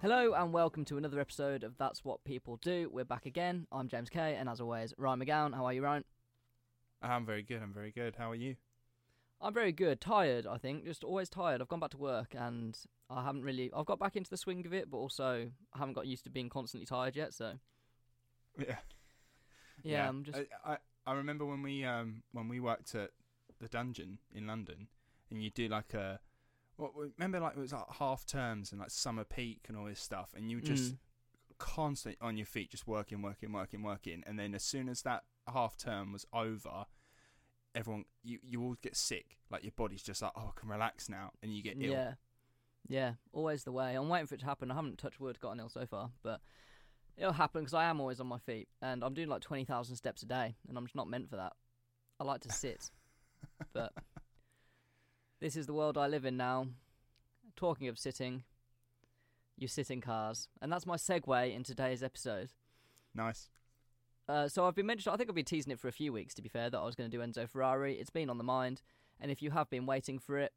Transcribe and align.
Hello 0.00 0.32
and 0.32 0.52
welcome 0.52 0.84
to 0.86 0.96
another 0.96 1.18
episode 1.18 1.64
of 1.64 1.76
That's 1.76 2.04
What 2.04 2.22
People 2.22 2.56
Do. 2.58 2.88
We're 2.92 3.04
back 3.04 3.26
again. 3.26 3.66
I'm 3.72 3.88
James 3.88 4.08
Kay, 4.08 4.36
and 4.36 4.48
as 4.48 4.60
always, 4.60 4.94
Ryan 4.96 5.20
McGowan. 5.20 5.54
How 5.54 5.64
are 5.64 5.72
you, 5.72 5.82
Ryan? 5.82 6.04
I'm 7.02 7.26
very 7.26 7.42
good. 7.42 7.60
I'm 7.62 7.72
very 7.72 7.90
good. 7.90 8.14
How 8.16 8.30
are 8.30 8.36
you? 8.36 8.54
I'm 9.40 9.52
very 9.52 9.72
good. 9.72 10.00
Tired, 10.00 10.46
I 10.46 10.56
think. 10.56 10.84
Just 10.84 11.02
always 11.02 11.28
tired. 11.28 11.60
I've 11.60 11.68
gone 11.68 11.80
back 11.80 11.90
to 11.90 11.98
work 11.98 12.34
and 12.38 12.78
I 13.10 13.24
haven't 13.24 13.42
really. 13.42 13.70
I've 13.76 13.86
got 13.86 13.98
back 13.98 14.14
into 14.14 14.30
the 14.30 14.36
swing 14.36 14.64
of 14.66 14.72
it, 14.72 14.88
but 14.88 14.98
also 14.98 15.50
I 15.74 15.78
haven't 15.78 15.94
got 15.94 16.06
used 16.06 16.24
to 16.24 16.30
being 16.30 16.48
constantly 16.48 16.86
tired 16.86 17.16
yet. 17.16 17.34
So 17.34 17.54
Yeah. 18.58 18.76
yeah, 19.82 20.08
I'm 20.08 20.22
just. 20.22 20.38
I, 20.64 20.74
I 20.74 20.76
I 21.06 21.14
remember 21.14 21.44
when 21.44 21.62
we 21.62 21.84
um 21.84 22.22
when 22.32 22.48
we 22.48 22.60
worked 22.60 22.94
at 22.94 23.10
the 23.60 23.68
dungeon 23.68 24.18
in 24.32 24.46
London, 24.46 24.88
and 25.30 25.42
you 25.42 25.50
do 25.50 25.68
like 25.68 25.94
a 25.94 26.20
what 26.78 26.92
remember 26.96 27.40
like 27.40 27.56
it 27.56 27.60
was 27.60 27.72
like 27.72 27.84
half 27.98 28.24
terms 28.24 28.72
and 28.72 28.80
like 28.80 28.90
summer 28.90 29.24
peak 29.24 29.66
and 29.68 29.76
all 29.76 29.84
this 29.84 30.00
stuff, 30.00 30.30
and 30.34 30.50
you 30.50 30.56
were 30.58 30.62
just 30.62 30.94
Mm. 30.94 30.98
constantly 31.58 32.16
on 32.26 32.36
your 32.36 32.46
feet, 32.46 32.70
just 32.70 32.86
working, 32.86 33.20
working, 33.20 33.52
working, 33.52 33.82
working, 33.82 34.22
and 34.26 34.38
then 34.38 34.54
as 34.54 34.62
soon 34.62 34.88
as 34.88 35.02
that 35.02 35.24
half 35.52 35.76
term 35.76 36.12
was 36.12 36.24
over. 36.32 36.86
Everyone, 37.74 38.06
you 38.24 38.38
you 38.42 38.62
all 38.62 38.76
get 38.82 38.96
sick. 38.96 39.38
Like 39.50 39.62
your 39.62 39.72
body's 39.76 40.02
just 40.02 40.22
like, 40.22 40.32
oh, 40.34 40.52
I 40.56 40.60
can 40.60 40.68
relax 40.68 41.08
now, 41.08 41.32
and 41.42 41.54
you 41.54 41.62
get 41.62 41.76
ill. 41.78 41.92
Yeah, 41.92 42.14
yeah, 42.88 43.12
always 43.32 43.62
the 43.64 43.72
way. 43.72 43.94
I'm 43.94 44.08
waiting 44.08 44.26
for 44.26 44.34
it 44.34 44.40
to 44.40 44.46
happen. 44.46 44.70
I 44.70 44.74
haven't 44.74 44.98
touched 44.98 45.20
wood, 45.20 45.38
gotten 45.38 45.60
ill 45.60 45.68
so 45.68 45.84
far, 45.86 46.10
but 46.22 46.40
it'll 47.16 47.32
happen 47.34 47.60
because 47.62 47.74
I 47.74 47.84
am 47.84 48.00
always 48.00 48.20
on 48.20 48.26
my 48.26 48.38
feet 48.38 48.68
and 48.80 49.04
I'm 49.04 49.14
doing 49.14 49.28
like 49.28 49.42
twenty 49.42 49.64
thousand 49.64 49.96
steps 49.96 50.22
a 50.22 50.26
day, 50.26 50.56
and 50.68 50.78
I'm 50.78 50.86
just 50.86 50.96
not 50.96 51.08
meant 51.08 51.28
for 51.28 51.36
that. 51.36 51.52
I 52.18 52.24
like 52.24 52.40
to 52.42 52.52
sit, 52.52 52.90
but 53.72 53.92
this 55.40 55.56
is 55.56 55.66
the 55.66 55.72
world 55.74 55.96
I 55.96 56.06
live 56.06 56.24
in 56.24 56.36
now. 56.36 56.68
Talking 57.56 57.88
of 57.88 57.98
sitting, 57.98 58.44
you 59.56 59.68
sit 59.68 59.90
in 59.90 60.00
cars, 60.00 60.48
and 60.62 60.72
that's 60.72 60.86
my 60.86 60.96
segue 60.96 61.54
in 61.54 61.64
today's 61.64 62.02
episode. 62.02 62.50
Nice. 63.14 63.50
Uh, 64.28 64.46
so 64.46 64.66
I've 64.66 64.74
been 64.74 64.86
mentioning, 64.86 65.14
I 65.14 65.16
think 65.16 65.28
I've 65.28 65.34
been 65.34 65.44
teasing 65.44 65.72
it 65.72 65.80
for 65.80 65.88
a 65.88 65.92
few 65.92 66.12
weeks, 66.12 66.34
to 66.34 66.42
be 66.42 66.48
fair, 66.48 66.70
that 66.70 66.78
I 66.78 66.84
was 66.84 66.94
going 66.94 67.10
to 67.10 67.16
do 67.16 67.22
Enzo 67.22 67.48
Ferrari. 67.48 67.94
It's 67.94 68.10
been 68.10 68.30
on 68.30 68.38
the 68.38 68.44
mind, 68.44 68.82
and 69.20 69.30
if 69.30 69.42
you 69.42 69.50
have 69.50 69.70
been 69.70 69.86
waiting 69.86 70.18
for 70.18 70.38
it, 70.38 70.52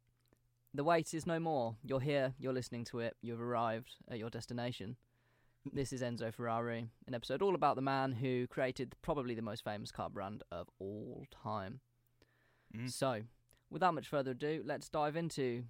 the 0.74 0.84
wait 0.84 1.12
is 1.14 1.26
no 1.26 1.40
more. 1.40 1.76
You're 1.84 2.00
here, 2.00 2.34
you're 2.38 2.52
listening 2.52 2.84
to 2.86 3.00
it, 3.00 3.16
you've 3.20 3.40
arrived 3.40 3.96
at 4.10 4.18
your 4.18 4.30
destination. 4.30 4.96
This 5.72 5.92
is 5.92 6.02
Enzo 6.02 6.34
Ferrari, 6.34 6.88
an 7.06 7.14
episode 7.14 7.40
all 7.40 7.54
about 7.54 7.76
the 7.76 7.82
man 7.82 8.10
who 8.10 8.48
created 8.48 8.96
probably 9.00 9.36
the 9.36 9.42
most 9.42 9.62
famous 9.62 9.92
car 9.92 10.10
brand 10.10 10.42
of 10.50 10.68
all 10.80 11.24
time. 11.30 11.78
Mm. 12.76 12.90
So, 12.90 13.22
without 13.72 13.94
much 13.94 14.06
further 14.08 14.32
ado, 14.32 14.62
let's 14.64 14.88
dive 14.88 15.16
into 15.16 15.64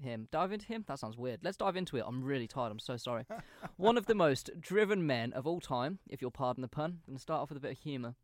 him. 0.00 0.28
Dive 0.30 0.52
into 0.52 0.66
him? 0.66 0.84
That 0.88 0.98
sounds 0.98 1.16
weird. 1.16 1.40
Let's 1.42 1.56
dive 1.56 1.76
into 1.76 1.96
it. 1.96 2.04
I'm 2.06 2.22
really 2.22 2.46
tired. 2.46 2.70
I'm 2.72 2.78
so 2.78 2.96
sorry. 2.96 3.26
One 3.76 3.96
of 3.98 4.06
the 4.06 4.14
most 4.14 4.50
driven 4.60 5.06
men 5.06 5.32
of 5.32 5.46
all 5.46 5.60
time, 5.60 5.98
if 6.08 6.20
you'll 6.22 6.30
pardon 6.30 6.62
the 6.62 6.68
pun. 6.68 6.84
I'm 6.90 7.12
going 7.12 7.16
to 7.16 7.22
start 7.22 7.42
off 7.42 7.48
with 7.50 7.58
a 7.58 7.60
bit 7.60 7.72
of 7.72 7.78
humour. 7.78 8.14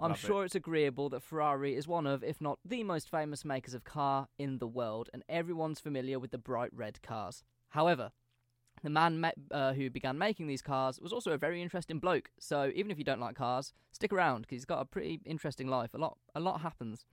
I'm 0.00 0.10
Love 0.10 0.18
it. 0.22 0.26
sure 0.26 0.44
it's 0.44 0.54
agreeable 0.54 1.08
that 1.08 1.24
Ferrari 1.24 1.74
is 1.74 1.88
one 1.88 2.06
of, 2.06 2.22
if 2.22 2.40
not 2.40 2.60
the 2.64 2.84
most 2.84 3.10
famous 3.10 3.44
makers 3.44 3.74
of 3.74 3.82
car 3.82 4.28
in 4.38 4.58
the 4.58 4.66
world, 4.66 5.10
and 5.12 5.24
everyone's 5.28 5.80
familiar 5.80 6.20
with 6.20 6.30
the 6.30 6.38
bright 6.38 6.70
red 6.72 7.02
cars. 7.02 7.42
However, 7.70 8.12
the 8.84 8.90
man 8.90 9.20
ma- 9.20 9.32
uh, 9.50 9.72
who 9.72 9.90
began 9.90 10.16
making 10.16 10.46
these 10.46 10.62
cars 10.62 11.00
was 11.00 11.12
also 11.12 11.32
a 11.32 11.38
very 11.38 11.60
interesting 11.60 11.98
bloke. 11.98 12.30
So 12.38 12.70
even 12.76 12.92
if 12.92 12.98
you 12.98 13.02
don't 13.02 13.18
like 13.18 13.34
cars, 13.34 13.72
stick 13.90 14.12
around 14.12 14.42
because 14.42 14.54
he's 14.54 14.64
got 14.64 14.80
a 14.80 14.84
pretty 14.84 15.20
interesting 15.24 15.66
life. 15.66 15.94
A 15.94 15.98
lot, 15.98 16.16
a 16.32 16.38
lot 16.38 16.60
happens. 16.60 17.04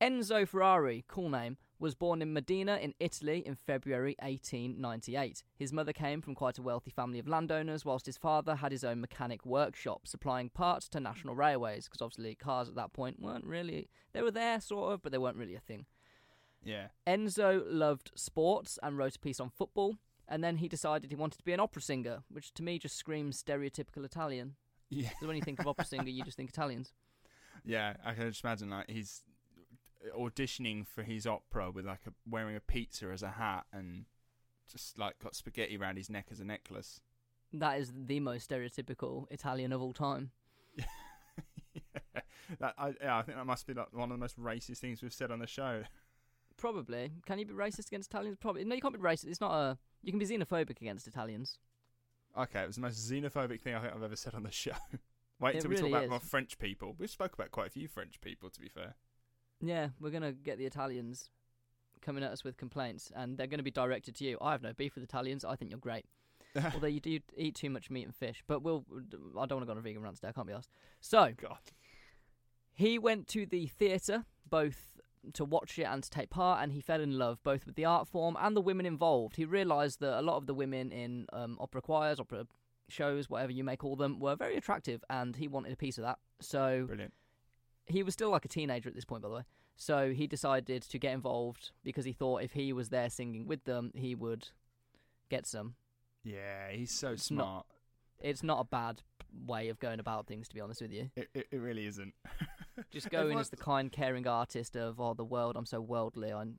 Enzo 0.00 0.48
Ferrari, 0.48 1.04
cool 1.08 1.28
name, 1.28 1.58
was 1.78 1.94
born 1.94 2.22
in 2.22 2.32
Modena 2.32 2.76
in 2.76 2.94
Italy 3.00 3.42
in 3.44 3.54
February 3.54 4.16
1898. 4.20 5.42
His 5.56 5.74
mother 5.74 5.92
came 5.92 6.22
from 6.22 6.34
quite 6.34 6.56
a 6.56 6.62
wealthy 6.62 6.90
family 6.90 7.18
of 7.18 7.28
landowners, 7.28 7.84
whilst 7.84 8.06
his 8.06 8.16
father 8.16 8.54
had 8.54 8.72
his 8.72 8.82
own 8.82 9.00
mechanic 9.02 9.44
workshop 9.44 10.06
supplying 10.06 10.48
parts 10.48 10.88
to 10.90 11.00
national 11.00 11.34
railways, 11.34 11.84
because 11.84 12.00
obviously 12.00 12.34
cars 12.34 12.68
at 12.68 12.76
that 12.76 12.94
point 12.94 13.20
weren't 13.20 13.44
really. 13.44 13.90
They 14.14 14.22
were 14.22 14.30
there, 14.30 14.58
sort 14.60 14.94
of, 14.94 15.02
but 15.02 15.12
they 15.12 15.18
weren't 15.18 15.36
really 15.36 15.54
a 15.54 15.60
thing. 15.60 15.84
Yeah. 16.62 16.88
Enzo 17.06 17.62
loved 17.66 18.10
sports 18.14 18.78
and 18.82 18.96
wrote 18.96 19.16
a 19.16 19.20
piece 19.20 19.40
on 19.40 19.50
football, 19.50 19.96
and 20.26 20.42
then 20.42 20.56
he 20.56 20.68
decided 20.68 21.10
he 21.10 21.16
wanted 21.16 21.38
to 21.38 21.44
be 21.44 21.52
an 21.52 21.60
opera 21.60 21.82
singer, 21.82 22.22
which 22.30 22.54
to 22.54 22.62
me 22.62 22.78
just 22.78 22.96
screams 22.96 23.42
stereotypical 23.42 24.04
Italian. 24.04 24.54
Yeah. 24.88 25.10
So 25.20 25.26
when 25.26 25.36
you 25.36 25.42
think 25.42 25.60
of 25.60 25.66
opera 25.66 25.84
singer, 25.84 26.08
you 26.08 26.24
just 26.24 26.38
think 26.38 26.48
Italians. 26.48 26.92
Yeah, 27.62 27.92
I 28.02 28.14
can 28.14 28.30
just 28.30 28.42
imagine 28.42 28.70
like 28.70 28.88
he's 28.88 29.22
auditioning 30.16 30.86
for 30.86 31.02
his 31.02 31.26
opera 31.26 31.70
with 31.70 31.86
like 31.86 32.00
a, 32.06 32.12
wearing 32.28 32.56
a 32.56 32.60
pizza 32.60 33.06
as 33.06 33.22
a 33.22 33.30
hat 33.30 33.64
and 33.72 34.04
just 34.70 34.98
like 34.98 35.18
got 35.18 35.34
spaghetti 35.34 35.76
around 35.76 35.96
his 35.96 36.08
neck 36.10 36.26
as 36.30 36.40
a 36.40 36.44
necklace. 36.44 37.00
That 37.52 37.78
is 37.80 37.92
the 37.94 38.20
most 38.20 38.48
stereotypical 38.48 39.26
Italian 39.30 39.72
of 39.72 39.82
all 39.82 39.92
time. 39.92 40.30
yeah, 40.76 40.84
that, 42.60 42.74
I, 42.78 42.94
yeah, 43.02 43.18
I 43.18 43.22
think 43.22 43.36
that 43.36 43.46
must 43.46 43.66
be 43.66 43.74
like 43.74 43.92
one 43.92 44.10
of 44.10 44.16
the 44.16 44.20
most 44.20 44.38
racist 44.40 44.78
things 44.78 45.02
we've 45.02 45.12
said 45.12 45.30
on 45.30 45.40
the 45.40 45.46
show. 45.46 45.82
Probably. 46.56 47.10
Can 47.26 47.38
you 47.38 47.46
be 47.46 47.54
racist 47.54 47.88
against 47.88 48.10
Italians? 48.10 48.36
Probably. 48.40 48.64
No, 48.64 48.74
you 48.74 48.80
can't 48.80 48.94
be 48.94 49.00
racist. 49.00 49.26
It's 49.28 49.40
not 49.40 49.52
a. 49.52 49.78
You 50.02 50.12
can 50.12 50.18
be 50.18 50.26
xenophobic 50.26 50.80
against 50.80 51.06
Italians. 51.08 51.58
Okay, 52.38 52.60
it 52.62 52.66
was 52.66 52.76
the 52.76 52.82
most 52.82 53.10
xenophobic 53.10 53.60
thing 53.60 53.74
I 53.74 53.80
think 53.80 53.94
I've 53.94 54.02
ever 54.02 54.16
said 54.16 54.34
on 54.34 54.44
the 54.44 54.50
show. 54.52 54.72
Wait 55.40 55.56
It 55.56 55.64
until 55.64 55.70
we 55.70 55.76
talk 55.76 55.88
about 55.88 56.04
is. 56.04 56.10
more 56.10 56.20
French 56.20 56.58
people. 56.58 56.94
We've 56.98 57.10
spoke 57.10 57.32
about 57.32 57.50
quite 57.50 57.68
a 57.68 57.70
few 57.70 57.88
French 57.88 58.20
people, 58.20 58.50
to 58.50 58.60
be 58.60 58.68
fair. 58.68 58.94
Yeah, 59.62 59.88
we're 60.00 60.10
gonna 60.10 60.32
get 60.32 60.58
the 60.58 60.66
Italians 60.66 61.30
coming 62.00 62.24
at 62.24 62.32
us 62.32 62.44
with 62.44 62.56
complaints, 62.56 63.12
and 63.14 63.36
they're 63.36 63.46
gonna 63.46 63.62
be 63.62 63.70
directed 63.70 64.14
to 64.16 64.24
you. 64.24 64.38
I 64.40 64.52
have 64.52 64.62
no 64.62 64.72
beef 64.72 64.94
with 64.94 65.04
Italians. 65.04 65.44
I 65.44 65.56
think 65.56 65.70
you're 65.70 65.80
great. 65.80 66.06
Although 66.74 66.88
you 66.88 67.00
do 67.00 67.20
eat 67.36 67.54
too 67.54 67.70
much 67.70 67.90
meat 67.90 68.04
and 68.04 68.14
fish, 68.14 68.42
but 68.46 68.62
we'll. 68.62 68.84
I 69.38 69.46
don't 69.46 69.58
want 69.58 69.62
to 69.62 69.66
go 69.66 69.72
on 69.72 69.78
a 69.78 69.82
vegan 69.82 70.02
rant 70.02 70.16
today. 70.16 70.28
I 70.28 70.32
can't 70.32 70.46
be 70.46 70.52
asked. 70.52 70.70
So 71.00 71.32
God. 71.40 71.58
he 72.72 72.98
went 72.98 73.28
to 73.28 73.46
the 73.46 73.66
theatre 73.66 74.24
both 74.48 75.00
to 75.34 75.44
watch 75.44 75.78
it 75.78 75.84
and 75.84 76.02
to 76.02 76.10
take 76.10 76.30
part, 76.30 76.62
and 76.62 76.72
he 76.72 76.80
fell 76.80 77.00
in 77.00 77.18
love 77.18 77.42
both 77.42 77.66
with 77.66 77.76
the 77.76 77.84
art 77.84 78.08
form 78.08 78.36
and 78.40 78.56
the 78.56 78.60
women 78.60 78.86
involved. 78.86 79.36
He 79.36 79.44
realised 79.44 80.00
that 80.00 80.18
a 80.18 80.22
lot 80.22 80.36
of 80.36 80.46
the 80.46 80.54
women 80.54 80.90
in 80.92 81.26
um, 81.32 81.56
opera 81.60 81.82
choirs, 81.82 82.18
opera 82.18 82.46
shows, 82.88 83.30
whatever 83.30 83.52
you 83.52 83.64
may 83.64 83.76
call 83.76 83.96
them, 83.96 84.18
were 84.18 84.34
very 84.34 84.56
attractive, 84.56 85.04
and 85.10 85.36
he 85.36 85.48
wanted 85.48 85.72
a 85.72 85.76
piece 85.76 85.98
of 85.98 86.04
that. 86.04 86.18
So 86.40 86.84
Brilliant. 86.86 87.14
He 87.90 88.02
was 88.02 88.14
still 88.14 88.30
like 88.30 88.44
a 88.44 88.48
teenager 88.48 88.88
at 88.88 88.94
this 88.94 89.04
point, 89.04 89.22
by 89.22 89.28
the 89.28 89.34
way. 89.36 89.42
So 89.76 90.10
he 90.12 90.26
decided 90.26 90.82
to 90.82 90.98
get 90.98 91.12
involved 91.14 91.70
because 91.84 92.04
he 92.04 92.12
thought 92.12 92.42
if 92.42 92.52
he 92.52 92.72
was 92.72 92.90
there 92.90 93.08
singing 93.10 93.46
with 93.46 93.64
them, 93.64 93.92
he 93.94 94.14
would 94.14 94.48
get 95.30 95.46
some. 95.46 95.74
Yeah, 96.22 96.70
he's 96.70 96.90
so 96.92 97.12
It's 97.12 97.30
not- 97.30 97.42
smart. 97.44 97.66
It's 98.22 98.42
not 98.42 98.60
a 98.60 98.64
bad 98.64 99.00
way 99.46 99.68
of 99.70 99.78
going 99.78 99.98
about 100.00 100.26
things, 100.26 100.46
to 100.48 100.54
be 100.54 100.60
honest 100.60 100.82
with 100.82 100.92
you. 100.92 101.10
It, 101.16 101.28
it, 101.32 101.46
it 101.50 101.56
really 101.56 101.86
isn't. 101.86 102.12
Just 102.90 103.08
go 103.08 103.28
in 103.28 103.38
as 103.38 103.48
the 103.48 103.56
kind, 103.56 103.90
caring 103.90 104.26
artist 104.26 104.76
of 104.76 105.00
oh 105.00 105.14
the 105.14 105.24
world. 105.24 105.56
I'm 105.56 105.64
so 105.64 105.80
worldly. 105.80 106.30
I'm, 106.30 106.58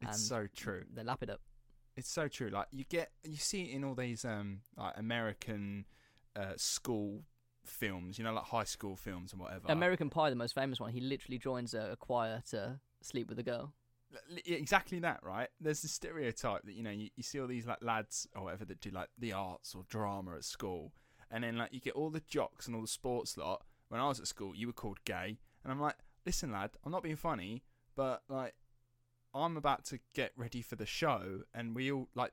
and 0.00 0.08
It's 0.10 0.26
so 0.26 0.46
true. 0.56 0.84
They 0.94 1.02
lap 1.02 1.22
it 1.22 1.28
up. 1.28 1.40
It's 1.96 2.08
so 2.10 2.28
true. 2.28 2.48
Like 2.48 2.68
you 2.70 2.84
get, 2.88 3.10
you 3.24 3.36
see 3.36 3.64
it 3.64 3.74
in 3.74 3.84
all 3.84 3.94
these 3.94 4.24
um 4.24 4.60
like 4.78 4.94
American 4.96 5.84
uh, 6.34 6.54
school 6.56 7.24
films. 7.64 8.18
You 8.18 8.24
know, 8.24 8.32
like 8.32 8.44
high 8.44 8.64
school 8.64 8.96
films 8.96 9.32
and 9.32 9.40
whatever. 9.40 9.66
American 9.68 10.10
Pie, 10.10 10.30
the 10.30 10.36
most 10.36 10.54
famous 10.54 10.80
one. 10.80 10.92
He 10.92 11.00
literally 11.00 11.38
joins 11.38 11.74
a, 11.74 11.90
a 11.92 11.96
choir 11.96 12.42
to 12.50 12.80
sleep 13.00 13.28
with 13.28 13.38
a 13.38 13.42
girl. 13.42 13.72
L- 14.12 14.38
exactly 14.44 14.98
that, 15.00 15.20
right? 15.22 15.48
There's 15.60 15.82
this 15.82 15.92
stereotype 15.92 16.62
that 16.64 16.74
you 16.74 16.82
know 16.82 16.90
you, 16.90 17.08
you 17.16 17.22
see 17.22 17.40
all 17.40 17.46
these 17.46 17.66
like 17.66 17.82
lads 17.82 18.28
or 18.34 18.44
whatever 18.44 18.64
that 18.66 18.80
do 18.80 18.90
like 18.90 19.08
the 19.18 19.32
arts 19.32 19.74
or 19.74 19.84
drama 19.88 20.34
at 20.36 20.44
school, 20.44 20.92
and 21.30 21.44
then 21.44 21.56
like 21.56 21.72
you 21.72 21.80
get 21.80 21.94
all 21.94 22.10
the 22.10 22.22
jocks 22.28 22.66
and 22.66 22.76
all 22.76 22.82
the 22.82 22.88
sports 22.88 23.36
lot. 23.36 23.64
When 23.88 24.00
I 24.00 24.08
was 24.08 24.20
at 24.20 24.26
school, 24.26 24.54
you 24.54 24.66
were 24.66 24.72
called 24.72 25.04
gay, 25.04 25.38
and 25.62 25.72
I'm 25.72 25.80
like, 25.80 25.96
listen, 26.24 26.50
lad, 26.50 26.70
I'm 26.84 26.92
not 26.92 27.02
being 27.02 27.16
funny, 27.16 27.62
but 27.94 28.22
like 28.28 28.54
I'm 29.34 29.56
about 29.56 29.84
to 29.86 29.98
get 30.14 30.32
ready 30.36 30.62
for 30.62 30.76
the 30.76 30.86
show, 30.86 31.42
and 31.54 31.74
we 31.74 31.90
all 31.90 32.08
like 32.14 32.32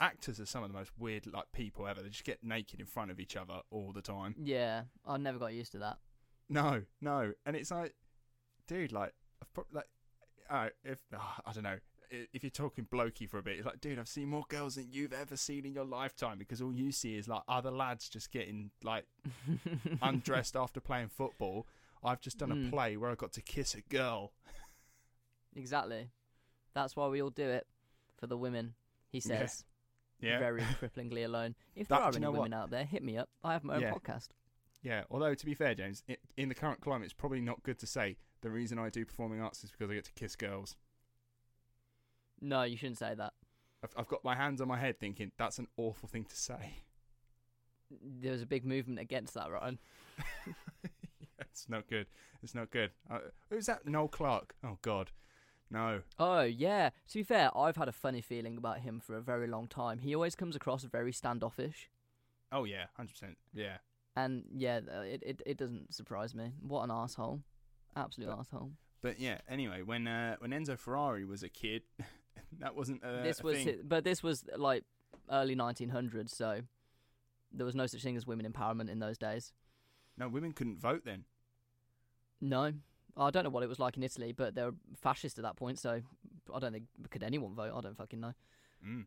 actors 0.00 0.40
are 0.40 0.46
some 0.46 0.62
of 0.64 0.70
the 0.72 0.76
most 0.78 0.90
weird 0.98 1.26
like 1.26 1.50
people 1.52 1.86
ever. 1.86 2.02
They 2.02 2.08
just 2.08 2.24
get 2.24 2.42
naked 2.42 2.80
in 2.80 2.86
front 2.86 3.10
of 3.10 3.20
each 3.20 3.36
other 3.36 3.60
all 3.70 3.92
the 3.92 4.02
time. 4.02 4.34
Yeah, 4.42 4.82
I 5.06 5.16
never 5.18 5.38
got 5.38 5.52
used 5.54 5.72
to 5.72 5.78
that. 5.78 5.98
No, 6.48 6.82
no, 7.00 7.32
and 7.46 7.54
it's 7.56 7.70
like, 7.70 7.94
dude, 8.66 8.90
like, 8.92 9.12
I've 9.42 9.52
prob- 9.52 9.66
like, 9.72 9.88
uh, 10.48 10.68
if 10.84 10.98
ah, 11.14 11.40
I 11.46 11.52
don't 11.52 11.62
know, 11.64 11.76
if 12.10 12.42
you're 12.42 12.48
talking 12.50 12.86
blokey 12.90 13.28
for 13.28 13.36
a 13.38 13.42
bit, 13.42 13.58
it's 13.58 13.66
like, 13.66 13.82
dude, 13.82 13.98
I've 13.98 14.08
seen 14.08 14.28
more 14.30 14.44
girls 14.48 14.76
than 14.76 14.86
you've 14.90 15.12
ever 15.12 15.36
seen 15.36 15.66
in 15.66 15.74
your 15.74 15.84
lifetime 15.84 16.38
because 16.38 16.62
all 16.62 16.72
you 16.72 16.90
see 16.90 17.16
is 17.16 17.28
like 17.28 17.42
other 17.48 17.70
lads 17.70 18.08
just 18.08 18.32
getting 18.32 18.70
like 18.82 19.04
undressed 20.02 20.56
after 20.56 20.80
playing 20.80 21.08
football. 21.08 21.66
I've 22.02 22.20
just 22.20 22.38
done 22.38 22.48
Mm. 22.50 22.68
a 22.68 22.70
play 22.70 22.96
where 22.96 23.10
I 23.10 23.14
got 23.14 23.32
to 23.32 23.42
kiss 23.42 23.74
a 23.74 23.82
girl. 23.82 24.32
exactly. 25.56 26.08
That's 26.74 26.96
why 26.96 27.08
we 27.08 27.20
all 27.20 27.30
do 27.30 27.48
it 27.48 27.66
for 28.16 28.26
the 28.26 28.36
women. 28.38 28.74
He 29.10 29.20
says, 29.20 29.64
Yeah, 30.20 30.38
very 30.38 30.60
cripplingly 30.62 31.24
alone. 31.24 31.54
If 31.74 31.88
That- 31.88 31.96
there 31.96 32.04
are 32.04 32.08
any 32.10 32.18
know 32.20 32.30
what? 32.32 32.42
women 32.42 32.54
out 32.54 32.70
there, 32.70 32.84
hit 32.84 33.02
me 33.02 33.16
up. 33.16 33.28
I 33.44 33.52
have 33.52 33.64
my 33.64 33.76
own 33.76 33.82
Yeah. 33.82 33.92
podcast. 33.92 34.28
yeah. 34.82 35.04
Although 35.10 35.34
to 35.34 35.46
be 35.46 35.54
fair, 35.54 35.74
James, 35.74 36.02
i 36.08 36.16
in 36.36 36.48
the 36.48 36.54
current 36.54 36.80
climate, 36.80 37.04
it's 37.06 37.14
probably 37.14 37.40
not 37.40 37.62
good 37.62 37.78
to 37.78 37.86
say 37.86 38.16
the 38.40 38.50
reason 38.50 38.78
I 38.78 38.90
do 38.90 39.04
performing 39.04 39.40
arts 39.40 39.64
is 39.64 39.70
because 39.70 39.90
I 39.90 39.94
get 39.94 40.04
to 40.04 40.12
kiss 40.12 40.36
girls. 40.36 40.76
No, 42.40 42.62
you 42.62 42.76
shouldn't 42.76 42.98
say 42.98 43.14
that. 43.14 43.32
I've, 43.82 43.92
I've 43.96 44.08
got 44.08 44.24
my 44.24 44.34
hands 44.34 44.60
on 44.60 44.68
my 44.68 44.78
head, 44.78 44.98
thinking 44.98 45.32
that's 45.36 45.58
an 45.58 45.68
awful 45.76 46.08
thing 46.08 46.24
to 46.24 46.36
say. 46.36 46.74
There 47.90 48.32
was 48.32 48.42
a 48.42 48.46
big 48.46 48.64
movement 48.64 48.98
against 48.98 49.34
that, 49.34 49.50
Ryan. 49.50 49.78
it's 51.40 51.68
not 51.68 51.88
good. 51.88 52.06
It's 52.42 52.54
not 52.54 52.70
good. 52.70 52.90
Uh, 53.10 53.18
who's 53.50 53.66
that? 53.66 53.86
Noel 53.86 54.08
Clarke. 54.08 54.54
Oh 54.64 54.78
God, 54.82 55.10
no. 55.70 56.02
Oh 56.18 56.42
yeah. 56.42 56.90
To 57.08 57.18
be 57.18 57.22
fair, 57.22 57.56
I've 57.56 57.76
had 57.76 57.88
a 57.88 57.92
funny 57.92 58.20
feeling 58.20 58.56
about 58.56 58.80
him 58.80 59.00
for 59.00 59.16
a 59.16 59.20
very 59.20 59.46
long 59.46 59.66
time. 59.68 59.98
He 59.98 60.14
always 60.14 60.34
comes 60.34 60.56
across 60.56 60.82
very 60.84 61.12
standoffish, 61.12 61.90
Oh 62.52 62.64
yeah, 62.64 62.86
hundred 62.96 63.12
percent. 63.12 63.36
Yeah. 63.52 63.78
and 64.16 64.44
yeah, 64.54 64.80
it, 65.02 65.22
it 65.24 65.42
it 65.46 65.56
doesn't 65.58 65.92
surprise 65.94 66.34
me. 66.34 66.52
What 66.60 66.82
an 66.84 66.90
asshole, 66.90 67.42
absolute 67.96 68.28
But- 68.30 68.38
asshole. 68.40 68.72
But 69.00 69.20
yeah. 69.20 69.38
Anyway, 69.48 69.82
when 69.82 70.08
uh, 70.08 70.36
when 70.40 70.50
Enzo 70.50 70.76
Ferrari 70.78 71.24
was 71.24 71.42
a 71.44 71.48
kid, 71.48 71.82
that 72.58 72.74
wasn't 72.74 73.02
a, 73.04 73.22
this 73.22 73.40
a 73.40 73.44
was, 73.44 73.56
thing. 73.58 73.66
hi- 73.66 73.74
but 73.84 74.02
this 74.04 74.22
was 74.24 74.44
like 74.56 74.82
early 75.30 75.54
1900s, 75.54 76.30
so 76.30 76.62
there 77.52 77.64
was 77.64 77.76
no 77.76 77.86
such 77.86 78.02
thing 78.02 78.16
as 78.16 78.26
women 78.26 78.50
empowerment 78.50 78.90
in 78.90 78.98
those 78.98 79.16
days. 79.16 79.52
No, 80.16 80.28
women 80.28 80.52
couldn't 80.52 80.80
vote 80.80 81.02
then. 81.04 81.24
No, 82.40 82.72
I 83.18 83.30
don't 83.30 83.44
know 83.44 83.50
what 83.50 83.62
it 83.62 83.68
was 83.68 83.78
like 83.78 83.96
in 83.96 84.02
Italy, 84.02 84.32
but 84.32 84.54
they 84.54 84.62
were 84.62 84.74
fascist 85.00 85.38
at 85.38 85.42
that 85.44 85.56
point, 85.56 85.78
so 85.78 86.00
I 86.54 86.58
don't 86.58 86.72
think 86.72 86.84
could 87.10 87.22
anyone 87.22 87.54
vote. 87.54 87.72
I 87.76 87.80
don't 87.80 87.96
fucking 87.96 88.20
know. 88.20 88.32
Mm. 88.86 89.06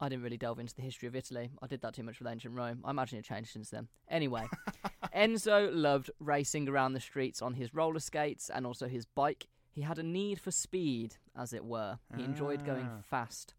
I 0.00 0.08
didn't 0.08 0.24
really 0.24 0.36
delve 0.36 0.58
into 0.58 0.74
the 0.74 0.82
history 0.82 1.08
of 1.08 1.14
Italy. 1.16 1.52
I 1.62 1.66
did 1.66 1.80
that 1.82 1.94
too 1.94 2.02
much 2.02 2.18
with 2.18 2.28
ancient 2.28 2.54
Rome. 2.56 2.80
I 2.84 2.90
imagine 2.90 3.18
it 3.18 3.24
changed 3.24 3.50
since 3.52 3.70
then. 3.70 3.88
Anyway, 4.08 4.44
Enzo 5.16 5.70
loved 5.72 6.10
racing 6.18 6.68
around 6.68 6.92
the 6.94 7.00
streets 7.00 7.40
on 7.42 7.54
his 7.54 7.72
roller 7.74 8.00
skates 8.00 8.50
and 8.52 8.66
also 8.66 8.88
his 8.88 9.06
bike. 9.06 9.46
He 9.70 9.82
had 9.82 9.98
a 9.98 10.02
need 10.02 10.40
for 10.40 10.50
speed, 10.50 11.16
as 11.36 11.52
it 11.52 11.64
were. 11.64 11.98
He 12.16 12.22
enjoyed 12.24 12.64
going 12.64 12.88
Ah. 12.90 13.00
fast. 13.02 13.54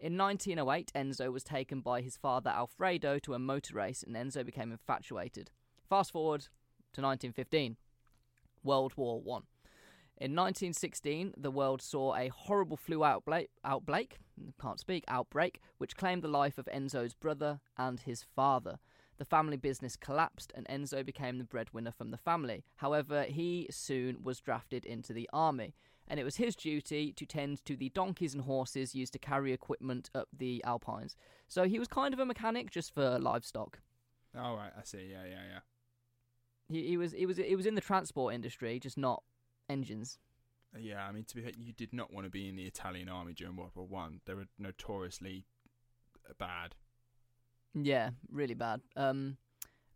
In 0.00 0.16
1908, 0.16 0.92
Enzo 0.94 1.32
was 1.32 1.42
taken 1.44 1.80
by 1.80 2.00
his 2.02 2.16
father 2.16 2.50
Alfredo 2.50 3.18
to 3.20 3.34
a 3.34 3.38
motor 3.38 3.74
race, 3.74 4.02
and 4.02 4.14
Enzo 4.14 4.44
became 4.44 4.70
infatuated. 4.72 5.50
Fast 5.88 6.12
forward 6.12 6.42
to 6.92 7.00
1915, 7.02 7.76
World 8.62 8.92
War 8.96 9.20
One. 9.20 9.44
In 10.20 10.32
1916, 10.32 11.34
the 11.36 11.50
world 11.50 11.80
saw 11.80 12.16
a 12.16 12.28
horrible 12.28 12.76
flu 12.76 13.04
outbreak, 13.04 13.50
outbreak, 13.64 14.18
can't 14.60 14.80
speak, 14.80 15.04
outbreak, 15.06 15.60
which 15.78 15.96
claimed 15.96 16.22
the 16.22 16.28
life 16.28 16.58
of 16.58 16.68
Enzo's 16.74 17.14
brother 17.14 17.60
and 17.76 18.00
his 18.00 18.24
father. 18.24 18.80
The 19.18 19.24
family 19.24 19.56
business 19.56 19.96
collapsed 19.96 20.52
and 20.56 20.66
Enzo 20.66 21.04
became 21.04 21.38
the 21.38 21.44
breadwinner 21.44 21.92
from 21.92 22.10
the 22.10 22.16
family. 22.16 22.64
However, 22.76 23.24
he 23.24 23.68
soon 23.70 24.22
was 24.22 24.40
drafted 24.40 24.84
into 24.84 25.12
the 25.12 25.30
army, 25.32 25.74
and 26.08 26.18
it 26.18 26.24
was 26.24 26.36
his 26.36 26.56
duty 26.56 27.12
to 27.12 27.26
tend 27.26 27.64
to 27.66 27.76
the 27.76 27.90
donkeys 27.90 28.34
and 28.34 28.42
horses 28.42 28.96
used 28.96 29.12
to 29.12 29.18
carry 29.20 29.52
equipment 29.52 30.10
up 30.14 30.28
the 30.36 30.62
Alpines. 30.64 31.14
So 31.46 31.64
he 31.64 31.78
was 31.78 31.86
kind 31.86 32.12
of 32.12 32.18
a 32.20 32.26
mechanic 32.26 32.70
just 32.70 32.92
for 32.92 33.18
livestock. 33.20 33.80
All 34.36 34.56
right, 34.56 34.72
I 34.76 34.82
see. 34.82 35.08
Yeah, 35.10 35.24
yeah, 35.24 35.42
yeah. 35.52 35.60
He, 36.68 36.86
he 36.88 36.96
was 36.96 37.12
he 37.12 37.26
was 37.26 37.36
he 37.38 37.56
was 37.56 37.66
in 37.66 37.74
the 37.74 37.80
transport 37.80 38.34
industry, 38.34 38.78
just 38.78 38.98
not 38.98 39.22
engines. 39.68 40.18
Yeah, 40.78 41.06
I 41.06 41.12
mean, 41.12 41.24
to 41.24 41.34
be 41.34 41.42
fair, 41.42 41.52
you 41.56 41.72
did 41.72 41.94
not 41.94 42.12
want 42.12 42.26
to 42.26 42.30
be 42.30 42.48
in 42.48 42.56
the 42.56 42.64
Italian 42.66 43.08
army 43.08 43.32
during 43.32 43.56
World 43.56 43.70
War 43.74 43.86
One. 43.86 44.20
They 44.26 44.34
were 44.34 44.46
notoriously 44.58 45.46
uh, 46.28 46.34
bad. 46.38 46.74
Yeah, 47.74 48.10
really 48.30 48.54
bad. 48.54 48.80
Um, 48.96 49.36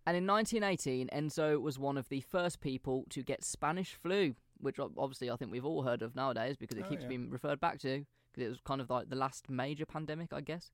and 0.07 0.17
in 0.17 0.27
1918, 0.27 1.09
Enzo 1.09 1.61
was 1.61 1.79
one 1.79 1.97
of 1.99 2.09
the 2.09 2.21
first 2.21 2.61
people 2.61 3.05
to 3.11 3.23
get 3.23 3.45
Spanish 3.45 3.95
flu, 3.95 4.35
which 4.59 4.79
obviously 4.81 5.31
I 5.31 5.37
think 5.37 5.53
we've 5.53 5.65
all 5.65 5.83
heard 5.83 6.03
of 6.03 6.17
nowadays 6.17 6.57
because 6.57 6.77
it 6.79 6.85
Oh, 6.87 6.89
keeps 6.89 7.03
yeah. 7.03 7.09
being 7.09 7.31
referred 7.31 7.61
back 7.61 7.79
to 7.81 8.05
because 8.33 8.47
it 8.47 8.49
was 8.49 8.61
kind 8.65 8.81
of 8.81 8.89
like 8.91 9.11
the 9.11 9.17
last 9.17 9.51
major 9.51 9.85
pandemic, 9.87 10.33
I 10.33 10.41
guess. 10.41 10.71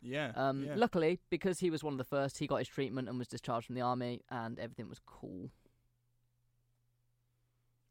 Yeah. 0.00 0.32
Um, 0.36 0.64
yeah. 0.64 0.74
Luckily, 0.76 1.20
because 1.30 1.58
he 1.60 1.70
was 1.70 1.82
one 1.82 1.94
of 1.94 1.98
the 1.98 2.04
first, 2.04 2.38
he 2.38 2.46
got 2.46 2.56
his 2.56 2.68
treatment 2.68 3.08
and 3.08 3.18
was 3.18 3.28
discharged 3.28 3.66
from 3.66 3.74
the 3.74 3.80
army, 3.80 4.22
and 4.30 4.58
everything 4.58 4.88
was 4.88 5.00
cool. 5.04 5.50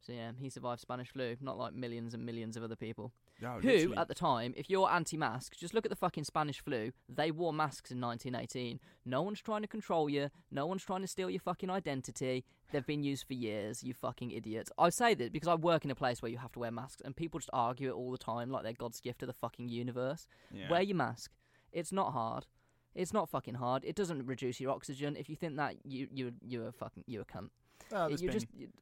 So 0.07 0.13
yeah, 0.13 0.31
he 0.39 0.50
survived 0.50 0.80
Spanish 0.80 1.09
flu, 1.12 1.36
not 1.42 1.57
like 1.57 1.74
millions 1.74 2.13
and 2.13 2.25
millions 2.25 2.56
of 2.56 2.63
other 2.63 2.77
people. 2.77 3.12
No, 3.42 3.59
Who, 3.62 3.68
literally. 3.68 3.98
at 3.98 4.07
the 4.07 4.15
time, 4.15 4.54
if 4.56 4.69
you're 4.69 4.89
anti-mask, 4.89 5.57
just 5.57 5.74
look 5.74 5.86
at 5.86 5.89
the 5.89 5.98
fucking 5.98 6.24
Spanish 6.24 6.62
flu. 6.62 6.92
They 7.09 7.30
wore 7.30 7.51
masks 7.51 7.92
in 7.92 8.00
1918. 8.00 8.80
No 9.06 9.21
one's 9.21 9.42
trying 9.42 9.63
to 9.63 9.68
control 9.68 10.09
you. 10.09 10.30
No 10.50 10.65
one's 10.65 10.86
trying 10.86 11.01
to 11.01 11.07
steal 11.07 11.30
your 11.30 11.42
fucking 11.42 11.69
identity. 11.69 12.45
They've 12.71 12.86
been 12.86 13.04
used 13.04 13.27
for 13.27 13.33
years. 13.33 13.83
You 13.83 13.94
fucking 13.94 14.31
idiots. 14.31 14.71
I 14.77 14.89
say 14.89 15.13
that 15.13 15.33
because 15.33 15.50
I 15.50 15.56
work 15.56 15.83
in 15.83 15.92
a 15.92 15.95
place 15.95 16.21
where 16.21 16.31
you 16.31 16.38
have 16.38 16.54
to 16.54 16.59
wear 16.59 16.71
masks, 16.71 17.01
and 17.04 17.13
people 17.13 17.42
just 17.42 17.50
argue 17.51 17.89
it 17.89 17.94
all 17.94 18.12
the 18.12 18.18
time 18.18 18.50
like 18.50 18.63
they're 18.63 18.71
God's 18.71 19.01
gift 19.01 19.19
to 19.19 19.25
the 19.25 19.33
fucking 19.33 19.68
universe. 19.68 20.25
yeah. 20.54 20.69
Wear 20.71 20.81
your 20.81 20.95
mask. 20.95 21.31
It's 21.77 21.91
not 21.91 22.12
hard. 22.13 22.47
It's 22.95 23.13
not 23.13 23.29
fucking 23.29 23.53
hard. 23.56 23.85
It 23.85 23.95
doesn't 23.95 24.25
reduce 24.25 24.59
your 24.59 24.71
oxygen. 24.71 25.15
If 25.15 25.29
you 25.29 25.35
think 25.35 25.56
that, 25.57 25.75
you 25.85 26.07
you 26.12 26.33
you're 26.41 26.68
a 26.69 26.71
fucking 26.71 27.03
you're 27.06 27.21
a 27.21 27.25
cunt. 27.25 27.50
Oh, 27.91 28.07
there's 28.07 28.21
you 28.21 28.29
been 28.29 28.39
just 28.39 28.47
you- 28.53 28.74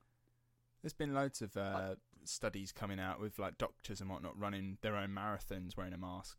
there's 0.81 0.93
been 0.93 1.13
loads 1.13 1.41
of 1.41 1.57
uh, 1.57 1.95
studies 2.23 2.71
coming 2.71 2.99
out 2.99 3.19
with 3.19 3.37
like 3.39 3.57
doctors 3.57 3.99
and 4.01 4.09
whatnot 4.09 4.39
running 4.39 4.77
their 4.81 4.95
own 4.95 5.09
marathons 5.09 5.75
wearing 5.75 5.93
a 5.93 5.97
mask. 5.97 6.37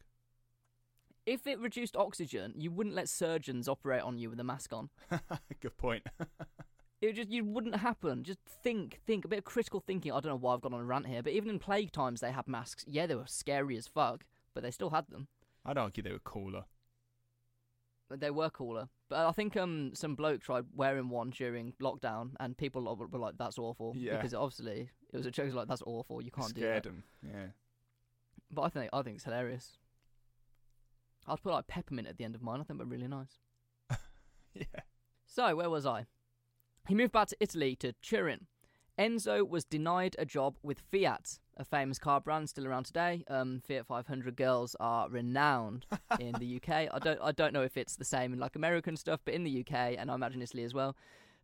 if 1.27 1.47
it 1.47 1.59
reduced 1.59 1.97
oxygen, 1.97 2.55
you 2.57 2.71
wouldn't 2.71 2.95
let 2.95 3.09
surgeons 3.09 3.69
operate 3.69 4.03
on 4.03 4.17
you 4.19 4.31
with 4.31 4.39
a 4.41 4.45
mask 4.45 4.73
on. 4.73 4.89
Good 5.61 5.77
point. 5.77 6.07
It 7.03 7.13
just 7.15 7.29
you 7.31 7.45
wouldn't 7.45 7.77
happen. 7.77 8.25
Just 8.25 8.39
think, 8.63 9.01
think 9.07 9.27
a 9.27 9.29
bit 9.29 9.41
of 9.41 9.45
critical 9.45 9.81
thinking. 9.81 10.13
I 10.13 10.15
don't 10.15 10.33
know 10.33 10.37
why 10.37 10.55
I've 10.55 10.63
gone 10.63 10.73
on 10.73 10.81
a 10.81 10.85
rant 10.85 11.07
here, 11.07 11.23
but 11.23 11.33
even 11.35 11.51
in 11.51 11.59
plague 11.59 11.93
times 11.93 12.21
they 12.23 12.33
had 12.33 12.49
masks. 12.49 12.87
Yeah, 12.89 13.07
they 13.07 13.15
were 13.15 13.27
scary 13.27 13.77
as 13.77 13.87
fuck, 13.87 14.25
but 14.55 14.63
they 14.63 14.71
still 14.71 14.89
had 14.89 15.05
them. 15.11 15.29
I'd 15.67 15.77
argue 15.79 16.03
they 16.03 16.13
were 16.13 16.19
cooler. 16.21 16.65
They 18.09 18.31
were 18.31 18.51
cooler. 18.51 18.89
But 19.09 19.27
I 19.27 19.33
think 19.33 19.57
um 19.57 19.91
some 19.95 20.15
bloke 20.15 20.41
tried 20.41 20.65
wearing 20.75 21.09
one 21.09 21.31
during 21.31 21.73
lockdown, 21.83 22.31
and 22.41 22.57
people 22.57 22.83
were 23.11 23.19
like, 23.19 23.35
"That's 23.37 23.59
awful," 23.59 23.95
Yeah. 23.97 24.17
because 24.17 24.33
obviously 24.33 24.91
it 25.13 25.17
was 25.17 25.27
a 25.27 25.31
joke. 25.31 25.53
Like 25.55 25.69
that's 25.69 25.83
awful. 25.85 26.23
You 26.23 26.31
can't 26.31 26.55
do 26.55 26.61
that. 26.61 26.67
Scared 26.67 26.83
them. 26.85 27.03
Yeah. 27.23 27.47
But 28.51 28.63
I 28.63 28.69
think 28.69 28.91
I 28.93 29.03
think 29.03 29.17
it's 29.17 29.25
hilarious. 29.25 29.79
I'd 31.27 31.43
put 31.43 31.53
like 31.53 31.67
peppermint 31.67 32.07
at 32.07 32.17
the 32.17 32.25
end 32.25 32.37
of 32.37 32.43
mine. 32.43 32.61
I 32.61 32.63
think 32.63 32.79
they're 32.79 32.87
really 32.87 33.09
nice. 33.09 33.39
Yeah. 34.55 34.65
So, 35.27 35.55
where 35.57 35.69
was 35.69 35.85
I? 35.85 36.07
He 36.89 36.95
moved 36.95 37.13
back 37.13 37.29
to 37.29 37.37
Italy 37.41 37.77
to 37.77 37.93
Turin. 38.01 38.47
Enzo 38.99 39.47
was 39.47 39.65
denied 39.67 40.17
a 40.19 40.25
job 40.25 40.57
with 40.63 40.81
Fiat, 40.91 41.41
a 41.57 41.65
famous 41.65 41.99
car 41.99 42.21
brand 42.21 42.49
still 42.49 42.67
around 42.67 42.85
today. 42.85 43.25
Um, 43.29 43.63
Fiat 43.67 43.87
500 43.87 44.37
girls 44.37 44.77
are 44.79 45.09
renowned 45.09 45.87
in 46.21 46.33
the 46.33 46.57
UK. 46.57 46.89
I 46.93 46.99
don't, 46.99 47.19
I 47.23 47.33
don't 47.33 47.53
know 47.53 47.63
if 47.63 47.77
it's 47.77 47.97
the 47.97 48.05
same 48.05 48.33
in 48.33 48.39
like 48.39 48.57
American 48.57 48.97
stuff, 48.97 49.21
but 49.25 49.35
in 49.35 49.45
the 49.45 49.61
UK 49.61 49.97
and 49.99 50.11
I 50.11 50.15
imagine 50.15 50.43
Italy 50.43 50.65
as 50.65 50.75
well, 50.75 50.97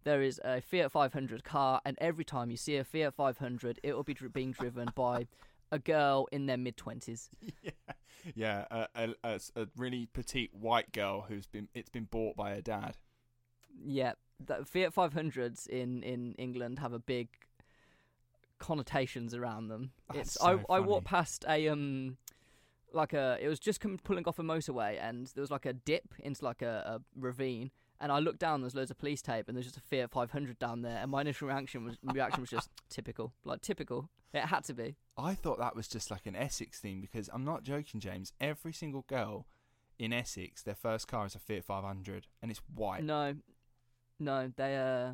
there 0.05 0.23
is 0.23 0.41
a 0.45 0.61
Fiat 0.61 0.91
500 0.91 1.45
car, 1.45 1.81
and 1.85 1.97
every 2.01 2.25
time 2.25 2.51
you 2.51 2.57
see 2.57 2.77
a 2.77 2.85
Fiat 2.85 3.15
500, 3.15 3.81
it 3.83 3.95
will 3.95 4.03
be 4.03 4.15
dri- 4.15 4.29
being 4.29 4.53
driven 4.53 4.89
by 4.95 5.29
a 5.71 5.79
girl 5.79 6.27
in 6.33 6.47
their 6.47 6.57
mid 6.57 6.77
20s. 6.77 7.29
yeah. 7.63 7.71
Yeah. 8.35 8.65
A, 8.71 8.89
a, 8.95 9.15
a, 9.25 9.41
a 9.57 9.69
really 9.77 10.07
petite 10.13 10.55
white 10.55 10.93
girl 10.93 11.27
who's 11.29 11.47
been 11.47 11.69
it's 11.75 11.89
been 11.89 12.05
bought 12.05 12.37
by 12.37 12.55
her 12.55 12.61
dad. 12.61 12.97
Yeah, 13.85 14.13
the 14.45 14.65
Fiat 14.65 14.95
500s 14.95 15.67
in 15.69 16.03
in 16.03 16.35
England 16.35 16.79
have 16.81 16.93
a 16.93 16.99
big 16.99 17.29
connotations 18.63 19.35
around 19.35 19.69
them. 19.69 19.91
That's 20.09 20.21
it's 20.21 20.33
so 20.35 20.61
I 20.69 20.77
I 20.77 20.81
walked 20.81 21.07
past 21.07 21.45
a 21.49 21.69
um 21.69 22.17
like 22.93 23.13
a 23.13 23.39
it 23.41 23.49
was 23.49 23.59
just 23.59 23.81
come, 23.81 23.99
pulling 24.03 24.27
off 24.27 24.39
a 24.39 24.43
motorway 24.43 24.99
and 25.01 25.27
there 25.35 25.43
was 25.43 25.51
like 25.51 25.67
a 25.67 25.73
dip 25.73 26.15
into 26.19 26.45
like 26.45 26.63
a, 26.63 26.99
a 26.99 27.01
ravine 27.19 27.71
and 28.01 28.13
I 28.13 28.19
looked 28.19 28.39
down 28.39 28.61
there's 28.61 28.75
loads 28.75 28.91
of 28.91 28.99
police 28.99 29.23
tape 29.23 29.49
and 29.49 29.57
there's 29.57 29.65
just 29.65 29.79
a 29.79 29.81
Fiat 29.81 30.11
500 30.11 30.59
down 30.59 30.83
there 30.83 30.99
and 31.01 31.11
my 31.11 31.23
initial 31.23 31.49
reaction 31.49 31.85
was 31.85 31.97
reaction 32.03 32.43
was 32.43 32.51
just 32.51 32.69
typical 32.91 33.33
like 33.45 33.63
typical 33.63 34.11
it 34.35 34.43
had 34.43 34.65
to 34.65 34.75
be 34.75 34.97
I 35.17 35.35
thought 35.35 35.59
that 35.59 35.77
was 35.77 35.89
just 35.89 36.11
like 36.11 36.27
an 36.27 36.37
Essex 36.37 36.81
thing 36.81 37.01
because 37.01 37.29
I'm 37.33 37.45
not 37.45 37.65
joking, 37.65 38.01
James. 38.01 38.33
Every 38.41 38.73
single 38.73 39.05
girl 39.07 39.47
in 39.99 40.13
Essex, 40.13 40.63
their 40.63 40.75
first 40.75 41.07
car 41.07 41.27
is 41.27 41.35
a 41.35 41.39
Fiat 41.39 41.65
500, 41.65 42.27
and 42.41 42.51
it's 42.51 42.61
white. 42.75 43.05
no 43.05 43.35
no 44.19 44.53
they 44.57 44.77
uh 44.77 45.13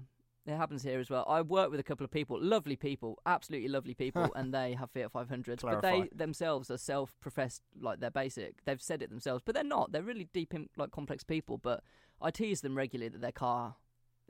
it 0.48 0.56
happens 0.56 0.82
here 0.82 0.98
as 0.98 1.10
well. 1.10 1.24
I 1.28 1.42
work 1.42 1.70
with 1.70 1.78
a 1.80 1.82
couple 1.82 2.04
of 2.04 2.10
people, 2.10 2.40
lovely 2.40 2.76
people, 2.76 3.18
absolutely 3.26 3.68
lovely 3.68 3.94
people, 3.94 4.32
and 4.36 4.52
they 4.52 4.74
have 4.74 4.90
Fiat 4.90 5.12
500s. 5.12 5.60
But 5.60 5.82
they 5.82 6.08
themselves 6.14 6.70
are 6.70 6.78
self-professed, 6.78 7.62
like 7.80 8.00
they're 8.00 8.10
basic. 8.10 8.64
They've 8.64 8.80
said 8.80 9.02
it 9.02 9.10
themselves, 9.10 9.42
but 9.44 9.54
they're 9.54 9.64
not. 9.64 9.92
They're 9.92 10.02
really 10.02 10.28
deep, 10.32 10.54
in, 10.54 10.68
like 10.76 10.90
complex 10.90 11.22
people. 11.22 11.58
But 11.58 11.82
I 12.20 12.30
tease 12.30 12.62
them 12.62 12.76
regularly 12.76 13.10
that 13.10 13.20
their 13.20 13.32
car 13.32 13.76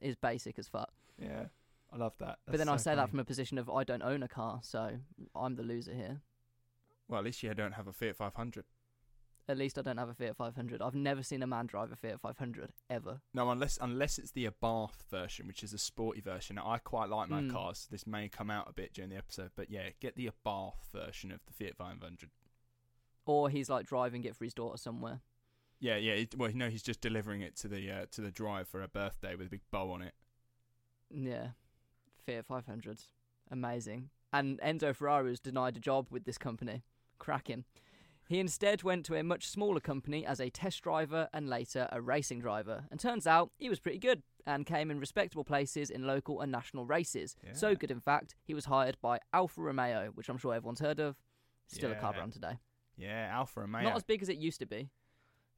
is 0.00 0.16
basic 0.16 0.58
as 0.58 0.68
fuck. 0.68 0.90
Yeah, 1.20 1.46
I 1.92 1.96
love 1.96 2.14
that. 2.18 2.38
but 2.46 2.58
then 2.58 2.66
That's 2.66 2.86
I 2.86 2.90
so 2.90 2.90
say 2.90 2.96
that 2.96 3.10
from 3.10 3.20
a 3.20 3.24
position 3.24 3.58
of 3.58 3.70
I 3.70 3.84
don't 3.84 4.02
own 4.02 4.22
a 4.22 4.28
car, 4.28 4.60
so 4.62 4.90
I'm 5.34 5.56
the 5.56 5.62
loser 5.62 5.94
here. 5.94 6.20
Well, 7.08 7.18
at 7.18 7.24
least 7.24 7.42
you 7.42 7.52
don't 7.54 7.72
have 7.72 7.86
a 7.86 7.92
Fiat 7.92 8.16
500. 8.16 8.64
At 9.50 9.56
least 9.56 9.78
I 9.78 9.82
don't 9.82 9.96
have 9.96 10.10
a 10.10 10.14
Fiat 10.14 10.36
500. 10.36 10.82
I've 10.82 10.94
never 10.94 11.22
seen 11.22 11.42
a 11.42 11.46
man 11.46 11.66
drive 11.66 11.90
a 11.90 11.96
Fiat 11.96 12.20
500 12.20 12.70
ever. 12.90 13.20
No, 13.32 13.50
unless 13.50 13.78
unless 13.80 14.18
it's 14.18 14.32
the 14.32 14.46
Abarth 14.46 15.02
version, 15.10 15.46
which 15.46 15.62
is 15.62 15.72
a 15.72 15.78
sporty 15.78 16.20
version. 16.20 16.56
Now, 16.56 16.68
I 16.70 16.76
quite 16.78 17.08
like 17.08 17.30
my 17.30 17.40
Mm. 17.40 17.50
cars. 17.50 17.88
This 17.90 18.06
may 18.06 18.28
come 18.28 18.50
out 18.50 18.68
a 18.68 18.74
bit 18.74 18.92
during 18.92 19.08
the 19.10 19.16
episode, 19.16 19.52
but 19.56 19.70
yeah, 19.70 19.88
get 20.00 20.16
the 20.16 20.28
Abarth 20.30 20.84
version 20.92 21.32
of 21.32 21.40
the 21.46 21.52
Fiat 21.52 21.76
500. 21.76 22.30
or 23.24 23.50
he's 23.50 23.68
like 23.68 23.86
driving 23.86 24.24
it 24.24 24.34
for 24.34 24.44
his 24.44 24.54
daughter 24.54 24.76
somewhere. 24.78 25.20
Yeah, 25.80 25.96
yeah. 25.96 26.24
Well, 26.36 26.50
no, 26.54 26.68
he's 26.70 26.82
just 26.82 27.00
delivering 27.02 27.40
it 27.42 27.56
to 27.56 27.68
the 27.68 27.90
uh, 27.90 28.06
to 28.12 28.20
the 28.20 28.30
drive 28.30 28.68
for 28.68 28.80
her 28.80 28.88
birthday 28.88 29.34
with 29.34 29.46
a 29.46 29.50
big 29.50 29.60
bow 29.70 29.90
on 29.92 30.02
it. 30.02 30.14
Yeah, 31.10 31.48
Fiat 32.26 32.46
500s, 32.48 33.08
amazing. 33.50 34.10
And 34.32 34.58
Enzo 34.60 34.94
Ferrari 34.94 35.30
was 35.30 35.40
denied 35.40 35.76
a 35.76 35.80
job 35.80 36.08
with 36.10 36.24
this 36.24 36.36
company. 36.38 36.84
Cracking. 37.18 37.64
He 38.28 38.40
instead 38.40 38.82
went 38.82 39.06
to 39.06 39.14
a 39.14 39.22
much 39.24 39.48
smaller 39.48 39.80
company 39.80 40.26
as 40.26 40.38
a 40.38 40.50
test 40.50 40.82
driver 40.82 41.28
and 41.32 41.48
later 41.48 41.88
a 41.90 42.00
racing 42.02 42.40
driver. 42.40 42.84
And 42.90 43.00
turns 43.00 43.26
out 43.26 43.50
he 43.56 43.70
was 43.70 43.80
pretty 43.80 43.98
good 43.98 44.22
and 44.46 44.66
came 44.66 44.90
in 44.90 45.00
respectable 45.00 45.44
places 45.44 45.88
in 45.88 46.06
local 46.06 46.42
and 46.42 46.52
national 46.52 46.84
races. 46.84 47.36
So 47.54 47.74
good, 47.74 47.90
in 47.90 48.00
fact, 48.00 48.34
he 48.44 48.52
was 48.52 48.66
hired 48.66 48.98
by 49.00 49.18
Alfa 49.32 49.62
Romeo, 49.62 50.10
which 50.14 50.28
I'm 50.28 50.36
sure 50.36 50.54
everyone's 50.54 50.80
heard 50.80 51.00
of. 51.00 51.16
Still 51.68 51.90
a 51.92 51.94
car 51.94 52.12
Yeah. 52.12 52.18
brand 52.18 52.32
today. 52.34 52.58
Yeah, 52.98 53.30
Alfa 53.32 53.60
Romeo. 53.60 53.82
Not 53.82 53.96
as 53.96 54.02
big 54.04 54.20
as 54.20 54.28
it 54.28 54.36
used 54.36 54.60
to 54.60 54.66
be, 54.66 54.90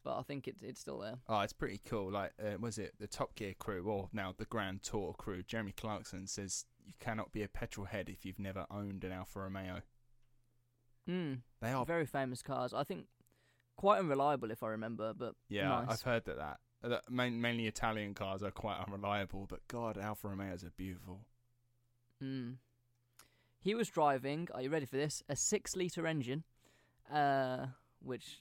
but 0.05 0.17
I 0.19 0.23
think 0.23 0.47
it, 0.47 0.57
it's 0.61 0.81
still 0.81 0.99
there. 0.99 1.19
Oh, 1.29 1.41
it's 1.41 1.53
pretty 1.53 1.81
cool. 1.85 2.13
Like, 2.13 2.33
uh, 2.41 2.57
was 2.61 2.79
it 2.79 2.95
the 3.01 3.07
Top 3.09 3.35
Gear 3.35 3.55
crew, 3.59 3.83
or 3.85 4.11
now 4.13 4.33
the 4.37 4.45
Grand 4.45 4.83
Tour 4.85 5.15
crew? 5.19 5.43
Jeremy 5.43 5.73
Clarkson 5.73 6.27
says 6.29 6.67
you 6.85 6.93
cannot 7.01 7.33
be 7.33 7.43
a 7.43 7.49
petrol 7.49 7.87
head 7.87 8.09
if 8.09 8.25
you've 8.25 8.39
never 8.39 8.67
owned 8.71 9.03
an 9.05 9.11
Alfa 9.13 9.41
Romeo. 9.41 9.83
Mm, 11.09 11.41
They 11.61 11.71
are, 11.73 11.85
very 11.85 12.07
famous 12.07 12.43
cars. 12.43 12.73
I 12.75 12.85
think 12.85 13.07
quite 13.77 13.99
unreliable, 13.99 14.51
if 14.51 14.63
I 14.63 14.69
remember, 14.69 15.13
but 15.15 15.35
yeah. 15.49 15.69
nice. 15.69 15.87
I've 15.89 16.03
heard 16.03 16.25
that 16.27 16.39
that, 16.39 16.59
that 16.83 17.11
main, 17.11 17.41
mainly 17.41 17.67
Italian 17.67 18.15
cars 18.15 18.43
are 18.43 18.51
quite 18.51 18.79
unreliable, 18.87 19.47
but 19.49 19.67
God, 19.69 19.99
Alfa 19.99 20.29
Romeos 20.29 20.63
are 20.65 20.71
beautiful. 20.77 21.21
Mm. 22.23 22.57
He 23.59 23.75
was 23.75 23.89
driving. 23.89 24.49
Are 24.55 24.63
you 24.63 24.71
ready 24.71 24.87
for 24.87 24.97
this? 24.97 25.23
A 25.29 25.37
six-liter 25.37 26.07
engine, 26.07 26.45
uh, 27.13 27.67
which 28.03 28.41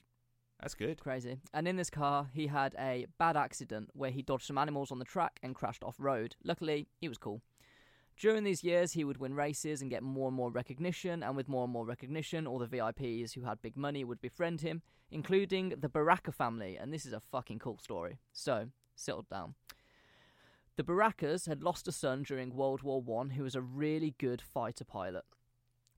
That's 0.60 0.74
good. 0.74 0.98
crazy. 1.00 1.40
And 1.52 1.66
in 1.68 1.76
this 1.76 1.90
car, 1.90 2.28
he 2.32 2.46
had 2.46 2.74
a 2.78 3.06
bad 3.18 3.36
accident 3.36 3.90
where 3.94 4.10
he 4.10 4.22
dodged 4.22 4.46
some 4.46 4.58
animals 4.58 4.90
on 4.90 4.98
the 4.98 5.04
track 5.04 5.38
and 5.42 5.54
crashed 5.54 5.82
off 5.84 5.96
road. 5.98 6.36
Luckily, 6.44 6.88
he 7.00 7.08
was 7.08 7.18
cool. 7.18 7.42
During 8.20 8.44
these 8.44 8.62
years, 8.62 8.92
he 8.92 9.02
would 9.02 9.16
win 9.16 9.32
races 9.32 9.80
and 9.80 9.90
get 9.90 10.02
more 10.02 10.28
and 10.28 10.36
more 10.36 10.50
recognition, 10.50 11.22
and 11.22 11.34
with 11.34 11.48
more 11.48 11.64
and 11.64 11.72
more 11.72 11.86
recognition, 11.86 12.46
all 12.46 12.58
the 12.58 12.66
VIPs 12.66 13.32
who 13.32 13.40
had 13.44 13.62
big 13.62 13.78
money 13.78 14.04
would 14.04 14.20
befriend 14.20 14.60
him, 14.60 14.82
including 15.10 15.70
the 15.70 15.88
Baracca 15.88 16.30
family. 16.30 16.76
And 16.76 16.92
this 16.92 17.06
is 17.06 17.14
a 17.14 17.20
fucking 17.20 17.60
cool 17.60 17.78
story. 17.78 18.18
So, 18.34 18.68
settle 18.94 19.24
down. 19.30 19.54
The 20.76 20.84
Baraccas 20.84 21.46
had 21.46 21.62
lost 21.62 21.88
a 21.88 21.92
son 21.92 22.22
during 22.22 22.54
World 22.54 22.82
War 22.82 23.00
One 23.00 23.30
who 23.30 23.42
was 23.42 23.54
a 23.54 23.62
really 23.62 24.14
good 24.18 24.42
fighter 24.42 24.84
pilot. 24.84 25.24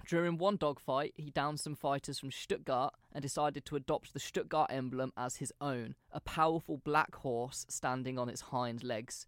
During 0.07 0.39
one 0.39 0.57
dogfight, 0.57 1.15
he 1.17 1.31
downed 1.31 1.59
some 1.59 1.75
fighters 1.75 2.21
from 2.21 2.31
Stuttgart 2.31 2.95
and 3.13 3.21
decided 3.21 3.65
to 3.65 3.77
adopt 3.77 4.13
the 4.13 4.21
Stuttgart 4.21 4.71
emblem 4.73 5.13
as 5.17 5.37
his 5.37 5.53
own, 5.61 5.97
a 6.13 6.21
powerful 6.21 6.79
black 6.79 7.17
horse 7.17 7.67
standing 7.69 8.17
on 8.17 8.29
its 8.29 8.43
hind 8.43 8.85
legs. 8.85 9.27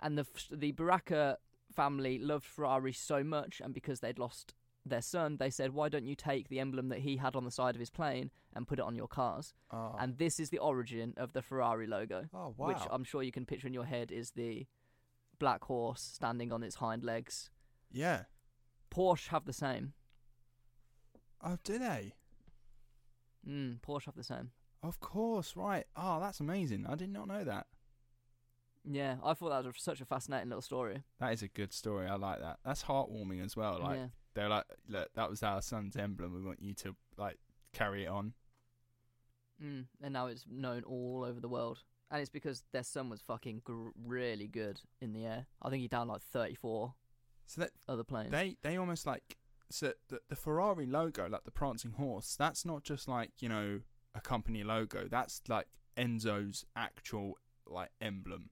And 0.00 0.16
the 0.16 0.26
the 0.50 0.72
Baracca 0.72 1.36
family 1.74 2.18
loved 2.18 2.44
Ferrari 2.44 2.92
so 2.92 3.22
much, 3.24 3.60
and 3.62 3.72
because 3.74 4.00
they'd 4.00 4.18
lost 4.18 4.54
their 4.84 5.02
son, 5.02 5.36
they 5.38 5.50
said, 5.50 5.72
"Why 5.72 5.88
don't 5.88 6.06
you 6.06 6.14
take 6.14 6.48
the 6.48 6.58
emblem 6.60 6.88
that 6.88 7.00
he 7.00 7.16
had 7.18 7.36
on 7.36 7.44
the 7.44 7.50
side 7.50 7.74
of 7.76 7.80
his 7.80 7.90
plane 7.90 8.30
and 8.54 8.66
put 8.66 8.78
it 8.78 8.84
on 8.84 8.94
your 8.96 9.08
cars?" 9.08 9.52
Oh, 9.70 9.94
And 9.98 10.16
this 10.18 10.40
is 10.40 10.50
the 10.50 10.58
origin 10.58 11.14
of 11.16 11.32
the 11.32 11.42
Ferrari 11.42 11.86
logo, 11.86 12.28
oh 12.34 12.54
wow. 12.56 12.68
which 12.68 12.82
I'm 12.90 13.04
sure 13.04 13.22
you 13.22 13.32
can 13.32 13.44
picture 13.46 13.66
in 13.68 13.74
your 13.74 13.84
head 13.84 14.10
is 14.10 14.30
the 14.32 14.66
black 15.38 15.64
horse 15.64 16.02
standing 16.02 16.52
on 16.52 16.62
its 16.62 16.76
hind 16.76 17.02
legs. 17.04 17.50
yeah. 17.90 18.24
Porsche 18.90 19.28
have 19.28 19.44
the 19.44 19.52
same. 19.52 19.92
Oh, 21.42 21.56
do 21.62 21.78
they? 21.78 22.12
Mm, 23.48 23.80
Porsche 23.80 24.06
have 24.06 24.16
the 24.16 24.24
same. 24.24 24.50
Of 24.82 24.98
course, 25.00 25.56
right. 25.56 25.86
Oh, 25.96 26.18
that's 26.20 26.40
amazing. 26.40 26.86
I 26.86 26.94
did 26.96 27.10
not 27.10 27.28
know 27.28 27.44
that. 27.44 27.66
Yeah, 28.88 29.16
I 29.24 29.34
thought 29.34 29.50
that 29.50 29.64
was 29.64 29.74
such 29.78 30.00
a 30.00 30.04
fascinating 30.04 30.48
little 30.48 30.62
story. 30.62 31.02
That 31.18 31.32
is 31.32 31.42
a 31.42 31.48
good 31.48 31.72
story. 31.72 32.06
I 32.06 32.16
like 32.16 32.40
that. 32.40 32.58
That's 32.64 32.84
heartwarming 32.84 33.44
as 33.44 33.56
well. 33.56 33.80
Like 33.82 33.96
yeah. 33.96 34.06
they're 34.34 34.48
like, 34.48 34.64
look, 34.88 35.08
that 35.14 35.28
was 35.28 35.42
our 35.42 35.60
son's 35.60 35.96
emblem. 35.96 36.32
We 36.32 36.42
want 36.42 36.62
you 36.62 36.74
to 36.74 36.96
like 37.16 37.38
carry 37.72 38.04
it 38.04 38.08
on. 38.08 38.32
Mm, 39.62 39.84
and 40.02 40.12
now 40.12 40.26
it's 40.26 40.44
known 40.50 40.82
all 40.84 41.24
over 41.26 41.40
the 41.40 41.48
world. 41.48 41.80
And 42.10 42.20
it's 42.20 42.30
because 42.30 42.64
their 42.72 42.82
son 42.82 43.08
was 43.08 43.20
fucking 43.20 43.62
gr- 43.64 43.90
really 44.04 44.48
good 44.48 44.80
in 45.00 45.12
the 45.12 45.26
air. 45.26 45.46
I 45.62 45.70
think 45.70 45.82
he 45.82 45.88
downed 45.88 46.08
like 46.08 46.22
34 46.22 46.94
So 47.46 47.60
that 47.60 47.70
other 47.86 48.02
planes. 48.02 48.30
they 48.30 48.56
they 48.62 48.76
almost 48.78 49.06
like 49.06 49.36
so 49.70 49.92
the 50.08 50.20
the 50.28 50.36
Ferrari 50.36 50.86
logo, 50.86 51.28
like 51.28 51.44
the 51.44 51.50
prancing 51.50 51.92
horse. 51.92 52.34
That's 52.36 52.64
not 52.64 52.82
just 52.82 53.06
like 53.06 53.30
you 53.40 53.48
know 53.48 53.80
a 54.14 54.20
company 54.20 54.64
logo. 54.64 55.06
That's 55.08 55.40
like 55.48 55.66
Enzo's 55.96 56.64
actual 56.74 57.34
like 57.66 57.90
emblem. 58.00 58.50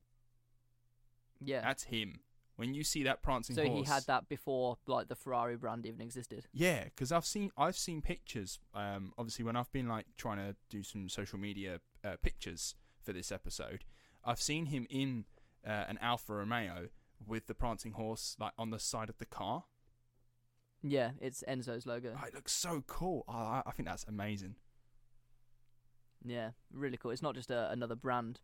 Yeah. 1.43 1.61
That's 1.61 1.85
him. 1.85 2.21
When 2.57 2.75
you 2.75 2.83
see 2.83 3.05
that 3.05 3.23
prancing 3.23 3.55
So 3.55 3.65
horse, 3.65 3.87
he 3.87 3.93
had 3.95 4.03
that 4.09 4.29
before 4.29 4.79
like 4.89 5.07
the 5.07 5.15
Ferrari 5.15 5.57
brand 5.57 5.87
even 5.87 6.01
existed. 6.01 6.47
Yeah, 6.53 6.85
because 6.85 7.13
I've 7.13 7.25
seen 7.25 7.51
I've 7.57 7.77
seen 7.77 8.03
pictures. 8.03 8.59
Um, 8.75 9.13
obviously 9.17 9.45
when 9.45 9.55
I've 9.55 9.71
been 9.71 9.87
like 9.87 10.07
trying 10.17 10.39
to 10.39 10.57
do 10.69 10.83
some 10.83 11.09
social 11.09 11.39
media 11.39 11.81
uh, 12.05 12.17
pictures 12.21 12.75
for 13.01 13.13
this 13.13 13.31
episode, 13.31 13.85
I've 14.25 14.41
seen 14.41 14.67
him 14.67 14.89
in 14.91 15.25
uh, 15.65 15.85
an 15.89 15.99
Alfa 16.03 16.35
Romeo 16.35 16.89
with 17.25 17.47
the 17.47 17.55
prancing 17.55 17.93
horse 17.93 18.37
like 18.41 18.53
on 18.59 18.71
the 18.71 18.81
side 18.81 19.09
of 19.09 19.19
the 19.19 19.27
car. 19.27 19.65
Yeah, 20.83 21.11
it's 21.21 21.45
Enzo's 21.49 21.87
logo. 21.87 22.17
Oh, 22.21 22.27
it 22.27 22.35
looks 22.35 22.53
so 22.53 22.83
cool. 22.87 23.25
Oh, 23.29 23.33
I, 23.33 23.63
I 23.67 23.71
think 23.71 23.89
that's 23.89 24.05
amazing. 24.09 24.57
Yeah, 26.25 26.51
really 26.73 26.97
cool. 26.97 27.11
It's 27.13 27.23
not 27.23 27.35
just 27.35 27.51
a, 27.51 27.71
another 27.71 27.95
brand. 27.95 28.41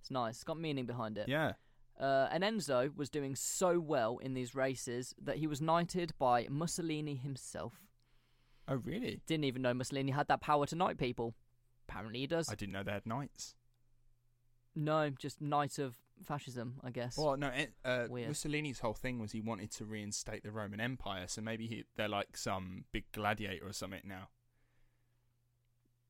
It's 0.00 0.10
nice. 0.10 0.36
It's 0.36 0.44
got 0.44 0.58
meaning 0.58 0.86
behind 0.86 1.18
it. 1.18 1.28
Yeah. 1.28 1.52
Uh, 1.98 2.28
and 2.30 2.44
Enzo 2.44 2.96
was 2.96 3.10
doing 3.10 3.34
so 3.34 3.80
well 3.80 4.18
in 4.18 4.34
these 4.34 4.54
races 4.54 5.14
that 5.20 5.36
he 5.38 5.46
was 5.46 5.60
knighted 5.60 6.12
by 6.18 6.46
Mussolini 6.48 7.16
himself. 7.16 7.74
Oh, 8.68 8.76
really? 8.76 9.20
Didn't 9.26 9.44
even 9.44 9.62
know 9.62 9.74
Mussolini 9.74 10.12
had 10.12 10.28
that 10.28 10.40
power 10.40 10.66
to 10.66 10.76
knight 10.76 10.98
people. 10.98 11.34
Apparently 11.88 12.20
he 12.20 12.26
does. 12.26 12.48
I 12.50 12.54
didn't 12.54 12.72
know 12.72 12.82
they 12.82 12.92
had 12.92 13.06
knights. 13.06 13.54
No, 14.76 15.10
just 15.10 15.40
knight 15.40 15.78
of 15.78 15.96
fascism, 16.22 16.74
I 16.84 16.90
guess. 16.90 17.16
Well, 17.18 17.36
no. 17.36 17.48
It, 17.48 17.72
uh, 17.84 18.06
Mussolini's 18.10 18.78
whole 18.80 18.94
thing 18.94 19.18
was 19.18 19.32
he 19.32 19.40
wanted 19.40 19.72
to 19.72 19.84
reinstate 19.84 20.44
the 20.44 20.52
Roman 20.52 20.80
Empire. 20.80 21.24
So 21.26 21.40
maybe 21.40 21.66
he, 21.66 21.84
they're 21.96 22.08
like 22.08 22.36
some 22.36 22.84
big 22.92 23.10
gladiator 23.12 23.66
or 23.66 23.72
something 23.72 24.02
now. 24.04 24.28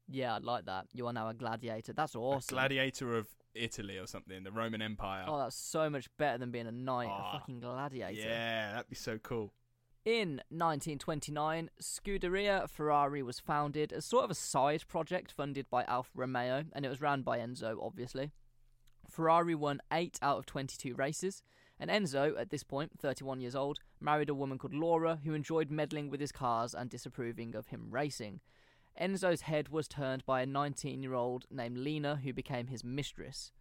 Yeah, 0.08 0.34
I'd 0.36 0.44
like 0.44 0.64
that. 0.66 0.86
You 0.92 1.06
are 1.06 1.12
now 1.12 1.28
a 1.28 1.34
gladiator. 1.34 1.92
That's 1.92 2.14
A 2.14 2.18
awesome. 2.18 2.54
gladiator 2.54 3.16
of 3.16 3.28
Italy 3.62 3.98
or 3.98 4.06
something. 4.06 4.44
The 4.44 4.52
Roman 4.52 4.80
Empire. 4.82 5.24
Oh, 5.26 5.38
that's 5.38 5.56
so 5.56 5.90
much 5.90 6.08
better 6.16 6.38
than 6.38 6.50
being 6.50 6.66
a 6.66 6.72
knight, 6.72 7.08
Ah, 7.10 7.30
a 7.30 7.38
fucking 7.38 7.60
gladiator. 7.60 8.20
Yeah, 8.20 8.72
that'd 8.72 8.88
be 8.88 8.96
so 8.96 9.18
cool. 9.18 9.52
In 10.04 10.40
1929, 10.48 11.70
Scuderia 11.82 12.68
Ferrari 12.68 13.22
was 13.22 13.40
founded 13.40 13.92
as 13.92 14.06
sort 14.06 14.24
of 14.24 14.30
a 14.30 14.34
side 14.34 14.84
project 14.88 15.32
funded 15.32 15.68
by 15.68 15.84
Alfa 15.84 16.10
Romeo, 16.14 16.64
and 16.72 16.86
it 16.86 16.88
was 16.88 17.00
ran 17.00 17.22
by 17.22 17.38
Enzo, 17.38 17.76
obviously. 17.82 18.30
Ferrari 19.10 19.54
won 19.54 19.80
8 19.92 20.18
out 20.22 20.38
of 20.38 20.46
22 20.46 20.94
races, 20.94 21.42
and 21.78 21.90
Enzo, 21.90 22.38
at 22.40 22.50
this 22.50 22.62
point, 22.62 22.92
31 22.98 23.40
years 23.40 23.54
old, 23.54 23.78
married 24.00 24.28
a 24.30 24.34
woman 24.34 24.56
called 24.58 24.74
Laura 24.74 25.18
who 25.24 25.34
enjoyed 25.34 25.70
meddling 25.70 26.08
with 26.08 26.20
his 26.20 26.32
cars 26.32 26.74
and 26.74 26.88
disapproving 26.90 27.54
of 27.54 27.66
him 27.68 27.88
racing. 27.90 28.40
Enzo's 29.00 29.42
head 29.42 29.68
was 29.68 29.86
turned 29.88 30.24
by 30.26 30.42
a 30.42 30.46
19 30.46 31.02
year 31.02 31.14
old 31.14 31.46
named 31.50 31.78
Lena 31.78 32.16
who 32.16 32.32
became 32.32 32.66
his 32.66 32.82
mistress. 32.82 33.52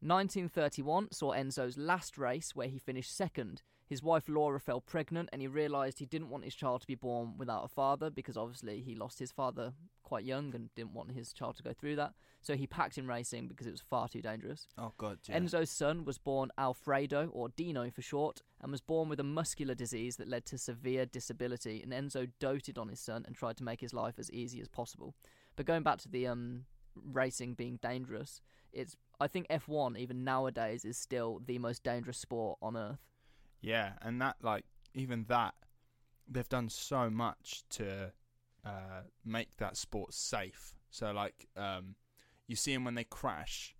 1931 0.00 1.08
saw 1.12 1.32
Enzo's 1.32 1.76
last 1.76 2.18
race 2.18 2.54
where 2.54 2.68
he 2.68 2.78
finished 2.78 3.14
second. 3.14 3.62
His 3.86 4.02
wife 4.02 4.28
Laura 4.28 4.58
fell 4.58 4.80
pregnant 4.80 5.28
and 5.32 5.40
he 5.40 5.46
realised 5.46 5.98
he 5.98 6.06
didn't 6.06 6.28
want 6.28 6.44
his 6.44 6.54
child 6.54 6.80
to 6.80 6.86
be 6.86 6.96
born 6.96 7.34
without 7.38 7.64
a 7.64 7.68
father 7.68 8.10
because 8.10 8.36
obviously 8.36 8.80
he 8.80 8.96
lost 8.96 9.20
his 9.20 9.30
father 9.30 9.74
quite 10.02 10.24
young 10.24 10.54
and 10.54 10.74
didn't 10.74 10.92
want 10.92 11.12
his 11.12 11.32
child 11.32 11.56
to 11.56 11.62
go 11.62 11.72
through 11.72 11.96
that. 11.96 12.12
So 12.40 12.54
he 12.54 12.66
packed 12.66 12.98
in 12.98 13.06
racing 13.06 13.48
because 13.48 13.66
it 13.66 13.72
was 13.72 13.80
far 13.80 14.08
too 14.08 14.22
dangerous. 14.22 14.66
Oh 14.76 14.92
God, 14.98 15.18
Enzo's 15.28 15.70
son 15.70 16.04
was 16.04 16.18
born 16.18 16.50
Alfredo, 16.58 17.28
or 17.32 17.48
Dino 17.48 17.90
for 17.90 18.02
short, 18.02 18.42
and 18.60 18.70
was 18.70 18.80
born 18.80 19.08
with 19.08 19.20
a 19.20 19.24
muscular 19.24 19.74
disease 19.74 20.16
that 20.16 20.28
led 20.28 20.46
to 20.46 20.58
severe 20.58 21.06
disability. 21.06 21.82
And 21.82 21.92
Enzo 21.92 22.28
doted 22.38 22.78
on 22.78 22.88
his 22.88 23.00
son 23.00 23.24
and 23.26 23.34
tried 23.34 23.56
to 23.58 23.64
make 23.64 23.80
his 23.80 23.92
life 23.92 24.18
as 24.18 24.30
easy 24.30 24.60
as 24.60 24.68
possible. 24.68 25.14
But 25.56 25.66
going 25.66 25.82
back 25.82 25.98
to 25.98 26.08
the 26.08 26.26
um, 26.28 26.66
racing 26.94 27.54
being 27.54 27.78
dangerous, 27.82 28.40
it's 28.72 28.96
I 29.18 29.26
think 29.26 29.48
F1 29.48 29.98
even 29.98 30.24
nowadays 30.24 30.84
is 30.84 30.96
still 30.96 31.40
the 31.44 31.58
most 31.58 31.82
dangerous 31.82 32.18
sport 32.18 32.58
on 32.60 32.76
earth. 32.76 33.00
Yeah, 33.60 33.92
and 34.02 34.20
that 34.20 34.36
like 34.42 34.64
even 34.94 35.24
that 35.28 35.54
they've 36.28 36.48
done 36.48 36.68
so 36.68 37.10
much 37.10 37.62
to 37.70 38.12
uh, 38.64 39.02
make 39.24 39.56
that 39.58 39.76
sport 39.76 40.12
safe. 40.14 40.74
So 40.90 41.12
like 41.12 41.48
um, 41.56 41.94
you 42.46 42.56
see 42.56 42.72
them 42.74 42.84
when 42.84 42.94
they 42.94 43.04
crash, 43.04 43.74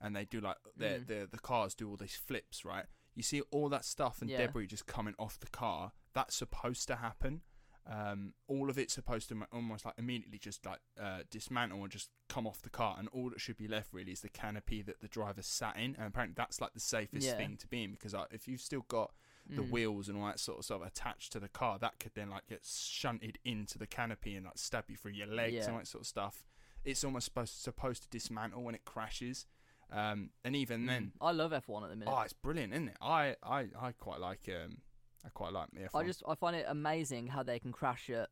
and 0.00 0.14
they 0.14 0.24
do 0.24 0.40
like 0.40 0.56
the 0.76 0.84
Mm. 0.86 1.06
the 1.06 1.28
the 1.30 1.38
cars 1.38 1.74
do 1.74 1.88
all 1.88 1.96
these 1.96 2.16
flips, 2.16 2.64
right? 2.64 2.86
You 3.14 3.22
see 3.22 3.40
all 3.50 3.68
that 3.70 3.84
stuff 3.84 4.20
and 4.22 4.30
Yeah. 4.30 4.46
debris 4.46 4.66
just 4.68 4.86
coming 4.86 5.14
off 5.18 5.38
the 5.40 5.48
car. 5.48 5.92
That's 6.12 6.34
supposed 6.36 6.86
to 6.88 6.96
happen. 6.96 7.42
Um, 7.90 8.34
all 8.48 8.68
of 8.68 8.76
it's 8.76 8.92
supposed 8.92 9.30
to 9.30 9.42
almost 9.50 9.86
like 9.86 9.94
immediately 9.96 10.38
just 10.38 10.66
like 10.66 10.80
uh, 11.00 11.20
dismantle 11.30 11.82
and 11.82 11.90
just 11.90 12.10
come 12.28 12.46
off 12.46 12.60
the 12.60 12.68
car, 12.68 12.96
and 12.98 13.08
all 13.08 13.30
that 13.30 13.40
should 13.40 13.56
be 13.56 13.66
left 13.66 13.92
really 13.94 14.12
is 14.12 14.20
the 14.20 14.28
canopy 14.28 14.82
that 14.82 15.00
the 15.00 15.08
driver 15.08 15.40
sat 15.42 15.76
in. 15.76 15.96
And 15.96 16.06
apparently, 16.08 16.34
that's 16.36 16.60
like 16.60 16.74
the 16.74 16.80
safest 16.80 17.26
Yeah. 17.26 17.36
thing 17.38 17.56
to 17.56 17.66
be 17.66 17.82
in 17.84 17.92
because 17.92 18.12
uh, 18.14 18.26
if 18.30 18.46
you've 18.46 18.60
still 18.60 18.84
got 18.88 19.12
the 19.48 19.62
Mm. 19.62 19.70
wheels 19.70 20.08
and 20.10 20.18
all 20.18 20.26
that 20.26 20.38
sort 20.38 20.58
of 20.58 20.64
stuff 20.66 20.82
attached 20.84 21.32
to 21.32 21.40
the 21.40 21.48
car, 21.48 21.78
that 21.78 21.98
could 21.98 22.12
then 22.14 22.28
like 22.28 22.46
get 22.46 22.62
shunted 22.66 23.38
into 23.46 23.78
the 23.78 23.86
canopy 23.86 24.36
and 24.36 24.44
like 24.44 24.58
stab 24.58 24.84
you 24.90 24.96
through 24.96 25.12
your 25.12 25.26
legs 25.26 25.54
Yeah. 25.54 25.64
and 25.64 25.72
all 25.72 25.78
that 25.78 25.86
sort 25.86 26.02
of 26.02 26.06
stuff. 26.06 26.44
It's 26.84 27.02
almost 27.02 27.24
supposed 27.24 27.54
supposed 27.54 28.02
to 28.02 28.08
dismantle 28.10 28.62
when 28.62 28.74
it 28.74 28.84
crashes. 28.84 29.46
Um, 29.90 30.32
and 30.44 30.54
even 30.54 30.84
then, 30.84 31.12
Mm. 31.18 31.26
I 31.26 31.30
love 31.32 31.52
F1 31.52 31.84
at 31.84 31.88
the 31.88 31.96
minute. 31.96 32.12
oh, 32.14 32.20
it's 32.20 32.34
brilliant, 32.34 32.74
isn't 32.74 32.88
it? 32.88 32.96
I, 33.00 33.36
I, 33.42 33.68
I 33.80 33.92
quite 33.92 34.20
like 34.20 34.46
um, 34.50 34.82
I 35.24 35.28
quite 35.30 35.52
like 35.52 35.68
the 35.72 35.80
F1. 35.80 35.88
I 35.94 36.04
just 36.04 36.22
I 36.28 36.34
find 36.34 36.56
it 36.56 36.66
amazing 36.68 37.28
how 37.28 37.42
they 37.42 37.58
can 37.58 37.72
crash 37.72 38.10
at 38.10 38.28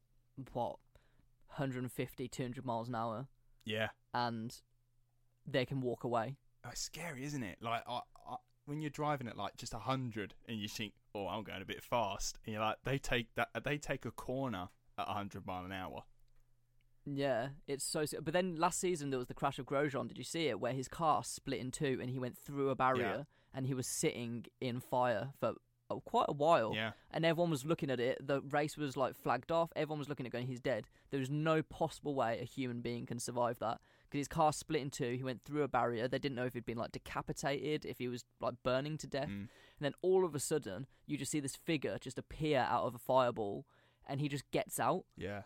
what 0.53 0.77
150, 1.49 2.29
200 2.29 2.65
miles 2.65 2.89
an 2.89 2.95
hour, 2.95 3.27
yeah, 3.65 3.89
and 4.15 4.55
they 5.47 5.65
can 5.65 5.81
walk 5.81 6.05
away. 6.05 6.37
Oh, 6.65 6.71
it's 6.71 6.81
scary, 6.81 7.25
isn't 7.25 7.43
it? 7.43 7.59
Like 7.61 7.83
I, 7.87 8.01
I, 8.29 8.37
when 8.67 8.81
you're 8.81 8.91
driving 8.91 9.29
at 9.29 9.37
like 9.37 9.57
just 9.57 9.73
hundred 9.73 10.35
and 10.49 10.59
you 10.59 10.69
think, 10.69 10.93
oh, 11.15 11.27
I'm 11.27 11.43
going 11.43 11.63
a 11.63 11.67
bit 11.67 11.83
fast, 11.83 12.39
and 12.45 12.53
you're 12.53 12.63
like, 12.63 12.77
they 12.85 12.99
take 12.99 13.35
that, 13.35 13.49
they 13.65 13.79
take 13.79 14.05
a 14.05 14.11
corner 14.11 14.69
at 14.99 15.09
hundred 15.09 15.47
mile 15.47 15.65
an 15.65 15.73
hour. 15.73 16.03
Yeah, 17.07 17.49
it's 17.69 17.85
so. 17.85 18.05
But 18.21 18.35
then 18.35 18.57
last 18.57 18.81
season 18.81 19.11
there 19.11 19.19
was 19.19 19.29
the 19.29 19.35
crash 19.35 19.59
of 19.59 19.67
Grosjean. 19.67 20.09
Did 20.09 20.19
you 20.19 20.25
see 20.25 20.49
it? 20.49 20.59
Where 20.59 20.73
his 20.73 20.89
car 20.89 21.23
split 21.23 21.61
in 21.61 21.71
two 21.71 21.99
and 22.01 22.11
he 22.11 22.19
went 22.19 22.37
through 22.37 22.71
a 22.71 22.75
barrier 22.75 23.27
and 23.55 23.67
he 23.67 23.75
was 23.75 23.87
sitting 23.87 24.45
in 24.61 24.81
fire 24.81 25.29
for 25.39 25.55
quite 26.05 26.27
a 26.29 26.33
while. 26.33 26.73
Yeah, 26.75 26.93
And 27.11 27.25
everyone 27.25 27.51
was 27.51 27.65
looking 27.65 27.91
at 27.91 28.01
it. 28.01 28.27
The 28.27 28.41
race 28.41 28.77
was 28.77 28.97
like 28.97 29.17
flagged 29.17 29.53
off. 29.53 29.71
Everyone 29.77 29.99
was 29.99 30.09
looking 30.09 30.27
at 30.27 30.29
it 30.29 30.33
going, 30.33 30.47
he's 30.47 30.61
dead. 30.61 30.87
There 31.11 31.21
was 31.21 31.31
no 31.31 31.63
possible 31.63 32.15
way 32.15 32.39
a 32.41 32.45
human 32.45 32.81
being 32.81 33.07
can 33.07 33.19
survive 33.19 33.59
that 33.61 33.81
because 34.05 34.19
his 34.19 34.29
car 34.29 34.53
split 34.53 34.83
in 34.83 34.91
two. 34.91 35.15
He 35.17 35.23
went 35.23 35.43
through 35.45 35.63
a 35.63 35.69
barrier. 35.69 36.09
They 36.09 36.19
didn't 36.19 36.37
know 36.37 36.45
if 36.45 36.55
he'd 36.55 36.67
been 36.67 36.79
like 36.79 36.93
decapitated, 36.93 37.85
if 37.85 37.99
he 37.99 38.09
was 38.09 38.25
like 38.41 38.55
burning 38.63 38.99
to 38.99 39.07
death. 39.07 39.29
Mm. 39.29 39.49
And 39.79 39.81
then 39.81 39.95
all 40.03 40.25
of 40.25 40.35
a 40.35 40.41
sudden, 40.41 40.87
you 41.07 41.17
just 41.17 41.31
see 41.31 41.41
this 41.41 41.57
figure 41.57 41.99
just 42.01 42.19
appear 42.19 42.61
out 42.61 42.85
of 42.85 42.95
a 42.95 42.99
fireball, 42.99 43.67
and 44.07 44.21
he 44.21 44.29
just 44.29 44.51
gets 44.51 44.79
out. 44.81 45.05
yeah, 45.17 45.43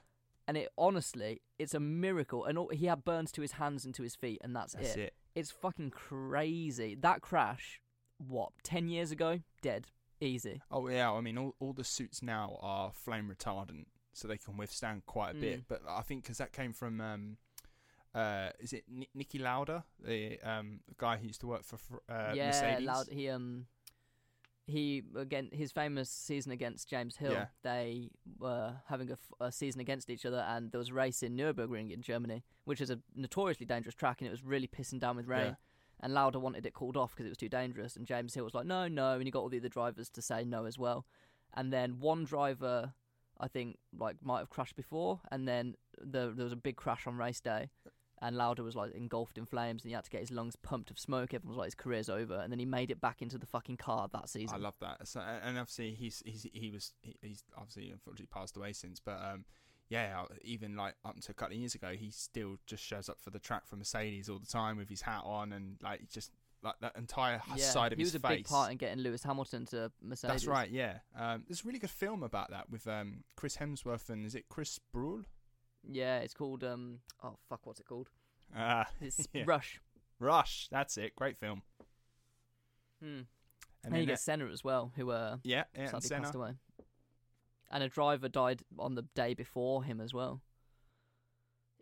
And 0.46 0.56
it 0.56 0.68
honestly, 0.76 1.40
it's 1.58 1.74
a 1.74 1.80
miracle. 1.80 2.44
And 2.44 2.58
all, 2.58 2.68
he 2.68 2.86
had 2.86 3.04
burns 3.04 3.32
to 3.32 3.42
his 3.42 3.52
hands 3.52 3.84
and 3.84 3.94
to 3.94 4.02
his 4.02 4.14
feet, 4.14 4.40
and 4.42 4.54
that's, 4.54 4.74
that's 4.74 4.94
it. 4.94 4.98
it. 5.00 5.14
It's 5.34 5.50
fucking 5.50 5.90
crazy. 5.90 6.94
That 6.94 7.22
crash, 7.22 7.80
what 8.18 8.52
ten 8.62 8.88
years 8.88 9.10
ago, 9.10 9.40
dead, 9.62 9.86
easy. 10.20 10.60
Oh 10.70 10.88
yeah, 10.88 11.10
I 11.10 11.20
mean, 11.20 11.38
all 11.38 11.54
all 11.60 11.72
the 11.72 11.84
suits 11.84 12.22
now 12.22 12.58
are 12.60 12.92
flame 12.92 13.32
retardant, 13.34 13.86
so 14.12 14.28
they 14.28 14.38
can 14.38 14.56
withstand 14.56 15.06
quite 15.06 15.32
a 15.32 15.34
bit. 15.34 15.60
Mm. 15.60 15.64
But 15.68 15.82
I 15.88 16.02
think 16.02 16.22
because 16.22 16.38
that 16.38 16.52
came 16.52 16.72
from, 16.72 17.00
um, 17.00 17.36
uh, 18.14 18.50
is 18.58 18.72
it 18.72 18.84
Ni- 18.88 19.08
Niki 19.16 19.40
Lauda, 19.40 19.84
the 20.04 20.38
um 20.42 20.80
guy 20.98 21.16
who 21.16 21.26
used 21.26 21.40
to 21.40 21.46
work 21.46 21.64
for 21.64 21.78
uh, 22.08 22.32
yeah, 22.34 22.46
Mercedes? 22.46 22.86
loud. 22.86 23.06
He 23.10 23.28
um, 23.28 23.66
he 24.66 25.02
again 25.16 25.50
his 25.52 25.72
famous 25.72 26.10
season 26.10 26.52
against 26.52 26.88
James 26.88 27.16
Hill. 27.16 27.32
Yeah. 27.32 27.46
They 27.62 28.10
were 28.38 28.74
having 28.88 29.10
a, 29.10 29.14
f- 29.14 29.32
a 29.40 29.52
season 29.52 29.80
against 29.80 30.10
each 30.10 30.24
other, 30.24 30.44
and 30.48 30.70
there 30.70 30.78
was 30.78 30.90
a 30.90 30.94
race 30.94 31.22
in 31.22 31.36
Nurburgring 31.36 31.92
in 31.92 32.02
Germany, 32.02 32.44
which 32.64 32.80
is 32.80 32.90
a 32.90 33.00
notoriously 33.14 33.66
dangerous 33.66 33.94
track, 33.94 34.20
and 34.20 34.28
it 34.28 34.30
was 34.30 34.44
really 34.44 34.68
pissing 34.68 35.00
down 35.00 35.16
with 35.16 35.26
rain. 35.26 35.46
Yeah. 35.46 35.54
And 36.02 36.14
Lauda 36.14 36.38
wanted 36.38 36.64
it 36.64 36.72
called 36.72 36.96
off 36.96 37.12
because 37.12 37.26
it 37.26 37.30
was 37.30 37.38
too 37.38 37.48
dangerous, 37.48 37.96
and 37.96 38.06
James 38.06 38.34
Hill 38.34 38.44
was 38.44 38.54
like, 38.54 38.66
"No, 38.66 38.88
no," 38.88 39.14
and 39.14 39.24
he 39.24 39.30
got 39.30 39.40
all 39.40 39.48
the 39.50 39.58
other 39.58 39.68
drivers 39.68 40.08
to 40.10 40.22
say 40.22 40.44
no 40.44 40.64
as 40.64 40.78
well. 40.78 41.04
And 41.54 41.72
then 41.72 41.98
one 42.00 42.24
driver, 42.24 42.94
I 43.38 43.48
think, 43.48 43.78
like 43.96 44.16
might 44.22 44.38
have 44.38 44.50
crashed 44.50 44.76
before, 44.76 45.20
and 45.30 45.46
then 45.46 45.74
the, 46.00 46.32
there 46.34 46.44
was 46.44 46.52
a 46.52 46.56
big 46.56 46.76
crash 46.76 47.06
on 47.06 47.16
race 47.16 47.40
day, 47.40 47.68
and 48.22 48.36
Lauda 48.36 48.62
was 48.62 48.76
like 48.76 48.94
engulfed 48.94 49.38
in 49.38 49.46
flames, 49.46 49.82
and 49.82 49.90
he 49.90 49.94
had 49.94 50.04
to 50.04 50.10
get 50.10 50.20
his 50.20 50.30
lungs 50.30 50.56
pumped 50.56 50.90
of 50.90 50.98
smoke. 50.98 51.34
Everyone 51.34 51.56
was 51.56 51.58
like, 51.58 51.66
his 51.66 51.74
career's 51.74 52.08
over, 52.08 52.36
and 52.36 52.52
then 52.52 52.58
he 52.58 52.66
made 52.66 52.90
it 52.90 53.00
back 53.00 53.22
into 53.22 53.38
the 53.38 53.46
fucking 53.46 53.76
car 53.76 54.08
that 54.12 54.28
season. 54.28 54.56
I 54.56 54.58
love 54.58 54.76
that. 54.80 55.06
So, 55.06 55.20
and 55.20 55.58
obviously 55.58 55.94
he's 55.94 56.22
he's 56.24 56.46
he 56.52 56.70
was 56.70 56.92
he's 57.22 57.44
obviously 57.56 57.90
unfortunately 57.90 58.28
passed 58.32 58.56
away 58.56 58.72
since, 58.72 59.00
but 59.00 59.20
um 59.22 59.44
yeah, 59.90 60.22
even 60.42 60.76
like 60.76 60.94
up 61.04 61.16
until 61.16 61.32
a 61.32 61.34
couple 61.34 61.54
of 61.54 61.58
years 61.60 61.74
ago, 61.74 61.88
he 61.90 62.10
still 62.10 62.56
just 62.66 62.82
shows 62.82 63.08
up 63.08 63.18
for 63.20 63.30
the 63.30 63.38
track 63.40 63.66
for 63.66 63.76
Mercedes 63.76 64.28
all 64.30 64.38
the 64.38 64.46
time 64.46 64.78
with 64.78 64.88
his 64.88 65.02
hat 65.02 65.22
on 65.24 65.52
and 65.52 65.76
like 65.82 66.08
just 66.08 66.30
like 66.62 66.76
that 66.80 66.94
entire 66.96 67.42
yeah, 67.56 67.64
side 67.64 67.92
of 67.92 67.98
he 67.98 68.04
was 68.04 68.14
a 68.14 68.20
face. 68.20 68.36
big 68.38 68.46
part 68.46 68.70
in 68.70 68.76
getting 68.76 69.02
Lewis 69.02 69.22
Hamilton 69.24 69.66
to 69.66 69.90
Mercedes. 70.00 70.30
That's 70.30 70.46
right. 70.46 70.70
Yeah, 70.70 70.98
um, 71.18 71.42
there's 71.48 71.64
a 71.64 71.66
really 71.66 71.78
good 71.80 71.90
film 71.90 72.22
about 72.22 72.50
that 72.50 72.70
with 72.70 72.86
um 72.86 73.24
Chris 73.36 73.56
Hemsworth 73.56 74.08
and 74.08 74.24
is 74.24 74.34
it 74.34 74.44
Chris 74.48 74.78
Brühl? 74.94 75.24
Yeah, 75.82 76.18
it's 76.18 76.34
called 76.34 76.62
um. 76.62 77.00
Oh 77.22 77.36
fuck, 77.48 77.60
what's 77.64 77.80
it 77.80 77.86
called? 77.86 78.10
Ah, 78.56 78.86
It's 79.00 79.26
Yeah. 79.32 79.44
Rush. 79.46 79.80
Rush. 80.20 80.68
That's 80.70 80.96
it. 80.98 81.16
Great 81.16 81.36
film. 81.36 81.62
Hmm. 83.02 83.22
And 83.82 83.94
And, 83.94 83.96
you 83.96 84.06
get 84.06 84.12
uh, 84.14 84.16
Senna 84.16 84.46
as 84.46 84.62
well, 84.62 84.92
who 84.94 85.10
uh 85.10 85.38
yeah, 85.42 85.64
yeah, 85.76 85.98
Senna. 85.98 86.22
passed 86.22 86.34
away. 86.34 86.52
And 87.70 87.82
a 87.84 87.88
driver 87.88 88.28
died 88.28 88.62
on 88.78 88.94
the 88.96 89.02
day 89.14 89.34
before 89.34 89.84
him 89.84 90.00
as 90.00 90.12
well. 90.12 90.42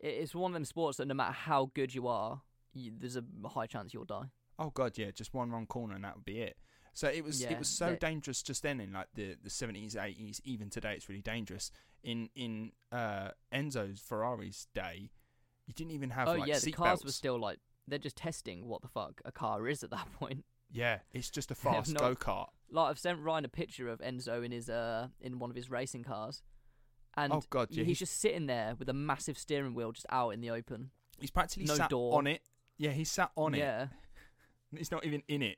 It's 0.01 0.35
one 0.35 0.51
of 0.53 0.55
them 0.55 0.65
sports 0.65 0.99
that 0.99 1.09
no 1.09 1.15
matter 1.15 1.33
how 1.33 1.71
good 1.75 1.95
you 1.95 2.07
are, 2.07 2.43
you, 2.73 2.93
there's 2.97 3.17
a 3.17 3.25
high 3.49 3.67
chance 3.67 3.93
you'll 3.93 4.05
die. 4.05 4.31
Oh 4.59 4.71
god, 4.71 4.97
yeah, 4.99 5.11
just 5.11 5.35
one 5.35 5.51
wrong 5.51 5.67
corner 5.67 5.95
and 5.95 6.05
that 6.05 6.15
would 6.17 6.25
be 6.25 6.41
it. 6.41 6.57
So 6.95 7.09
it 7.09 7.25
was 7.25 7.41
Yeah, 7.43 7.53
it 7.53 7.59
was 7.59 7.69
so 7.69 7.91
they- 7.91 7.97
dangerous 7.97 8.43
just 8.43 8.63
then 8.63 8.81
in 8.81 8.93
like 8.93 9.09
the 9.15 9.37
the 9.43 9.51
seventies, 9.51 9.97
eighties, 9.97 10.41
even 10.45 10.69
today 10.71 10.95
it's 10.95 11.09
really 11.09 11.23
dangerous. 11.23 11.71
In 12.03 12.29
in 12.37 12.73
uh, 12.93 13.31
Enzo's 13.53 14.01
Ferrari's 14.01 14.69
day, 14.75 15.11
you 15.67 15.75
didn't 15.75 15.93
even 15.93 16.11
have 16.11 16.29
oh 16.29 16.33
like 16.35 16.49
yeah, 16.49 16.59
the 16.59 16.71
cars 16.73 16.89
belts. 17.01 17.05
were 17.05 17.13
still 17.13 17.39
like 17.41 17.59
they're 17.89 17.99
just 17.99 18.17
testing 18.17 18.67
what 18.69 18.83
the 18.83 18.89
fuck 18.89 19.21
a 19.25 19.33
car 19.33 19.67
is 19.69 19.83
at 19.83 19.91
that 19.91 20.07
point. 20.19 20.45
yeah, 20.71 20.99
it's 21.13 21.31
just 21.31 21.51
a 21.51 21.55
fast 21.55 21.95
go 21.97 22.15
kart. 22.15 22.49
Like 22.71 22.91
I've 22.91 22.99
sent 22.99 23.21
Ryan 23.21 23.45
a 23.45 23.49
picture 23.49 23.89
of 23.89 24.01
Enzo 24.01 24.45
in 24.45 24.53
his 24.53 24.69
uh 24.69 25.09
in 25.21 25.39
one 25.39 25.51
of 25.51 25.57
his 25.57 25.71
racing 25.71 26.05
cars, 26.05 26.43
and 27.17 27.33
Oh 27.33 27.43
god, 27.51 27.69
yeah, 27.71 27.79
he's 27.79 27.87
he's, 27.87 27.99
just 28.01 28.21
sitting 28.21 28.47
there 28.47 28.75
with 28.79 28.89
a 28.89 28.93
massive 28.93 29.39
steering 29.39 29.75
wheel 29.75 29.93
just 29.93 30.07
out 30.11 30.31
in 30.31 30.41
the 30.41 30.51
open. 30.51 30.91
he's 31.19 31.31
practically 31.31 31.65
no 31.65 31.75
sat 31.75 31.91
door. 31.91 32.17
on 32.19 32.27
it. 32.27 32.43
Yeah, 32.77 32.91
he's 32.91 33.11
sat 33.11 33.31
on 33.37 33.55
it. 33.55 33.59
yeah, 33.59 33.87
He's 34.77 34.91
not 34.91 35.05
even 35.07 35.23
in 35.29 35.43
it. 35.43 35.57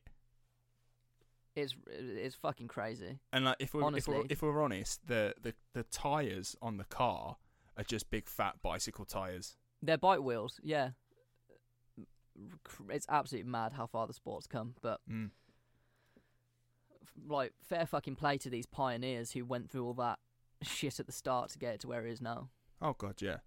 it's 1.56 1.74
it's 1.88 2.36
fucking 2.36 2.68
crazy. 2.68 3.18
And 3.32 3.44
like 3.44 3.56
if 3.58 3.74
we're 3.74 3.96
if 3.96 4.06
we're, 4.06 4.24
if 4.30 4.40
we're 4.42 4.62
honest, 4.62 5.06
the, 5.06 5.34
the 5.42 5.54
the 5.74 5.82
tires 5.82 6.54
on 6.62 6.76
the 6.76 6.84
car 6.84 7.36
are 7.76 7.84
just 7.84 8.08
big 8.10 8.28
fat 8.28 8.56
bicycle 8.62 9.04
tires. 9.04 9.56
They're 9.82 9.98
bike 9.98 10.20
wheels, 10.22 10.60
yeah. 10.62 10.90
It's 12.88 13.06
absolutely 13.08 13.50
mad 13.50 13.72
how 13.72 13.86
far 13.86 14.06
the 14.06 14.12
sport's 14.14 14.46
come, 14.46 14.74
but 14.80 15.00
Mm. 15.10 15.30
Like 17.28 17.52
fair 17.62 17.86
fucking 17.86 18.16
play 18.16 18.38
to 18.38 18.50
these 18.50 18.66
pioneers 18.66 19.32
who 19.32 19.44
went 19.44 19.70
through 19.70 19.86
all 19.86 19.94
that 19.94 20.18
shit 20.62 21.00
at 21.00 21.06
the 21.06 21.12
start 21.12 21.50
to 21.50 21.58
get 21.58 21.74
it 21.74 21.80
to 21.80 21.88
where 21.88 22.06
it 22.06 22.10
is 22.12 22.20
now. 22.20 22.48
Oh 22.82 22.94
god, 22.96 23.20
yeah. 23.22 23.38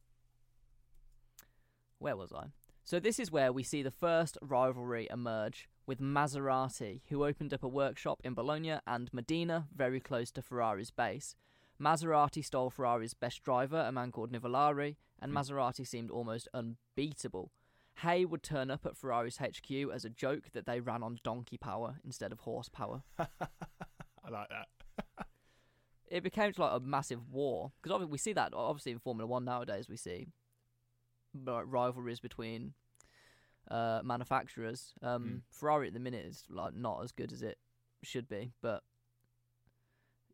Where 2.00 2.16
was 2.18 2.32
I? 2.34 2.48
So 2.84 3.00
this 3.00 3.20
is 3.20 3.32
where 3.32 3.54
we 3.54 3.64
see 3.64 3.82
the 3.82 3.92
first 3.92 4.38
rivalry 4.42 5.08
emerge 5.10 5.70
with 5.86 6.00
Maserati, 6.02 7.02
who 7.10 7.26
opened 7.26 7.54
up 7.54 7.64
a 7.64 7.68
workshop 7.68 8.22
in 8.24 8.34
Bologna 8.34 8.80
and 8.86 9.10
Modena, 9.14 9.68
very 9.74 10.00
close 10.00 10.32
to 10.32 10.42
Ferrari's 10.42 10.92
base. 10.92 11.36
Maserati 11.82 12.44
stole 12.44 12.70
Ferrari's 12.70 13.14
best 13.14 13.42
driver, 13.44 13.80
a 13.88 13.92
man 13.92 14.12
called 14.12 14.32
Nuvolari, 14.32 14.96
and 15.22 15.32
Hmm. 15.32 15.38
Maserati 15.38 15.88
seemed 15.88 16.12
almost 16.12 16.48
unbeatable. 16.54 17.52
Hay 18.02 18.26
would 18.26 18.44
turn 18.44 18.72
up 18.72 18.86
at 18.86 18.98
Ferrari's 18.98 19.38
HQ 19.38 19.72
as 19.94 20.04
a 20.04 20.10
joke 20.10 20.52
that 20.54 20.66
they 20.66 20.80
ran 20.80 21.04
on 21.04 21.20
donkey 21.24 21.58
power 21.58 22.00
instead 22.04 22.32
of 22.32 22.40
horsepower. 22.42 23.04
I 23.20 24.30
like 24.30 24.50
that. 24.50 25.28
It 26.08 26.24
became 26.24 26.52
like 26.58 26.72
a 26.74 26.80
massive 26.80 27.30
war 27.30 27.72
because 27.82 28.06
we 28.08 28.18
see 28.18 28.34
that 28.34 28.54
obviously 28.54 28.92
in 28.92 29.00
Formula 29.00 29.28
One 29.28 29.46
nowadays. 29.46 29.88
We 29.90 29.98
see 29.98 30.28
rivalries 31.34 32.20
between 32.20 32.74
uh, 33.70 34.02
manufacturers. 34.04 34.94
Um, 35.02 35.24
Mm. 35.24 35.42
Ferrari 35.52 35.88
at 35.88 35.94
the 35.94 36.00
minute 36.00 36.26
is 36.26 36.44
like 36.50 36.76
not 36.76 37.04
as 37.04 37.12
good 37.12 37.32
as 37.32 37.42
it 37.42 37.58
should 38.04 38.28
be, 38.28 38.54
but 38.62 38.84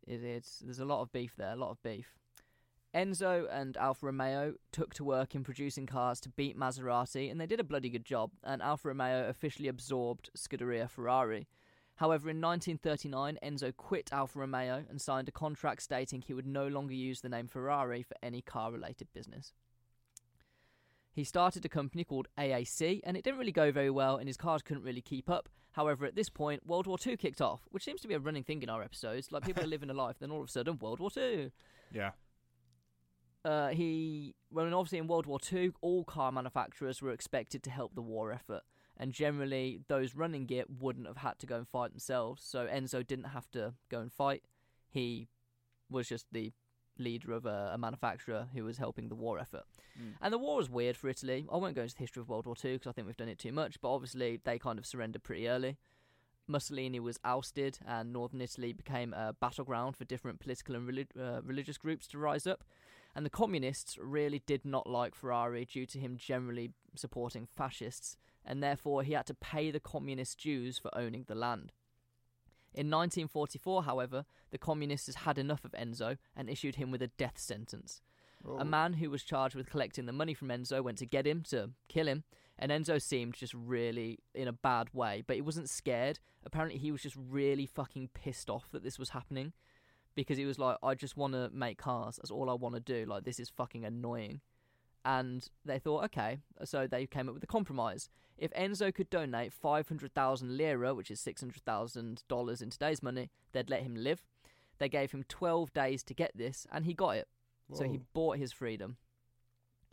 it, 0.08 0.24
it's 0.24 0.60
there's 0.60 0.80
a 0.80 0.86
lot 0.86 1.02
of 1.02 1.12
beef 1.12 1.36
there, 1.38 1.52
a 1.54 1.56
lot 1.56 1.72
of 1.72 1.82
beef. 1.84 2.19
Enzo 2.94 3.46
and 3.52 3.78
Alfa 3.78 4.08
Romeo 4.08 4.56
took 4.72 4.94
to 4.96 5.04
work 5.04 5.36
in 5.36 5.44
producing 5.44 5.86
cars 5.86 6.20
to 6.22 6.30
beat 6.30 6.58
Maserati, 6.58 7.30
and 7.30 7.40
they 7.40 7.46
did 7.46 7.60
a 7.60 7.64
bloody 7.64 7.90
good 7.90 8.06
job. 8.06 8.32
And 8.44 8.62
Alfa 8.62 8.88
Romeo 8.88 9.30
officially 9.30 9.68
absorbed 9.68 10.32
Scuderia 10.36 10.90
Ferrari. 10.90 11.48
However, 11.96 12.30
in 12.30 12.42
1939, 12.42 13.38
Enzo 13.44 13.76
quit 13.76 14.12
Alfa 14.12 14.40
Romeo 14.40 14.86
and 14.90 15.00
signed 15.00 15.28
a 15.28 15.34
contract 15.34 15.84
stating 15.84 16.22
he 16.22 16.34
would 16.34 16.48
no 16.48 16.68
longer 16.68 16.94
use 16.94 17.22
the 17.22 17.30
name 17.30 17.48
Ferrari 17.48 18.02
for 18.02 18.16
any 18.24 18.42
car 18.42 18.72
related 18.72 19.10
business. 19.14 19.54
He 21.12 21.24
started 21.24 21.66
a 21.66 21.70
company 21.70 22.04
called 22.04 22.30
AAC, 22.38 23.02
and 23.04 23.18
it 23.18 23.24
didn't 23.24 23.40
really 23.40 23.52
go 23.52 23.72
very 23.72 23.90
well, 23.90 24.16
and 24.18 24.28
his 24.28 24.38
cars 24.38 24.62
couldn't 24.62 24.84
really 24.84 25.02
keep 25.02 25.30
up. 25.30 25.50
However, 25.74 26.06
at 26.06 26.16
this 26.16 26.30
point, 26.30 26.66
World 26.66 26.88
War 26.88 26.98
II 27.06 27.18
kicked 27.18 27.42
off, 27.42 27.68
which 27.70 27.84
seems 27.84 28.02
to 28.02 28.08
be 28.08 28.14
a 28.14 28.20
running 28.20 28.44
thing 28.44 28.64
in 28.64 28.70
our 28.70 28.82
episodes. 28.82 29.32
Like 29.32 29.46
people 29.46 29.64
are 29.64 29.68
living 29.76 29.90
a 29.90 29.94
life, 29.94 30.18
then 30.20 30.32
all 30.32 30.42
of 30.42 30.48
a 30.48 30.52
sudden, 30.52 30.80
World 30.80 31.00
War 31.00 31.12
II. 31.16 31.52
Yeah. 31.92 32.12
Uh, 33.46 33.70
he 33.70 34.36
well, 34.52 34.66
and 34.66 34.76
obviously 34.76 34.98
in 34.98 35.08
World 35.08 35.26
War 35.26 35.40
Two, 35.40 35.74
all 35.82 36.04
car 36.04 36.32
manufacturers 36.32 37.02
were 37.02 37.12
expected 37.12 37.64
to 37.64 37.70
help 37.70 37.96
the 37.96 38.02
war 38.02 38.32
effort, 38.32 38.64
and 38.98 39.12
generally 39.12 39.82
those 39.88 40.16
running 40.16 40.50
it 40.50 40.68
wouldn't 40.70 41.08
have 41.08 41.18
had 41.18 41.40
to 41.40 41.46
go 41.46 41.58
and 41.58 41.68
fight 41.68 41.92
themselves. 41.92 42.44
So 42.44 42.68
Enzo 42.68 43.06
didn't 43.06 43.26
have 43.26 43.50
to 43.52 43.74
go 43.90 44.00
and 44.00 44.12
fight. 44.12 44.44
He 44.90 45.28
was 45.90 46.08
just 46.08 46.26
the 46.32 46.52
leader 46.98 47.32
of 47.32 47.46
a, 47.46 47.72
a 47.74 47.78
manufacturer 47.78 48.48
who 48.54 48.66
was 48.66 48.78
helping 48.78 49.08
the 49.08 49.16
war 49.16 49.40
effort. 49.40 49.64
Mm. 49.98 50.16
And 50.22 50.34
the 50.34 50.38
war 50.38 50.58
was 50.58 50.70
weird 50.70 50.98
for 50.98 51.08
Italy. 51.08 51.46
I 51.52 51.56
won't 51.56 51.76
go 51.76 51.84
into 51.84 51.96
the 51.96 52.00
history 52.02 52.22
of 52.22 52.30
World 52.30 52.46
War 52.46 52.56
Two 52.56 52.74
because 52.74 52.90
I 52.90 52.92
think 52.92 53.08
we've 53.08 53.18
done 53.18 53.30
it 53.30 53.40
too 53.40 53.54
much. 53.54 53.80
But 53.82 53.94
obviously 53.94 54.40
they 54.44 54.60
kind 54.60 54.78
of 54.78 54.86
surrendered 54.86 55.24
pretty 55.24 55.48
early. 55.48 55.78
Mussolini 56.48 57.00
was 57.00 57.20
ousted, 57.24 57.78
and 57.88 58.12
northern 58.12 58.42
Italy 58.42 58.74
became 58.74 59.14
a 59.14 59.34
battleground 59.40 59.96
for 59.96 60.04
different 60.06 60.40
political 60.40 60.76
and 60.76 60.88
relig- 60.88 61.16
uh, 61.18 61.42
religious 61.44 61.78
groups 61.78 62.08
to 62.08 62.18
rise 62.18 62.48
up. 62.48 62.64
And 63.16 63.26
the 63.26 63.30
communists 63.30 63.98
really 63.98 64.42
did 64.46 64.66
not 64.66 64.88
like 64.88 65.16
Ferrari 65.16 65.66
due 65.66 65.86
to 65.88 66.00
him 66.00 66.18
generally 66.18 66.72
supporting 66.96 67.48
fascists, 67.48 68.18
and 68.46 68.62
therefore 68.62 69.04
he 69.04 69.14
had 69.14 69.26
to 69.28 69.34
pay 69.34 69.72
the 69.72 69.80
communist 69.80 70.40
dues 70.40 70.78
for 70.78 70.96
owning 70.96 71.26
the 71.28 71.36
land. 71.36 71.72
In 72.74 72.88
1944, 72.88 73.84
however, 73.84 74.26
the 74.52 74.58
communists 74.58 75.14
had 75.16 75.38
enough 75.38 75.66
of 75.66 75.72
Enzo 75.72 76.18
and 76.36 76.50
issued 76.50 76.76
him 76.76 76.92
with 76.92 77.02
a 77.02 77.08
death 77.08 77.38
sentence. 77.38 78.02
Oh. 78.48 78.58
A 78.58 78.66
man 78.66 78.94
who 78.94 79.10
was 79.10 79.24
charged 79.24 79.56
with 79.56 79.70
collecting 79.70 80.06
the 80.06 80.14
money 80.14 80.34
from 80.34 80.50
Enzo 80.50 80.84
went 80.84 81.00
to 81.00 81.06
get 81.06 81.26
him 81.26 81.42
to 81.50 81.72
kill 81.88 82.08
him, 82.08 82.24
and 82.58 82.72
Enzo 82.72 83.02
seemed 83.02 83.34
just 83.34 83.54
really 83.54 84.20
in 84.36 84.48
a 84.48 84.54
bad 84.54 84.94
way, 84.94 85.24
but 85.26 85.36
he 85.36 85.42
wasn't 85.42 85.70
scared. 85.70 86.20
Apparently, 86.46 86.80
he 86.80 86.92
was 86.92 87.02
just 87.02 87.18
really 87.18 87.66
fucking 87.66 88.10
pissed 88.14 88.50
off 88.50 88.70
that 88.72 88.84
this 88.84 89.00
was 89.00 89.10
happening 89.10 89.54
because 90.24 90.38
he 90.38 90.46
was 90.46 90.60
like, 90.60 90.78
I 90.84 90.96
just 90.96 91.18
want 91.18 91.34
to 91.34 91.50
make 91.54 91.78
cars. 91.78 92.18
That's 92.18 92.32
all 92.32 92.50
I 92.50 92.54
want 92.54 92.76
to 92.76 92.82
do. 92.82 93.06
Like, 93.06 93.24
this 93.24 93.40
is 93.40 93.50
fucking 93.50 93.86
annoying. 93.86 94.42
And 95.06 95.48
they 95.66 95.80
thought, 95.80 96.04
okay, 96.06 96.40
so 96.66 96.88
they 96.88 97.08
came 97.08 97.28
up 97.30 97.34
with 97.34 97.44
a 97.44 97.48
compromise. 97.48 98.10
If 98.38 98.52
Enzo 98.54 98.94
could 98.94 99.10
donate 99.10 99.54
500,000 99.54 100.58
lira, 100.58 100.94
which 100.94 101.10
is 101.12 101.20
$600,000 101.22 102.62
in 102.62 102.70
today's 102.70 103.04
money, 103.04 103.30
they'd 103.52 103.70
let 103.70 103.84
him 103.84 103.96
live. 103.96 104.24
They 104.78 104.90
gave 104.90 105.12
him 105.12 105.24
12 105.28 105.74
days 105.74 106.04
to 106.04 106.14
get 106.14 106.32
this, 106.36 106.66
and 106.72 106.86
he 106.86 106.94
got 106.94 107.18
it. 107.18 107.28
So 107.74 107.84
he 107.84 108.00
bought 108.14 108.38
his 108.38 108.52
freedom. 108.52 108.98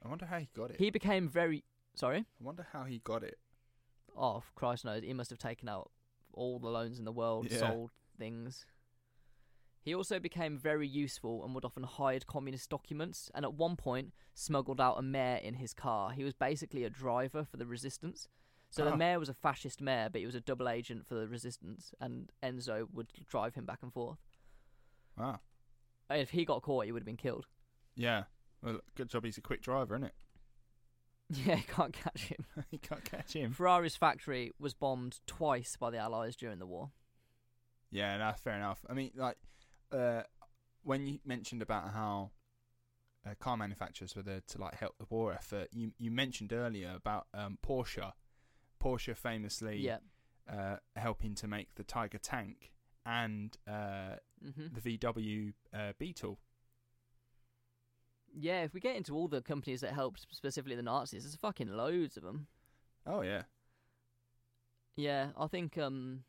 I 0.04 0.08
wonder 0.08 0.26
how 0.26 0.38
he 0.38 0.48
got 0.56 0.70
it. 0.70 0.76
He 0.78 0.90
became 0.90 1.28
very. 1.28 1.64
Sorry? 1.94 2.18
I 2.20 2.44
wonder 2.44 2.66
how 2.72 2.84
he 2.84 3.00
got 3.04 3.22
it. 3.22 3.38
Oh, 4.16 4.42
Christ 4.54 4.84
knows. 4.84 5.02
He 5.02 5.12
must 5.12 5.30
have 5.30 5.38
taken 5.38 5.68
out 5.68 5.90
all 6.32 6.58
the 6.58 6.68
loans 6.68 6.98
in 6.98 7.04
the 7.04 7.12
world, 7.12 7.50
Yeah. 7.50 7.58
sold 7.58 7.90
things. 8.18 8.64
He 9.86 9.94
also 9.94 10.18
became 10.18 10.58
very 10.58 10.88
useful 10.88 11.44
and 11.44 11.54
would 11.54 11.64
often 11.64 11.84
hide 11.84 12.26
communist 12.26 12.68
documents, 12.68 13.30
and 13.36 13.44
at 13.44 13.54
one 13.54 13.76
point 13.76 14.12
smuggled 14.34 14.80
out 14.80 14.98
a 14.98 15.02
mayor 15.02 15.36
in 15.36 15.54
his 15.54 15.72
car. 15.72 16.10
He 16.10 16.24
was 16.24 16.34
basically 16.34 16.82
a 16.82 16.90
driver 16.90 17.44
for 17.48 17.56
the 17.56 17.66
resistance. 17.66 18.28
So 18.68 18.84
Ah. 18.84 18.90
the 18.90 18.96
mayor 18.96 19.20
was 19.20 19.28
a 19.28 19.34
fascist 19.34 19.80
mayor, 19.80 20.08
but 20.10 20.18
he 20.18 20.26
was 20.26 20.34
a 20.34 20.40
double 20.40 20.68
agent 20.68 21.06
for 21.06 21.14
the 21.14 21.28
resistance, 21.28 21.94
and 22.00 22.32
Enzo 22.42 22.90
would 22.92 23.12
drive 23.28 23.54
him 23.54 23.64
back 23.64 23.78
and 23.80 23.92
forth. 23.92 24.18
Wow. 25.16 25.38
If 26.10 26.30
he 26.30 26.44
got 26.44 26.62
caught, 26.62 26.86
he 26.86 26.90
would 26.90 27.02
have 27.02 27.06
been 27.06 27.16
killed. 27.16 27.46
Yeah. 27.94 28.24
Well, 28.62 28.80
good 28.96 29.08
job. 29.08 29.24
He's 29.24 29.38
a 29.38 29.40
quick 29.40 29.62
driver, 29.62 29.94
isn't 29.94 30.08
it? 30.08 30.14
Yeah, 31.46 31.56
you 31.56 31.62
can't 31.64 31.92
catch 31.92 32.22
him. 32.24 32.44
you 32.70 32.78
can't 32.80 33.04
catch 33.04 33.34
him. 33.34 33.52
Ferrari's 33.52 33.94
factory 33.96 34.52
was 34.58 34.74
bombed 34.74 35.20
twice 35.28 35.76
by 35.76 35.90
the 35.90 35.98
Allies 35.98 36.34
during 36.34 36.58
the 36.58 36.66
war. 36.66 36.90
Yeah, 37.92 38.16
no, 38.16 38.32
fair 38.32 38.54
enough. 38.56 38.84
I 38.90 38.94
mean, 38.94 39.12
like, 39.14 39.36
uh, 39.92 40.22
when 40.82 41.06
you 41.06 41.18
mentioned 41.24 41.62
about 41.62 41.92
how 41.92 42.30
uh, 43.26 43.34
car 43.38 43.56
manufacturers 43.56 44.14
were 44.14 44.22
there 44.22 44.42
to 44.48 44.58
like 44.60 44.74
help 44.74 44.96
the 44.98 45.06
war 45.08 45.32
effort, 45.32 45.68
you 45.72 45.92
you 45.98 46.10
mentioned 46.10 46.52
earlier 46.52 46.92
about 46.94 47.26
um, 47.34 47.58
Porsche. 47.66 48.12
Porsche 48.82 49.16
famously 49.16 49.78
Yeah. 49.78 49.98
uh, 50.50 50.76
helping 50.96 51.34
to 51.36 51.48
make 51.48 51.74
the 51.74 51.82
Tiger 51.84 52.18
tank 52.18 52.72
and 53.04 53.56
uh, 53.66 54.16
hmm 54.42 54.66
the 54.72 54.98
VW 54.98 55.52
uh, 55.74 55.92
Beetle. 55.98 56.38
Yeah, 58.38 58.64
if 58.64 58.74
we 58.74 58.80
get 58.80 58.96
into 58.96 59.14
all 59.14 59.28
the 59.28 59.40
companies 59.40 59.80
that 59.80 59.94
helped 59.94 60.20
specifically 60.30 60.76
the 60.76 60.82
Nazis, 60.82 61.22
there's 61.24 61.34
fucking 61.36 61.68
loads 61.68 62.16
of 62.16 62.22
them. 62.22 62.48
Oh 63.06 63.22
yeah, 63.22 63.42
Yeah, 64.96 65.28
I 65.38 65.46
think 65.46 65.78
um, 65.78 66.24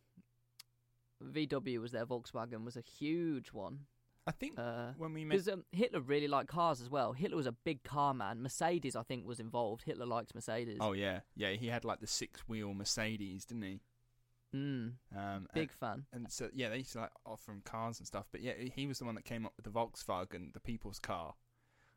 VW 1.24 1.80
was 1.82 1.92
their 1.92 2.06
Volkswagen 2.06 2.64
was 2.64 2.78
a 2.78 2.82
huge 2.82 3.52
one. 3.54 3.80
I 4.26 4.32
think 4.32 4.58
Because 4.58 4.96
when 4.98 5.14
we 5.14 5.24
met, 5.24 5.48
um, 5.48 5.64
Hitler 5.72 6.02
really 6.02 6.28
liked 6.28 6.50
cars 6.50 6.82
as 6.82 6.90
well. 6.90 7.14
Hitler 7.14 7.38
was 7.38 7.48
a 7.48 7.54
big 7.54 7.84
car 7.84 8.14
man. 8.14 8.42
Mercedes, 8.44 8.96
I 8.96 9.04
think, 9.04 9.26
was 9.26 9.40
involved. 9.40 9.84
Hitler 9.84 10.06
liked 10.06 10.36
Mercedes. 10.36 10.78
oh 10.82 10.92
yeah, 10.94 11.22
yeah, 11.36 11.52
he 11.52 11.68
had 11.68 11.86
like 11.86 12.02
the 12.02 12.08
six 12.08 12.42
wheel 12.42 12.74
Mercedes, 12.74 13.46
didn't 13.46 13.64
he? 13.64 13.80
mm, 14.54 14.92
Um, 15.16 15.48
big 15.54 15.72
fan. 15.72 16.06
and, 16.12 16.24
and 16.26 16.32
so 16.32 16.50
yeah, 16.54 16.70
they 16.70 16.80
used 16.80 16.92
to 16.94 17.00
like 17.00 17.12
offer 17.26 17.52
him 17.54 17.62
cars 17.64 18.00
and 18.00 18.08
stuff. 18.08 18.28
But 18.32 18.42
yeah, 18.42 18.54
he 18.76 18.86
was 18.86 19.00
the 19.00 19.06
one 19.06 19.16
that 19.16 19.24
came 19.26 19.46
up 19.46 19.54
with 19.56 19.64
the 19.66 19.72
Volkswagen, 19.72 20.52
the 20.54 20.60
people's 20.60 21.00
car. 21.00 21.36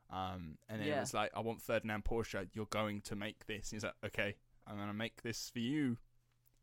Um, 0.09 0.59
and 0.69 0.81
then 0.81 0.89
it 0.89 1.01
was 1.01 1.15
like, 1.15 1.31
I 1.35 1.41
want 1.41 1.63
Ferdinand 1.63 2.05
Porsche. 2.05 2.49
You're 2.53 2.67
going 2.67 3.01
to 3.03 3.17
make 3.17 3.47
this. 3.47 3.71
He's 3.71 3.85
like, 3.85 3.95
okay, 4.07 4.37
I'm 4.67 4.77
gonna 4.77 4.93
make 4.95 5.23
this 5.23 5.51
for 5.53 5.59
you. 5.61 5.99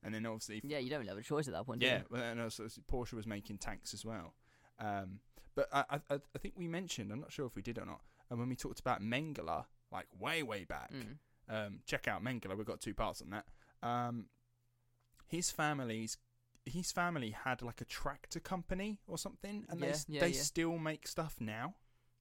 And 0.04 0.14
then 0.14 0.26
obviously, 0.26 0.62
Yeah, 0.64 0.78
you 0.78 0.90
don't 0.90 1.00
really 1.00 1.10
have 1.10 1.18
a 1.18 1.24
choice 1.24 1.48
at 1.48 1.54
that 1.54 1.66
point. 1.66 1.82
do 1.82 1.88
yeah, 1.88 2.02
well, 2.10 2.22
and 2.24 2.40
also 2.40 2.68
Porsche 2.92 3.14
was 3.14 3.26
making 3.28 3.58
tanks 3.58 3.94
as 3.94 4.06
well. 4.06 4.34
Um, 4.80 5.20
but 5.56 5.68
I, 5.74 6.00
I, 6.10 6.16
I 6.16 6.38
think 6.40 6.54
we 6.56 6.68
mentioned, 6.68 7.12
I'm 7.12 7.20
not 7.20 7.32
sure 7.32 7.46
if 7.48 7.56
we 7.56 7.62
did 7.64 7.78
or 7.80 7.86
not, 7.86 8.02
and 8.30 8.40
when 8.40 8.48
we 8.48 8.56
talked 8.56 8.80
about 8.80 9.02
Mengele, 9.02 9.66
like 9.92 10.06
way, 10.20 10.44
way 10.44 10.66
back, 10.66 10.92
Mm. 10.94 11.18
um, 11.50 11.80
check 11.86 12.08
out 12.08 12.24
Mengele. 12.24 12.56
We've 12.56 12.66
got 12.66 12.80
two 12.80 12.94
parts 12.94 13.22
on 13.22 13.32
that. 13.32 13.46
Um, 13.88 14.28
his 15.28 15.52
family's 15.52 16.18
his 16.66 16.92
family 16.92 17.32
had 17.32 17.62
like 17.62 17.80
a 17.80 17.86
tractor 17.86 18.40
company 18.42 19.00
or 19.08 19.18
something, 19.18 19.66
and 19.70 19.80
they 19.82 19.88
Yeah, 19.88 19.92
s- 19.94 20.06
yeah, 20.10 20.22
they 20.22 20.30
yeah. 20.32 20.42
still 20.42 20.78
make 20.78 21.08
stuff 21.08 21.38
now. 21.40 21.76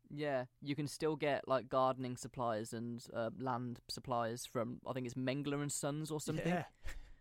Yeah, 0.09 0.45
you 0.63 0.77
can 0.77 0.87
still 0.87 1.17
get 1.17 1.49
like 1.49 1.69
gardening 1.69 2.17
supplies 2.17 2.73
and 2.73 3.05
uh, 3.13 3.31
land 3.39 3.81
supplies 3.89 4.47
from 4.47 4.81
I 4.87 4.93
think 4.93 5.05
it's 5.07 5.17
Mengler 5.17 5.61
and 5.63 5.71
Sons 5.73 6.13
or 6.13 6.21
something. 6.21 6.47
Yeah, 6.47 6.65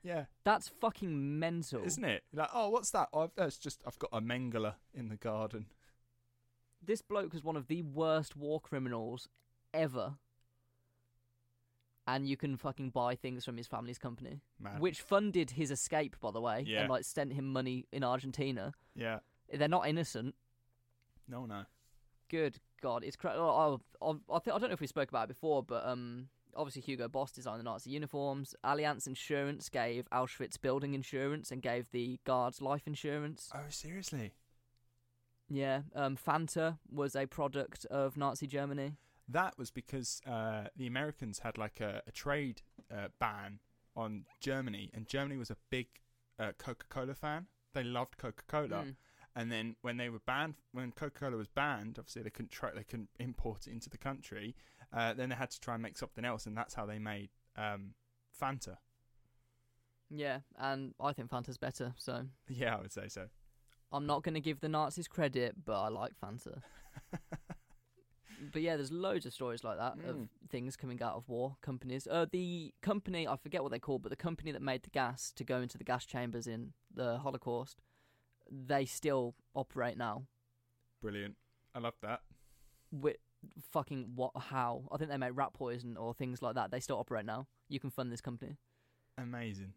yeah, 0.05 0.25
That's 0.43 0.67
fucking 0.69 1.39
mental. 1.39 1.83
isn't 1.83 2.05
it? 2.05 2.23
Like, 2.33 2.49
oh, 2.53 2.69
what's 2.69 2.91
that? 2.91 3.09
Oh, 3.11 3.21
I've, 3.23 3.31
oh, 3.37 3.45
it's 3.45 3.57
just 3.57 3.81
I've 3.87 3.97
got 3.99 4.11
a 4.13 4.21
Mengele 4.21 4.75
in 4.93 5.09
the 5.09 5.15
garden. 5.17 5.65
this 6.85 7.01
bloke 7.01 7.33
was 7.33 7.43
one 7.43 7.55
of 7.57 7.65
the 7.67 7.81
worst 7.81 8.35
war 8.35 8.59
criminals 8.61 9.27
ever. 9.73 10.13
And 12.07 12.27
you 12.27 12.37
can 12.37 12.55
fucking 12.55 12.91
buy 12.91 13.15
things 13.15 13.43
from 13.43 13.57
his 13.57 13.65
family's 13.65 13.97
company, 13.97 14.41
Man, 14.59 14.79
which 14.79 15.01
funded 15.01 15.49
his 15.51 15.71
escape, 15.71 16.15
by 16.21 16.29
the 16.29 16.39
way, 16.39 16.63
Yeah. 16.67 16.81
and 16.81 16.89
like 16.91 17.03
sent 17.03 17.33
him 17.33 17.51
money 17.51 17.87
in 17.91 18.03
Argentina. 18.03 18.73
yeah, 18.95 19.19
They're 19.51 19.67
not 19.67 19.87
innocent. 19.87 20.35
no, 21.27 21.47
no, 21.47 21.63
Good 22.29 22.59
God, 22.81 23.03
it's 23.03 23.15
cra- 23.15 23.33
oh, 23.35 23.81
oh, 24.01 24.19
I, 24.31 24.37
th- 24.39 24.53
I 24.55 24.59
don't 24.59 24.69
know 24.69 24.73
if 24.73 24.81
we 24.81 24.85
spoke 24.87 25.09
about 25.09 25.23
it 25.25 25.29
before, 25.29 25.63
but 25.63 25.83
um, 25.85 26.29
obviously 26.55 26.81
Hugo 26.81 27.07
Boss 27.07 27.31
designed 27.31 27.59
the 27.59 27.63
Nazi 27.63 27.89
uniforms. 27.91 28.55
Allianz 28.63 29.07
Insurance 29.07 29.69
gave 29.69 30.09
Auschwitz 30.11 30.59
building 30.59 30.93
insurance 30.93 31.51
and 31.51 31.61
gave 31.61 31.89
the 31.91 32.19
guards 32.25 32.61
life 32.61 32.87
insurance. 32.87 33.49
oh 33.53 33.59
seriously. 33.69 34.33
Yeah, 35.49 35.81
um, 35.95 36.17
Fanta 36.17 36.79
was 36.91 37.15
a 37.15 37.27
product 37.27 37.85
of 37.91 38.17
Nazi 38.17 38.47
Germany. 38.47 38.93
That 39.27 39.57
was 39.57 39.69
because 39.71 40.21
uh, 40.27 40.65
the 40.75 40.87
Americans 40.87 41.39
had 41.39 41.57
like 41.57 41.79
a, 41.81 42.01
a 42.07 42.11
trade 42.11 42.61
uh, 42.91 43.07
ban 43.19 43.59
on 43.95 44.25
Germany, 44.39 44.89
and 44.93 45.07
Germany 45.07 45.37
was 45.37 45.49
a 45.51 45.57
big 45.69 45.87
uh, 46.39 46.51
Coca-Cola 46.57 47.13
fan. 47.15 47.45
They 47.73 47.83
loved 47.83 48.17
Coca-Cola, 48.17 48.83
Mm. 48.85 48.95
and 49.35 49.51
then 49.51 49.75
when 49.81 49.97
they 49.97 50.09
were 50.09 50.19
banned, 50.25 50.55
when 50.71 50.91
Coca-Cola 50.91 51.37
was 51.37 51.47
banned, 51.47 51.97
obviously 51.99 52.23
they 52.23 52.29
couldn't 52.29 52.51
try, 52.51 52.71
they 52.73 52.83
couldn't 52.83 53.09
import 53.19 53.67
it 53.67 53.71
into 53.73 53.89
the 53.89 53.97
country. 53.97 54.55
Uh, 54.95 55.13
then 55.13 55.29
they 55.29 55.35
had 55.35 55.51
to 55.51 55.59
try 55.59 55.73
and 55.73 55.83
make 55.83 55.97
something 55.97 56.23
else, 56.23 56.45
and 56.45 56.55
that's 56.57 56.73
how 56.73 56.85
they 56.85 56.99
made 56.99 57.29
um, 57.57 57.93
Fanta. 58.41 58.77
Yeah, 60.09 60.39
and 60.57 60.93
I 61.01 61.11
think 61.13 61.29
Fanta's 61.29 61.57
better, 61.57 61.93
so 61.97 62.25
Yeah, 62.47 62.75
I 62.77 62.81
would 62.81 62.93
say 62.93 63.07
so. 63.09 63.27
I'm 63.91 64.05
not 64.05 64.23
going 64.23 64.35
to 64.35 64.41
give 64.41 64.61
the 64.61 64.69
Nazis 64.69 65.07
credit, 65.07 65.55
but 65.65 65.79
I 65.81 65.89
like 65.89 66.13
Fanta. 66.23 66.61
but 68.53 68.61
yeah, 68.61 68.75
there's 68.75 68.91
loads 68.91 69.25
of 69.25 69.33
stories 69.33 69.63
like 69.63 69.77
that 69.77 69.93
of 70.07 70.15
Mm. 70.15 70.29
things 70.49 70.75
coming 70.75 71.01
out 71.01 71.15
of 71.15 71.27
war 71.27 71.57
companies. 71.61 72.07
Uh, 72.09 72.25
the 72.31 72.73
company 72.81 73.27
I 73.27 73.35
forget 73.35 73.63
what 73.63 73.71
they 73.71 73.79
called, 73.79 74.01
but 74.03 74.09
the 74.09 74.15
company 74.15 74.51
that 74.51 74.61
made 74.61 74.83
the 74.83 74.89
gas 74.89 75.31
to 75.33 75.43
go 75.43 75.61
into 75.61 75.77
the 75.77 75.83
gas 75.83 76.05
chambers 76.05 76.47
in 76.47 76.73
the 76.93 77.17
Holocaust, 77.17 77.81
they 78.49 78.85
still 78.85 79.35
operate 79.53 79.97
now. 79.97 80.23
Brilliant. 81.01 81.35
I 81.73 81.79
love 81.79 81.95
that. 82.01 82.21
With 82.91 83.17
fucking 83.71 84.11
what? 84.15 84.31
How? 84.35 84.83
I 84.91 84.97
think 84.97 85.09
they 85.09 85.17
make 85.17 85.31
rat 85.33 85.53
poison 85.53 85.97
or 85.97 86.13
things 86.13 86.41
like 86.41 86.55
that. 86.55 86.71
They 86.71 86.79
still 86.79 86.97
operate 86.97 87.25
now. 87.25 87.47
You 87.69 87.79
can 87.79 87.89
fund 87.89 88.11
this 88.11 88.21
company. 88.21 88.57
Amazing. 89.17 89.73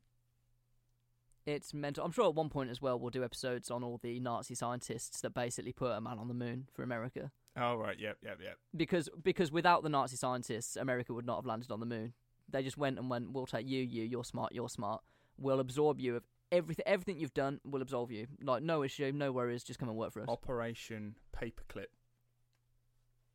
It's 1.47 1.73
mental. 1.73 2.05
I'm 2.05 2.13
sure 2.13 2.27
at 2.29 2.35
one 2.35 2.51
point 2.51 2.71
as 2.71 2.83
well 2.83 2.99
we'll 2.99 3.11
do 3.11 3.25
episodes 3.25 3.71
on 3.71 3.83
all 3.83 3.99
the 4.03 4.21
Nazi 4.21 4.55
scientists 4.55 5.23
that 5.23 5.31
basically 5.31 5.73
put 5.73 5.93
a 5.93 6.01
man 6.01 6.19
on 6.19 6.29
the 6.29 6.35
moon 6.35 6.69
for 6.75 6.83
America. 6.83 7.31
Oh 7.57 7.75
right, 7.77 7.99
yep, 7.99 8.19
yep, 8.23 8.39
yep. 8.43 8.57
because 8.77 9.09
because 9.23 9.51
without 9.51 9.83
the 9.83 9.89
Nazi 9.89 10.17
scientists, 10.17 10.77
America 10.77 11.15
would 11.15 11.27
not 11.27 11.37
have 11.37 11.47
landed 11.47 11.71
on 11.71 11.81
the 11.81 11.87
moon. 11.87 12.13
They 12.51 12.63
just 12.63 12.77
went 12.77 12.99
and 12.99 13.09
went. 13.11 13.33
We'll 13.33 13.47
take 13.47 13.67
you, 13.67 13.83
you, 13.83 14.05
you're 14.05 14.25
smart, 14.25 14.53
you're 14.53 14.69
smart. 14.69 15.03
We'll 15.39 15.61
absorb 15.61 16.01
you 16.01 16.17
of 16.17 16.25
everything, 16.53 16.85
everything 16.87 17.19
you've 17.19 17.35
done. 17.35 17.61
We'll 17.65 17.83
absolve 17.83 18.11
you. 18.11 18.27
Like 18.43 18.63
no 18.63 18.83
issue, 18.83 19.11
no 19.15 19.33
worries. 19.33 19.65
Just 19.65 19.79
come 19.79 19.89
and 19.89 19.99
work 19.99 20.13
for 20.13 20.23
us. 20.23 20.29
Operation 20.29 21.15
Paperclip. 21.35 21.87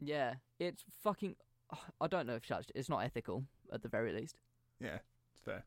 Yeah, 0.05 0.35
it's 0.59 0.83
fucking. 1.03 1.35
I 2.01 2.07
don't 2.07 2.27
know 2.27 2.35
if 2.35 2.49
it's, 2.49 2.71
it's 2.75 2.89
not 2.89 2.99
ethical 2.99 3.45
at 3.71 3.81
the 3.81 3.89
very 3.89 4.13
least. 4.13 4.37
Yeah, 4.79 4.97
it's 5.31 5.41
fair. 5.43 5.63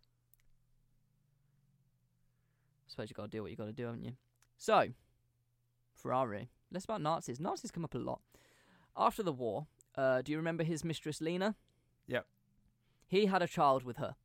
I 2.86 2.88
suppose 2.88 3.10
you 3.10 3.14
got 3.14 3.24
to 3.24 3.28
do 3.28 3.42
what 3.42 3.50
you 3.50 3.56
got 3.56 3.66
to 3.66 3.72
do, 3.72 3.86
haven't 3.86 4.04
you? 4.04 4.12
So, 4.58 4.88
Ferrari. 5.94 6.50
Less 6.70 6.84
about 6.84 7.00
Nazis. 7.00 7.40
Nazis 7.40 7.70
come 7.70 7.84
up 7.84 7.94
a 7.94 7.98
lot. 7.98 8.20
After 8.96 9.22
the 9.22 9.32
war, 9.32 9.66
uh, 9.96 10.22
do 10.22 10.32
you 10.32 10.38
remember 10.38 10.64
his 10.64 10.84
mistress 10.84 11.20
Lena? 11.20 11.56
Yep. 12.06 12.26
He 13.06 13.26
had 13.26 13.42
a 13.42 13.46
child 13.46 13.84
with 13.84 13.98
her, 13.98 14.16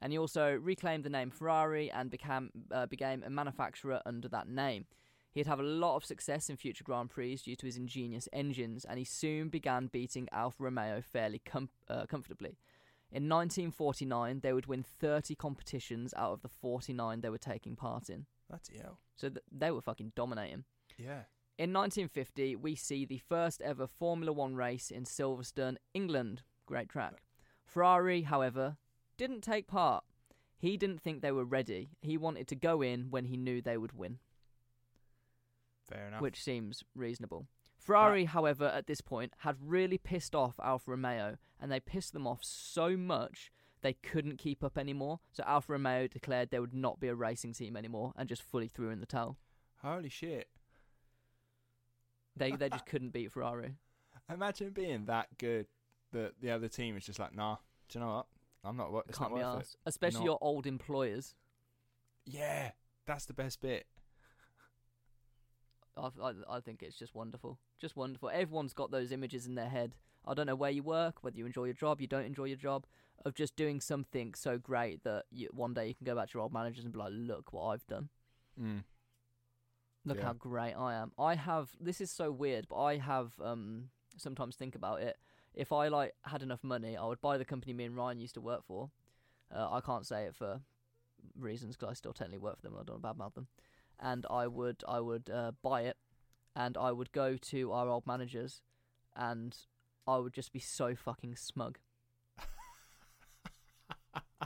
and 0.00 0.12
he 0.12 0.18
also 0.18 0.52
reclaimed 0.54 1.04
the 1.04 1.10
name 1.10 1.30
Ferrari 1.30 1.90
and 1.90 2.10
became 2.10 2.50
uh, 2.70 2.86
became 2.86 3.22
a 3.22 3.30
manufacturer 3.30 4.00
under 4.06 4.28
that 4.28 4.48
name. 4.48 4.86
He'd 5.32 5.46
have 5.46 5.60
a 5.60 5.64
lot 5.64 5.96
of 5.96 6.04
success 6.04 6.50
in 6.50 6.56
future 6.56 6.84
Grand 6.84 7.10
Prix 7.10 7.36
due 7.36 7.56
to 7.56 7.66
his 7.66 7.76
ingenious 7.76 8.28
engines, 8.32 8.84
and 8.84 8.98
he 8.98 9.04
soon 9.04 9.48
began 9.48 9.86
beating 9.86 10.28
Alfa 10.32 10.64
Romeo 10.64 11.00
fairly 11.00 11.40
com- 11.44 11.70
uh, 11.88 12.06
comfortably. 12.06 12.58
In 13.12 13.28
1949, 13.28 14.40
they 14.40 14.52
would 14.52 14.66
win 14.66 14.84
30 14.84 15.34
competitions 15.34 16.14
out 16.16 16.32
of 16.32 16.42
the 16.42 16.48
49 16.48 17.20
they 17.20 17.30
were 17.30 17.38
taking 17.38 17.76
part 17.76 18.08
in. 18.08 18.26
Bloody 18.48 18.78
hell. 18.80 18.98
So 19.16 19.28
th- 19.28 19.44
they 19.50 19.70
were 19.70 19.80
fucking 19.80 20.12
dominating. 20.14 20.64
Yeah. 20.96 21.22
In 21.58 21.72
1950, 21.72 22.56
we 22.56 22.74
see 22.74 23.04
the 23.04 23.18
first 23.18 23.60
ever 23.62 23.86
Formula 23.86 24.32
One 24.32 24.54
race 24.54 24.90
in 24.90 25.04
Silverstone, 25.04 25.76
England. 25.92 26.42
Great 26.66 26.88
track. 26.88 27.22
Ferrari, 27.64 28.22
however, 28.22 28.76
didn't 29.16 29.42
take 29.42 29.66
part. 29.66 30.04
He 30.58 30.76
didn't 30.76 31.00
think 31.00 31.20
they 31.20 31.32
were 31.32 31.44
ready. 31.44 31.90
He 32.00 32.16
wanted 32.16 32.48
to 32.48 32.56
go 32.56 32.82
in 32.82 33.10
when 33.10 33.26
he 33.26 33.36
knew 33.36 33.60
they 33.60 33.76
would 33.76 33.92
win, 33.92 34.18
Fair 35.90 36.06
enough. 36.08 36.20
which 36.20 36.42
seems 36.42 36.82
reasonable. 36.94 37.46
Ferrari, 37.78 38.26
however, 38.26 38.66
at 38.66 38.86
this 38.86 39.00
point 39.00 39.32
had 39.38 39.56
really 39.60 39.98
pissed 39.98 40.34
off 40.34 40.60
Alfa 40.62 40.90
Romeo, 40.92 41.36
and 41.60 41.72
they 41.72 41.80
pissed 41.80 42.12
them 42.12 42.26
off 42.26 42.40
so 42.42 42.96
much 42.96 43.50
they 43.82 43.94
couldn't 43.94 44.36
keep 44.36 44.62
up 44.62 44.76
anymore. 44.76 45.20
So 45.32 45.42
Alfa 45.46 45.72
Romeo 45.72 46.06
declared 46.06 46.50
there 46.50 46.60
would 46.60 46.74
not 46.74 47.00
be 47.00 47.08
a 47.08 47.14
racing 47.14 47.54
team 47.54 47.76
anymore 47.76 48.12
and 48.16 48.28
just 48.28 48.42
fully 48.42 48.68
threw 48.68 48.90
in 48.90 49.00
the 49.00 49.06
towel. 49.06 49.38
Holy 49.82 50.10
shit. 50.10 50.48
They 52.36 52.52
they 52.52 52.68
just 52.70 52.86
couldn't 52.86 53.10
beat 53.12 53.32
Ferrari. 53.32 53.74
Imagine 54.32 54.70
being 54.70 55.06
that 55.06 55.28
good 55.38 55.66
that 56.12 56.34
the 56.40 56.50
other 56.50 56.68
team 56.68 56.96
is 56.96 57.04
just 57.06 57.18
like, 57.18 57.34
nah, 57.34 57.56
do 57.88 57.98
you 57.98 58.04
know 58.04 58.14
what? 58.16 58.26
I'm 58.62 58.76
not 58.76 58.90
it's 59.08 59.18
Can't 59.18 59.30
not 59.30 59.36
be 59.38 59.42
worth 59.42 59.56
it. 59.56 59.60
asked. 59.60 59.76
Especially 59.86 60.20
Not- 60.20 60.26
your 60.26 60.38
old 60.40 60.66
employers. 60.66 61.34
Yeah. 62.26 62.72
That's 63.06 63.24
the 63.24 63.32
best 63.32 63.60
bit. 63.60 63.86
I, 65.96 66.08
I, 66.22 66.32
I 66.48 66.60
think 66.60 66.82
it's 66.82 66.96
just 66.98 67.14
wonderful. 67.14 67.58
Just 67.80 67.96
wonderful. 67.96 68.30
Everyone's 68.30 68.72
got 68.72 68.90
those 68.90 69.12
images 69.12 69.46
in 69.46 69.54
their 69.54 69.68
head. 69.68 69.94
I 70.26 70.34
don't 70.34 70.46
know 70.46 70.54
where 70.54 70.70
you 70.70 70.82
work, 70.82 71.22
whether 71.22 71.36
you 71.36 71.46
enjoy 71.46 71.64
your 71.64 71.74
job, 71.74 72.00
you 72.00 72.06
don't 72.06 72.26
enjoy 72.26 72.44
your 72.44 72.56
job, 72.56 72.86
of 73.24 73.34
just 73.34 73.56
doing 73.56 73.80
something 73.80 74.34
so 74.34 74.58
great 74.58 75.02
that 75.04 75.24
you, 75.30 75.48
one 75.52 75.74
day 75.74 75.88
you 75.88 75.94
can 75.94 76.04
go 76.04 76.14
back 76.14 76.28
to 76.28 76.34
your 76.34 76.42
old 76.42 76.52
managers 76.52 76.84
and 76.84 76.92
be 76.92 76.98
like, 76.98 77.12
look 77.14 77.52
what 77.52 77.66
I've 77.68 77.86
done. 77.86 78.08
Mm. 78.60 78.84
Look 80.04 80.18
Yeah. 80.18 80.24
how 80.24 80.32
great 80.34 80.74
I 80.74 80.94
am. 80.94 81.12
I 81.18 81.34
have, 81.34 81.70
this 81.80 82.00
is 82.00 82.10
so 82.10 82.30
weird, 82.30 82.66
but 82.68 82.76
I 82.82 82.96
have, 82.98 83.32
um, 83.42 83.90
sometimes 84.16 84.56
think 84.56 84.74
about 84.74 85.00
it. 85.02 85.16
If 85.54 85.72
I, 85.72 85.88
like, 85.88 86.14
had 86.24 86.42
enough 86.42 86.62
money, 86.62 86.96
I 86.96 87.06
would 87.06 87.20
buy 87.20 87.36
the 87.38 87.44
company 87.44 87.72
me 87.72 87.84
and 87.84 87.96
Ryan 87.96 88.20
used 88.20 88.34
to 88.34 88.40
work 88.40 88.64
for. 88.64 88.90
Uh, 89.54 89.68
I 89.70 89.80
can't 89.80 90.06
say 90.06 90.24
it 90.24 90.34
for 90.34 90.60
reasons 91.38 91.76
because 91.76 91.90
I 91.90 91.94
still 91.94 92.12
technically 92.12 92.38
work 92.38 92.56
for 92.56 92.62
them 92.62 92.74
and 92.74 92.82
I 92.82 92.84
don't 92.84 93.02
badmouth 93.02 93.34
them. 93.34 93.48
And 94.00 94.24
I 94.30 94.46
would, 94.46 94.82
I 94.88 95.00
would 95.00 95.28
uh, 95.30 95.52
buy 95.62 95.82
it, 95.82 95.96
and 96.56 96.76
I 96.76 96.90
would 96.90 97.12
go 97.12 97.36
to 97.36 97.72
our 97.72 97.88
old 97.88 98.06
managers, 98.06 98.62
and 99.14 99.54
I 100.06 100.16
would 100.18 100.32
just 100.32 100.52
be 100.52 100.58
so 100.58 100.94
fucking 100.94 101.36
smug. 101.36 101.78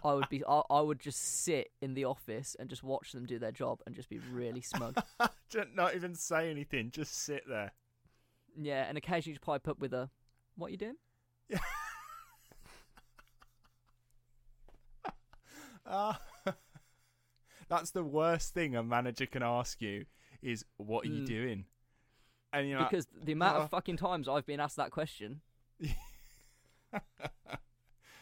I 0.05 0.12
would 0.12 0.29
be, 0.29 0.45
I, 0.45 0.61
I 0.69 0.81
would 0.81 0.99
just 1.01 1.43
sit 1.45 1.71
in 1.81 1.95
the 1.95 2.05
office 2.05 2.57
and 2.59 2.69
just 2.69 2.83
watch 2.83 3.12
them 3.12 3.25
do 3.27 3.38
their 3.38 3.53
job 3.53 3.81
and 3.87 3.95
just 3.95 4.11
be 4.11 4.19
really 4.33 4.61
smug. 4.61 5.01
Just 5.49 5.69
not 5.75 5.95
even 5.95 6.14
say 6.14 6.51
anything. 6.51 6.90
Just 6.90 7.23
sit 7.23 7.45
there. 7.49 7.73
yeah, 8.61 8.85
and 8.88 8.99
occasionally 8.99 9.35
just 9.35 9.45
pipe 9.47 9.69
up 9.69 9.79
with 9.79 9.95
a, 9.95 10.11
"What 10.57 10.73
you 10.73 10.77
doing?" 10.77 10.97
Ah. 15.87 16.19
That's 17.68 17.90
the 17.90 18.05
worst 18.05 18.55
thing 18.55 18.74
a 18.77 18.83
manager 18.83 19.27
can 19.27 19.42
ask 19.42 19.81
you 19.83 20.07
is, 20.42 20.64
"What 20.77 21.05
are 21.07 21.09
you 21.09 21.22
Mm. 21.22 21.27
doing?" 21.27 21.66
And 22.53 22.68
you're 22.68 22.79
like, 22.81 22.90
Because 22.90 23.07
the 23.12 23.33
amount 23.33 23.57
"Uh." 23.57 23.61
of 23.62 23.70
fucking 23.70 23.96
times 23.96 24.29
I've 24.29 24.46
been 24.46 24.61
asked 24.61 24.77
that 24.77 24.90
question, 24.92 25.40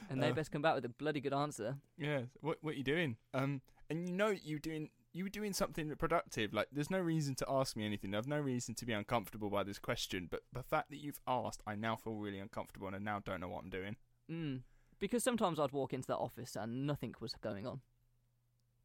and 0.08 0.22
they 0.22 0.30
Uh. 0.30 0.34
best 0.34 0.50
come 0.50 0.62
back 0.62 0.74
with 0.74 0.84
a 0.84 0.88
bloody 0.88 1.20
good 1.20 1.32
answer. 1.34 1.78
Yeah, 1.96 2.22
what 2.40 2.62
what 2.62 2.74
are 2.74 2.78
you 2.78 2.84
doing? 2.84 3.16
Um, 3.34 3.62
and 3.90 4.08
you 4.08 4.14
know 4.14 4.28
you 4.28 4.58
doing 4.58 4.90
you 5.14 5.24
were 5.24 5.30
doing 5.30 5.52
something 5.52 5.94
productive. 5.96 6.54
Like, 6.54 6.68
there's 6.72 6.88
no 6.88 6.98
reason 6.98 7.34
to 7.34 7.44
ask 7.46 7.76
me 7.76 7.84
anything. 7.84 8.14
I've 8.14 8.26
no 8.26 8.40
reason 8.40 8.74
to 8.76 8.86
be 8.86 8.94
uncomfortable 8.94 9.50
by 9.50 9.62
this 9.62 9.78
question. 9.78 10.26
But 10.30 10.40
the 10.54 10.62
fact 10.62 10.88
that 10.88 10.96
you've 11.00 11.20
asked, 11.26 11.62
I 11.66 11.74
now 11.74 11.96
feel 11.96 12.14
really 12.14 12.38
uncomfortable, 12.38 12.86
and 12.86 12.96
I 12.96 12.98
now 12.98 13.18
don't 13.20 13.40
know 13.42 13.48
what 13.50 13.62
I'm 13.62 13.68
doing. 13.68 13.96
Mm. 14.30 14.62
Because 14.98 15.22
sometimes 15.22 15.60
I'd 15.60 15.72
walk 15.72 15.92
into 15.92 16.06
that 16.06 16.16
office 16.16 16.56
and 16.56 16.86
nothing 16.86 17.14
was 17.20 17.34
going 17.34 17.66
on. 17.66 17.82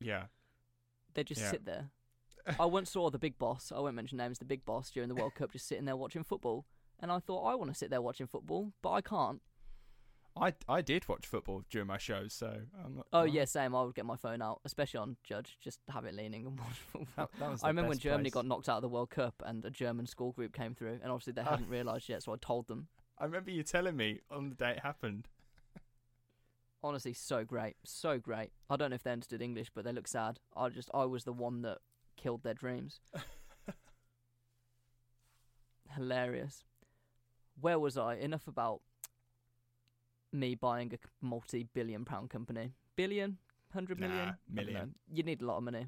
Yeah, 0.01 0.25
They'd 1.17 1.25
just 1.27 1.41
Yeah. 1.41 1.49
sit 1.51 1.65
there. 1.65 1.89
I 2.59 2.65
once 2.65 2.91
saw 2.91 3.09
the 3.09 3.17
big 3.19 3.37
boss, 3.39 3.73
I 3.75 3.79
won't 3.79 3.95
mention 3.95 4.19
names, 4.19 4.37
the 4.39 4.45
big 4.45 4.63
boss 4.63 4.89
during 4.91 5.09
the 5.09 5.15
World 5.15 5.33
Cup 5.35 5.51
just 5.51 5.67
sitting 5.67 5.83
there 5.85 5.97
watching 5.97 6.23
football. 6.23 6.65
And 6.99 7.11
I 7.11 7.17
thought, 7.19 7.43
I 7.43 7.55
want 7.55 7.71
to 7.71 7.75
sit 7.75 7.89
there 7.89 8.01
watching 8.01 8.27
football, 8.27 8.71
but 8.81 8.91
I 8.91 9.01
can't. 9.01 9.41
I 10.39 10.53
I 10.69 10.81
did 10.81 11.07
watch 11.09 11.25
football 11.25 11.63
during 11.71 11.87
my 11.87 11.97
shows, 11.97 12.31
so 12.33 12.61
I'm 12.85 12.95
not. 12.97 13.07
Oh, 13.11 13.23
yeah, 13.23 13.45
same. 13.45 13.75
I 13.75 13.81
would 13.83 13.95
get 13.95 14.05
my 14.05 14.15
phone 14.15 14.41
out, 14.43 14.61
especially 14.65 14.99
on 14.99 15.17
Judge, 15.23 15.57
just 15.59 15.79
have 15.89 16.05
it 16.05 16.13
leaning 16.13 16.45
and 16.45 16.59
watch 16.59 16.77
football. 16.91 17.07
That, 17.17 17.39
that 17.39 17.65
I 17.65 17.67
remember 17.69 17.89
when 17.89 17.97
Germany 17.97 18.25
place. 18.29 18.33
got 18.35 18.45
knocked 18.45 18.69
out 18.69 18.77
of 18.77 18.81
the 18.83 18.89
World 18.89 19.09
Cup 19.09 19.41
and 19.45 19.65
a 19.65 19.71
German 19.71 20.05
school 20.05 20.31
group 20.33 20.53
came 20.53 20.75
through, 20.75 20.99
and 21.01 21.11
obviously 21.11 21.33
they 21.33 21.43
hadn't 21.43 21.67
realised 21.69 22.07
yet, 22.07 22.21
so 22.23 22.33
I 22.33 22.37
told 22.39 22.67
them. 22.67 22.87
I 23.17 23.25
remember 23.25 23.49
you 23.49 23.63
telling 23.63 23.97
me 23.97 24.21
on 24.29 24.49
the 24.49 24.55
day 24.55 24.71
it 24.71 24.79
happened. 24.81 25.27
Honestly, 26.87 27.11
so 27.11 27.43
great, 27.43 27.75
so 27.83 28.17
great. 28.17 28.51
I 28.69 28.77
don't 28.77 28.91
know 28.91 28.95
if 28.95 29.03
they 29.03 29.11
understood 29.11 29.41
English, 29.41 29.69
but 29.75 29.83
they 29.83 29.91
look 29.91 30.07
sad. 30.07 30.39
I 30.55 30.69
just, 30.69 30.89
I 30.93 31.03
was 31.03 31.25
the 31.25 31.33
one 31.33 31.61
that 31.63 31.79
killed 32.15 32.43
their 32.43 32.53
dreams. 32.53 33.01
Hilarious. 35.95 36.63
Where 37.59 37.77
was 37.77 37.97
I? 37.97 38.15
Enough 38.15 38.47
about 38.47 38.79
me 40.31 40.55
buying 40.55 40.93
a 40.93 40.97
multi-billion 41.25 42.05
pound 42.05 42.29
company. 42.29 42.71
Billion, 42.95 43.37
hundred 43.73 43.99
Nah, 43.99 44.07
million, 44.07 44.25
don't 44.27 44.37
million. 44.55 44.95
You 45.11 45.23
need 45.23 45.41
a 45.41 45.45
lot 45.45 45.57
of 45.57 45.63
money. 45.63 45.87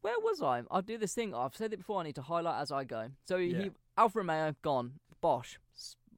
Where 0.00 0.18
was 0.18 0.40
I? 0.42 0.62
I'll 0.70 0.80
do 0.80 0.96
this 0.96 1.12
thing. 1.12 1.34
I've 1.34 1.54
said 1.54 1.74
it 1.74 1.76
before. 1.78 2.00
I 2.00 2.04
need 2.04 2.14
to 2.14 2.22
highlight 2.22 2.62
as 2.62 2.72
I 2.72 2.84
go. 2.84 3.10
So 3.26 3.36
Yeah. 3.36 3.58
he, 3.64 3.70
Alfa 3.98 4.20
Romeo 4.20 4.54
gone. 4.62 4.92
Bosch, 5.20 5.56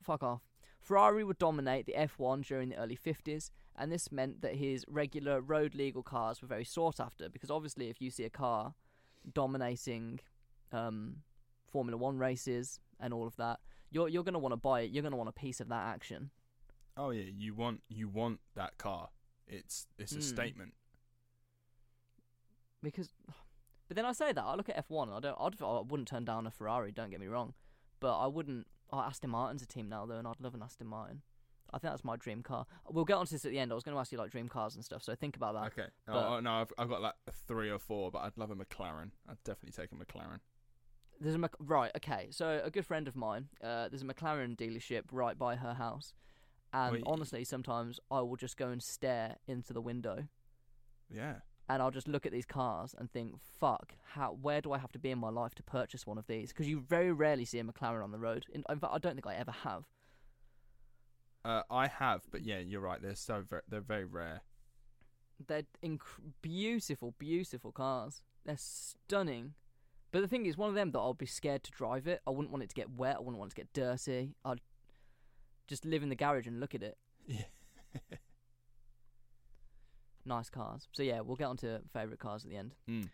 fuck 0.04 0.22
off. 0.22 0.42
Ferrari 0.80 1.22
would 1.24 1.38
dominate 1.38 1.86
the 1.86 1.92
F1 1.94 2.44
during 2.46 2.70
the 2.70 2.76
early 2.76 2.96
50s, 2.96 3.50
and 3.76 3.92
this 3.92 4.10
meant 4.10 4.40
that 4.40 4.56
his 4.56 4.84
regular 4.88 5.40
road 5.40 5.74
legal 5.74 6.02
cars 6.02 6.40
were 6.42 6.48
very 6.48 6.64
sought 6.64 6.98
after 6.98 7.28
because 7.28 7.50
obviously, 7.50 7.88
if 7.88 8.00
you 8.00 8.10
see 8.10 8.24
a 8.24 8.30
car 8.30 8.74
dominating 9.34 10.20
um, 10.72 11.16
Formula 11.66 11.96
One 11.96 12.18
races 12.18 12.80
and 12.98 13.12
all 13.14 13.26
of 13.26 13.36
that, 13.36 13.60
you're 13.90 14.08
you're 14.08 14.24
gonna 14.24 14.38
want 14.38 14.52
to 14.52 14.56
buy 14.56 14.80
it. 14.82 14.90
You're 14.90 15.02
gonna 15.02 15.16
want 15.16 15.28
a 15.28 15.32
piece 15.32 15.60
of 15.60 15.68
that 15.68 15.86
action. 15.88 16.30
Oh 16.96 17.10
yeah, 17.10 17.30
you 17.36 17.54
want 17.54 17.82
you 17.88 18.08
want 18.08 18.40
that 18.54 18.78
car. 18.78 19.10
It's 19.46 19.86
it's 19.98 20.12
a 20.12 20.18
Mm. 20.18 20.22
statement. 20.22 20.74
because 22.82 23.10
but 23.88 23.96
then 23.96 24.06
I 24.06 24.12
say 24.12 24.32
that 24.32 24.42
I 24.42 24.54
look 24.54 24.68
at 24.68 24.88
F1 24.88 25.14
I 25.14 25.20
don't 25.20 25.36
I'd, 25.38 25.60
I 25.62 25.80
wouldn't 25.80 26.08
turn 26.08 26.24
down 26.24 26.46
a 26.46 26.50
Ferrari 26.50 26.92
don't 26.92 27.10
get 27.10 27.20
me 27.20 27.26
wrong 27.26 27.52
but 28.00 28.18
I 28.18 28.26
wouldn't 28.26 28.66
oh, 28.92 29.00
Aston 29.00 29.30
Martin's 29.30 29.62
a 29.62 29.66
team 29.66 29.88
now 29.88 30.06
though 30.06 30.16
and 30.18 30.26
I'd 30.28 30.40
love 30.40 30.54
an 30.54 30.62
Aston 30.62 30.86
Martin 30.86 31.22
I 31.72 31.78
think 31.78 31.92
that's 31.92 32.04
my 32.04 32.16
dream 32.16 32.42
car 32.42 32.66
we'll 32.90 33.04
get 33.04 33.14
onto 33.16 33.30
this 33.34 33.44
at 33.44 33.50
the 33.52 33.58
end 33.58 33.70
I 33.70 33.74
was 33.74 33.84
going 33.84 33.94
to 33.94 34.00
ask 34.00 34.10
you 34.12 34.18
like 34.18 34.30
dream 34.30 34.48
cars 34.48 34.74
and 34.74 34.84
stuff 34.84 35.02
so 35.02 35.14
think 35.14 35.36
about 35.36 35.54
that 35.54 35.66
Okay. 35.78 35.88
but- 36.06 36.14
oh, 36.16 36.40
no, 36.40 36.50
I've 36.50 36.72
I've 36.78 36.88
got 36.88 37.00
like 37.02 37.14
three 37.46 37.70
or 37.70 37.78
four, 37.78 38.10
but 38.10 38.18
I'd 38.20 38.36
love 38.36 38.50
a 38.50 38.56
McLaren. 38.56 39.10
I'd 39.28 39.42
definitely 39.44 39.72
take 39.80 39.92
a 39.92 39.94
McLaren. 39.94 40.40
there's 41.20 41.34
a 41.34 41.38
Mc- 41.38 41.54
right 41.60 41.92
okay 41.96 42.28
so 42.30 42.60
a 42.64 42.70
good 42.70 42.86
friend 42.86 43.06
of 43.06 43.14
mine 43.14 43.48
uh, 43.62 43.88
there's 43.88 44.02
a 44.02 44.06
McLaren 44.06 44.56
dealership 44.56 45.02
right 45.12 45.38
by 45.38 45.56
her 45.56 45.74
house 45.74 46.14
and 46.72 46.92
Wait. 46.94 47.02
honestly 47.06 47.44
sometimes 47.44 48.00
I 48.10 48.20
will 48.22 48.36
just 48.36 48.56
go 48.56 48.68
and 48.68 48.82
stare 48.82 49.36
into 49.46 49.72
the 49.72 49.80
window 49.80 50.26
Yeah. 51.10 51.36
And 51.70 51.80
I'll 51.80 51.92
just 51.92 52.08
look 52.08 52.26
at 52.26 52.32
these 52.32 52.46
cars 52.46 52.96
and 52.98 53.10
think, 53.10 53.38
"Fuck, 53.60 53.94
how? 54.14 54.32
Where 54.32 54.60
do 54.60 54.72
I 54.72 54.78
have 54.78 54.90
to 54.92 54.98
be 54.98 55.10
in 55.10 55.18
my 55.18 55.30
life 55.30 55.54
to 55.54 55.62
purchase 55.62 56.04
one 56.04 56.18
of 56.18 56.26
these?" 56.26 56.48
Because 56.48 56.68
you 56.68 56.80
very 56.80 57.12
rarely 57.12 57.44
see 57.44 57.60
a 57.60 57.64
McLaren 57.64 58.02
on 58.02 58.10
the 58.10 58.18
road. 58.18 58.44
In, 58.52 58.64
in 58.68 58.78
fact, 58.80 58.92
I 58.92 58.98
don't 58.98 59.14
think 59.14 59.26
I 59.26 59.36
ever 59.36 59.52
have. 59.52 59.84
Uh, 61.44 61.62
I 61.70 61.86
have, 61.86 62.22
but 62.30 62.42
yeah, 62.42 62.58
you're 62.58 62.80
right. 62.80 63.00
They're 63.00 63.14
so 63.14 63.44
ver- 63.48 63.62
they're 63.68 63.80
very 63.80 64.04
rare. 64.04 64.42
They're 65.46 65.62
inc- 65.82 66.00
beautiful, 66.42 67.14
beautiful 67.18 67.70
cars. 67.72 68.22
They're 68.44 68.56
stunning. 68.58 69.54
But 70.10 70.22
the 70.22 70.28
thing 70.28 70.46
is, 70.46 70.56
one 70.56 70.68
of 70.68 70.74
them 70.74 70.90
that 70.90 70.98
I'll 70.98 71.14
be 71.14 71.24
scared 71.24 71.62
to 71.62 71.70
drive 71.70 72.08
it. 72.08 72.20
I 72.26 72.30
wouldn't 72.30 72.50
want 72.50 72.64
it 72.64 72.68
to 72.70 72.74
get 72.74 72.90
wet. 72.90 73.16
I 73.16 73.20
wouldn't 73.20 73.38
want 73.38 73.52
it 73.52 73.54
to 73.54 73.60
get 73.62 73.72
dirty. 73.72 74.34
I'd 74.44 74.60
just 75.68 75.84
live 75.84 76.02
in 76.02 76.08
the 76.08 76.16
garage 76.16 76.48
and 76.48 76.58
look 76.58 76.74
at 76.74 76.82
it. 76.82 76.98
Yeah. 77.26 78.18
Nice 80.24 80.50
cars. 80.50 80.88
So 80.92 81.02
yeah, 81.02 81.20
we'll 81.20 81.36
get 81.36 81.44
on 81.46 81.56
to 81.58 81.80
favourite 81.92 82.18
cars 82.20 82.44
at 82.44 82.50
the 82.50 82.56
end. 82.56 82.74
Mm. 82.88 83.08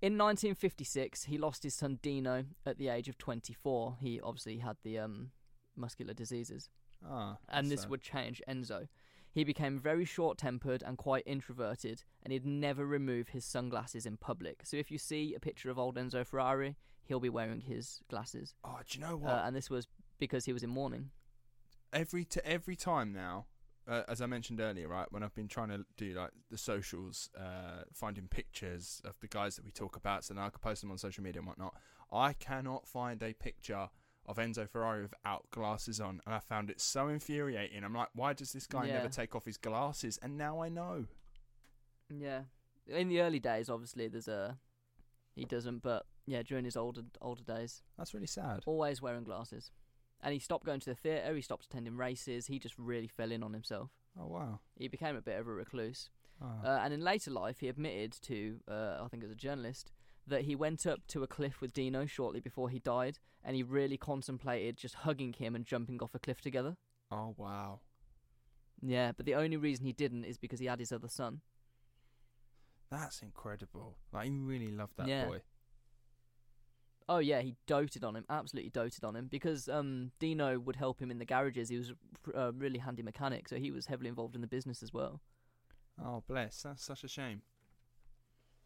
In 0.00 0.18
1956, 0.18 1.24
he 1.24 1.38
lost 1.38 1.62
his 1.62 1.74
son 1.74 1.98
Dino 2.02 2.44
at 2.66 2.76
the 2.78 2.88
age 2.88 3.08
of 3.08 3.16
24. 3.18 3.96
He 4.00 4.20
obviously 4.20 4.58
had 4.58 4.76
the 4.82 4.98
um, 4.98 5.30
muscular 5.76 6.12
diseases, 6.12 6.70
Ah, 7.08 7.38
and 7.48 7.70
this 7.70 7.88
would 7.88 8.02
change 8.02 8.42
Enzo. 8.48 8.88
He 9.32 9.44
became 9.44 9.78
very 9.78 10.04
short 10.04 10.36
tempered 10.38 10.82
and 10.84 10.98
quite 10.98 11.22
introverted, 11.24 12.02
and 12.22 12.32
he'd 12.32 12.44
never 12.44 12.84
remove 12.84 13.28
his 13.28 13.44
sunglasses 13.44 14.04
in 14.04 14.16
public. 14.18 14.62
So 14.64 14.76
if 14.76 14.90
you 14.90 14.98
see 14.98 15.34
a 15.34 15.40
picture 15.40 15.70
of 15.70 15.78
old 15.78 15.96
Enzo 15.96 16.26
Ferrari, 16.26 16.76
he'll 17.04 17.20
be 17.20 17.30
wearing 17.30 17.60
his 17.60 18.00
glasses. 18.10 18.54
Oh, 18.64 18.80
do 18.86 18.98
you 18.98 19.04
know 19.04 19.16
what? 19.16 19.30
Uh, 19.32 19.42
and 19.46 19.54
this 19.56 19.70
was 19.70 19.86
because 20.18 20.44
he 20.44 20.52
was 20.52 20.62
in 20.62 20.70
mourning. 20.70 21.10
every 21.92 22.24
t- 22.24 22.40
every 22.44 22.76
time 22.76 23.12
now, 23.12 23.46
uh, 23.88 24.02
as 24.08 24.20
I 24.20 24.26
mentioned 24.26 24.60
earlier, 24.60 24.88
right 24.88 25.06
when 25.10 25.22
I've 25.22 25.34
been 25.34 25.48
trying 25.48 25.68
to 25.70 25.84
do 25.96 26.12
like 26.14 26.30
the 26.50 26.58
socials, 26.58 27.30
uh, 27.38 27.82
finding 27.92 28.28
pictures 28.28 29.00
of 29.04 29.18
the 29.20 29.28
guys 29.28 29.56
that 29.56 29.64
we 29.64 29.70
talk 29.70 29.96
about, 29.96 30.24
so 30.24 30.34
now 30.34 30.46
I 30.46 30.50
can 30.50 30.60
post 30.60 30.80
them 30.82 30.90
on 30.90 30.98
social 30.98 31.22
media 31.24 31.40
and 31.40 31.48
whatnot. 31.48 31.74
I 32.12 32.32
cannot 32.34 32.86
find 32.86 33.22
a 33.22 33.32
picture 33.32 33.88
of 34.26 34.36
Enzo 34.36 34.68
Ferrari 34.68 35.02
without 35.02 35.50
glasses 35.50 36.00
on, 36.00 36.20
and 36.26 36.34
I 36.34 36.38
found 36.38 36.70
it 36.70 36.80
so 36.80 37.08
infuriating. 37.08 37.82
I'm 37.82 37.94
like, 37.94 38.10
why 38.14 38.32
does 38.34 38.52
this 38.52 38.66
guy 38.66 38.86
Yeah. 38.86 38.94
never 38.98 39.08
take 39.08 39.34
off 39.34 39.44
his 39.46 39.56
glasses? 39.56 40.18
And 40.22 40.38
now 40.38 40.60
I 40.62 40.68
know. 40.68 41.06
Yeah. 42.08 42.42
In 42.86 43.08
the 43.08 43.20
early 43.20 43.40
days, 43.40 43.68
obviously, 43.68 44.08
there's 44.08 44.28
a. 44.28 44.58
He 45.34 45.44
doesn't, 45.46 45.82
but 45.82 46.04
yeah, 46.26 46.42
during 46.42 46.64
his 46.64 46.76
older 46.76 47.02
older 47.20 47.42
days, 47.42 47.82
That's 47.96 48.12
really 48.12 48.26
sad. 48.26 48.62
always 48.66 49.00
wearing 49.00 49.24
glasses. 49.24 49.70
And 50.22 50.32
he 50.32 50.38
stopped 50.38 50.64
going 50.64 50.80
to 50.80 50.90
the 50.90 50.94
theatre, 50.94 51.34
he 51.34 51.42
stopped 51.42 51.64
attending 51.66 51.96
races, 51.96 52.46
he 52.46 52.58
just 52.58 52.74
really 52.78 53.08
fell 53.08 53.32
in 53.32 53.42
on 53.42 53.52
himself. 53.52 53.90
Oh 54.18 54.26
wow. 54.26 54.60
He 54.76 54.88
became 54.88 55.16
a 55.16 55.20
bit 55.22 55.38
of 55.40 55.48
a 55.48 55.52
recluse. 55.52 56.10
Oh. 56.40 56.46
Uh, 56.64 56.80
and 56.82 56.92
in 56.94 57.00
later 57.02 57.30
life, 57.30 57.58
he 57.60 57.68
admitted 57.68 58.12
to, 58.22 58.60
uh, 58.68 58.98
I 59.02 59.08
think 59.10 59.24
as 59.24 59.30
a 59.30 59.34
journalist, 59.34 59.90
that 60.26 60.42
he 60.42 60.54
went 60.54 60.86
up 60.86 61.06
to 61.08 61.22
a 61.22 61.26
cliff 61.26 61.60
with 61.60 61.72
Dino 61.72 62.06
shortly 62.06 62.40
before 62.40 62.68
he 62.68 62.78
died, 62.78 63.18
and 63.44 63.56
he 63.56 63.62
really 63.64 63.96
contemplated 63.96 64.76
just 64.76 64.94
hugging 64.96 65.32
him 65.32 65.56
and 65.56 65.64
jumping 65.64 66.00
off 66.02 66.14
a 66.14 66.18
cliff 66.20 66.40
together. 66.40 66.76
oh 67.10 67.34
wow. 67.36 67.80
Yeah, 68.80 69.12
but 69.16 69.26
the 69.26 69.34
only 69.36 69.56
reason 69.56 69.86
he 69.86 69.92
didn't 69.92 70.24
is 70.24 70.38
because 70.38 70.58
he 70.60 70.66
had 70.66 70.78
his 70.80 70.92
other 70.92 71.08
son. 71.08 71.40
That's 72.90 73.22
incredible. 73.22 73.96
Like 74.12 74.28
he 74.28 74.30
really 74.38 74.70
loved 74.70 74.96
that 74.98 75.08
Yeah. 75.08 75.26
boy. 75.26 75.40
Oh 77.08 77.18
yeah, 77.18 77.40
he 77.40 77.56
doted 77.66 78.04
on 78.04 78.16
him, 78.16 78.24
absolutely 78.30 78.70
doted 78.70 79.04
on 79.04 79.16
him 79.16 79.28
because 79.30 79.68
um, 79.68 80.12
Dino 80.18 80.58
would 80.58 80.76
help 80.76 81.00
him 81.00 81.10
in 81.10 81.18
the 81.18 81.24
garages. 81.24 81.68
He 81.68 81.78
was 81.78 81.92
a 82.32 82.48
uh, 82.48 82.52
really 82.52 82.78
handy 82.78 83.02
mechanic, 83.02 83.48
so 83.48 83.56
he 83.56 83.70
was 83.70 83.86
heavily 83.86 84.08
involved 84.08 84.34
in 84.34 84.40
the 84.40 84.46
business 84.46 84.82
as 84.82 84.92
well. 84.92 85.20
Oh 86.02 86.22
bless. 86.26 86.62
That's 86.62 86.84
such 86.84 87.04
a 87.04 87.08
shame. 87.08 87.42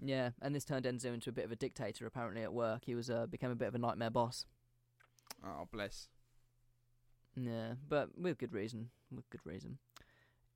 Yeah, 0.03 0.31
and 0.43 0.55
this 0.55 0.65
turned 0.65 0.85
Enzo 0.85 1.15
into 1.15 1.31
a 1.31 1.33
bit 1.33 1.47
of 1.47 1.53
a 1.53 1.57
dictator 1.57 2.07
apparently 2.07 2.43
at 2.43 2.53
work. 2.53 2.85
He 2.85 2.95
was 2.95 3.09
uh, 3.09 3.27
became 3.27 3.51
a 3.51 3.57
bit 3.57 3.69
of 3.69 3.75
a 3.75 3.79
nightmare 3.79 4.11
boss. 4.11 4.45
Oh 5.45 5.67
bless. 5.73 6.09
Yeah, 7.35 7.75
but 7.89 8.19
with 8.19 8.39
good 8.39 8.53
reason. 8.53 8.91
With 9.11 9.29
good 9.31 9.45
reason. 9.45 9.79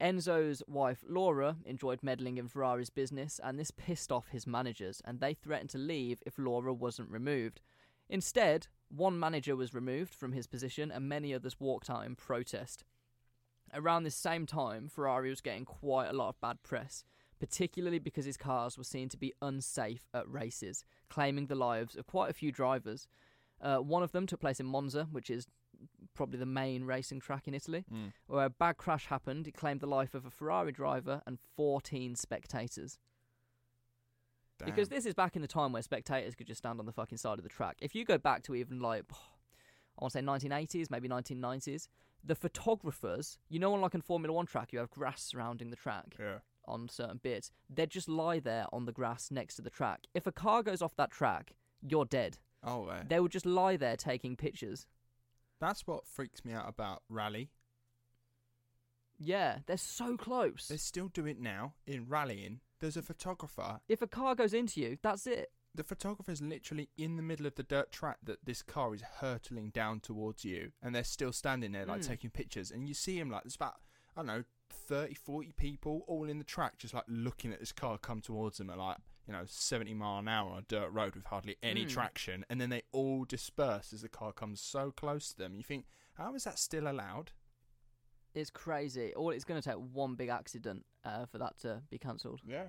Enzo's 0.01 0.63
wife 0.67 1.05
Laura 1.07 1.57
enjoyed 1.65 2.03
meddling 2.03 2.39
in 2.39 2.49
Ferrari's 2.49 2.91
business, 2.91 3.39
and 3.43 3.59
this 3.59 3.71
pissed 3.71 4.11
off 4.11 4.29
his 4.29 4.47
managers, 4.47 5.03
and 5.05 5.21
they 5.21 5.35
threatened 5.35 5.71
to 5.71 5.79
leave 5.79 6.23
if 6.25 6.39
Laura 6.39 6.73
wasn't 6.73 7.11
removed. 7.11 7.61
Instead, 8.09 8.69
one 8.89 9.21
manager 9.21 9.55
was 9.55 9.75
removed 9.75 10.15
from 10.15 10.33
his 10.33 10.47
position, 10.47 10.91
and 10.91 11.09
many 11.09 11.35
others 11.35 11.61
walked 11.61 11.91
out 11.91 12.07
in 12.07 12.17
protest. 12.17 12.85
Around 13.75 14.03
this 14.03 14.17
same 14.17 14.47
time, 14.47 14.89
Ferrari 14.89 15.31
was 15.31 15.41
getting 15.41 15.65
quite 15.65 16.09
a 16.09 16.15
lot 16.15 16.31
of 16.31 16.41
bad 16.41 16.63
press, 16.63 17.05
particularly 17.39 17.99
because 17.99 18.25
his 18.25 18.37
cars 18.37 18.77
were 18.77 18.85
seen 18.85 19.09
to 19.11 19.17
be 19.17 19.35
unsafe 19.43 20.09
at 20.15 20.29
races, 20.29 20.83
claiming 21.09 21.47
the 21.47 21.55
lives 21.55 21.95
of 21.95 22.07
quite 22.07 22.31
a 22.31 22.35
few 22.35 22.51
drivers. 22.51 23.07
Uh, 23.61 23.77
one 23.77 24.03
of 24.03 24.13
them 24.13 24.27
took 24.27 24.41
place 24.41 24.61
in 24.61 24.67
Monza, 24.67 25.07
which 25.13 25.31
is 25.31 25.47
probably 26.15 26.39
the 26.39 26.47
main 26.47 26.85
racing 26.85 27.21
track 27.21 27.47
in 27.49 27.55
Italy, 27.55 27.85
Mm. 27.91 28.13
where 28.27 28.47
a 28.47 28.51
bad 28.51 28.77
crash 28.77 29.07
happened. 29.07 29.47
It 29.49 29.53
claimed 29.53 29.81
the 29.81 29.87
life 29.87 30.15
of 30.15 30.27
a 30.27 30.31
Ferrari 30.31 30.73
driver 30.73 31.23
and 31.27 31.39
14 31.57 32.15
spectators. 32.17 32.99
Because 34.65 34.89
this 34.91 35.07
is 35.07 35.15
back 35.15 35.37
in 35.37 35.43
the 35.43 35.49
time 35.49 35.73
where 35.73 35.83
spectators 35.83 36.35
could 36.35 36.47
just 36.47 36.59
stand 36.59 36.79
on 36.81 36.87
the 36.87 36.93
fucking 36.93 37.17
side 37.19 37.39
of 37.39 37.43
the 37.43 37.49
track. 37.49 37.79
If 37.81 37.95
you 37.95 38.05
go 38.05 38.19
back 38.19 38.43
to 38.45 38.55
even 38.55 38.79
like, 38.81 39.05
I 39.99 40.03
want 40.05 40.13
to 40.13 40.19
say 40.19 40.23
1980s, 40.23 40.91
maybe 40.91 41.09
1990s, 41.09 41.89
the 42.23 42.35
photographers, 42.35 43.39
you 43.49 43.59
know, 43.59 43.73
on 43.73 43.81
like 43.81 43.95
a 43.95 44.03
Formula 44.03 44.35
One 44.35 44.47
track, 44.47 44.73
you 44.73 44.79
have 44.79 44.91
grass 44.91 45.23
surrounding 45.23 45.71
the 45.71 45.77
track 45.77 46.17
yeah. 46.19 46.39
on 46.67 46.89
certain 46.91 47.19
bits. 47.23 47.51
They'd 47.71 47.89
just 47.91 48.09
lie 48.09 48.39
there 48.41 48.67
on 48.73 48.85
the 48.85 48.93
grass 48.93 49.31
next 49.31 49.55
to 49.57 49.63
the 49.63 49.71
track. 49.71 50.01
If 50.13 50.27
a 50.27 50.33
car 50.33 50.63
goes 50.63 50.83
off 50.83 50.95
that 50.97 51.11
track, 51.11 51.55
you're 51.81 52.05
dead. 52.05 52.39
Oh, 52.63 52.87
eh. 52.89 53.05
They 53.09 53.21
would 53.21 53.33
just 53.33 53.47
lie 53.47 53.79
there 53.79 53.97
taking 53.97 54.37
pictures. 54.37 54.87
That's 55.61 55.87
what 55.87 56.07
freaks 56.07 56.45
me 56.45 56.53
out 56.53 56.69
about 56.69 57.03
rally. 57.09 57.51
Yeah, 59.19 59.59
they're 59.67 59.77
so 59.77 60.17
close. 60.17 60.69
They 60.69 60.79
still 60.79 61.09
do 61.09 61.27
it 61.27 61.39
now 61.39 61.75
in 61.87 62.07
rallying. 62.09 62.61
There's 62.81 62.97
a 62.97 63.03
photographer. 63.03 63.81
If 63.89 64.01
a 64.01 64.07
car 64.07 64.35
goes 64.35 64.55
into 64.55 64.81
you, 64.81 64.97
that's 65.03 65.27
it. 65.27 65.53
The 65.75 65.85
photographer 65.85 66.33
is 66.33 66.41
literally 66.41 66.89
in 66.97 67.17
the 67.17 67.23
middle 67.23 67.47
of 67.47 67.55
the 67.55 67.63
dirt 67.63 67.93
track 67.93 68.17
that 68.25 68.45
this 68.45 68.63
car 68.63 68.95
is 68.95 69.03
hurtling 69.03 69.71
down 69.71 70.01
towards 70.01 70.45
you, 70.45 70.73
and 70.83 70.95
they're 70.95 71.05
still 71.05 71.33
standing 71.33 71.73
there, 71.73 71.85
like 71.87 72.01
Mm. 72.01 72.07
taking 72.09 72.31
pictures. 72.31 72.71
And 72.71 72.89
you 72.89 72.95
see 72.95 73.19
him 73.19 73.31
like 73.31 73.45
there's 73.45 73.57
about 73.57 73.77
I 74.17 74.21
don't 74.21 74.27
know 74.27 74.45
30, 74.71 75.15
40 75.15 75.53
people 75.53 76.03
all 76.09 76.25
in 76.29 76.39
the 76.39 76.45
track, 76.45 76.79
just 76.79 76.95
like 76.95 77.05
looking 77.07 77.53
at 77.53 77.61
this 77.61 77.71
car 77.73 77.99
come 77.99 78.21
towards 78.21 78.59
them 78.59 78.71
and 78.71 78.81
like 78.81 78.97
you 79.31 79.37
know 79.37 79.45
70 79.47 79.95
mile 79.95 80.19
an 80.19 80.27
hour 80.27 80.51
on 80.51 80.59
a 80.59 80.63
dirt 80.63 80.91
road 80.91 81.15
with 81.15 81.27
hardly 81.27 81.57
any 81.63 81.85
Mm. 81.85 81.89
traction, 81.91 82.45
and 82.51 82.61
then 82.61 82.69
they 82.71 82.83
all 82.91 83.25
disperse 83.25 83.93
as 83.93 84.03
the 84.03 84.09
car 84.09 84.33
comes 84.33 84.61
so 84.61 84.91
close 84.91 85.31
to 85.31 85.39
them. 85.39 85.55
You 85.55 85.63
think, 85.63 85.87
how 86.15 86.35
is 86.35 86.43
that 86.45 86.59
still 86.59 86.89
allowed? 86.91 87.31
It's 88.35 88.51
crazy. 88.51 89.15
All 89.15 89.31
it's 89.31 89.45
going 89.45 89.61
to 89.63 89.69
take 89.69 89.79
one 89.79 90.17
big 90.17 90.29
accident 90.31 90.85
uh, 91.05 91.27
for 91.27 91.39
that 91.39 91.59
to 91.61 91.83
be 91.91 91.99
cancelled. 91.99 92.41
Yeah. 92.45 92.69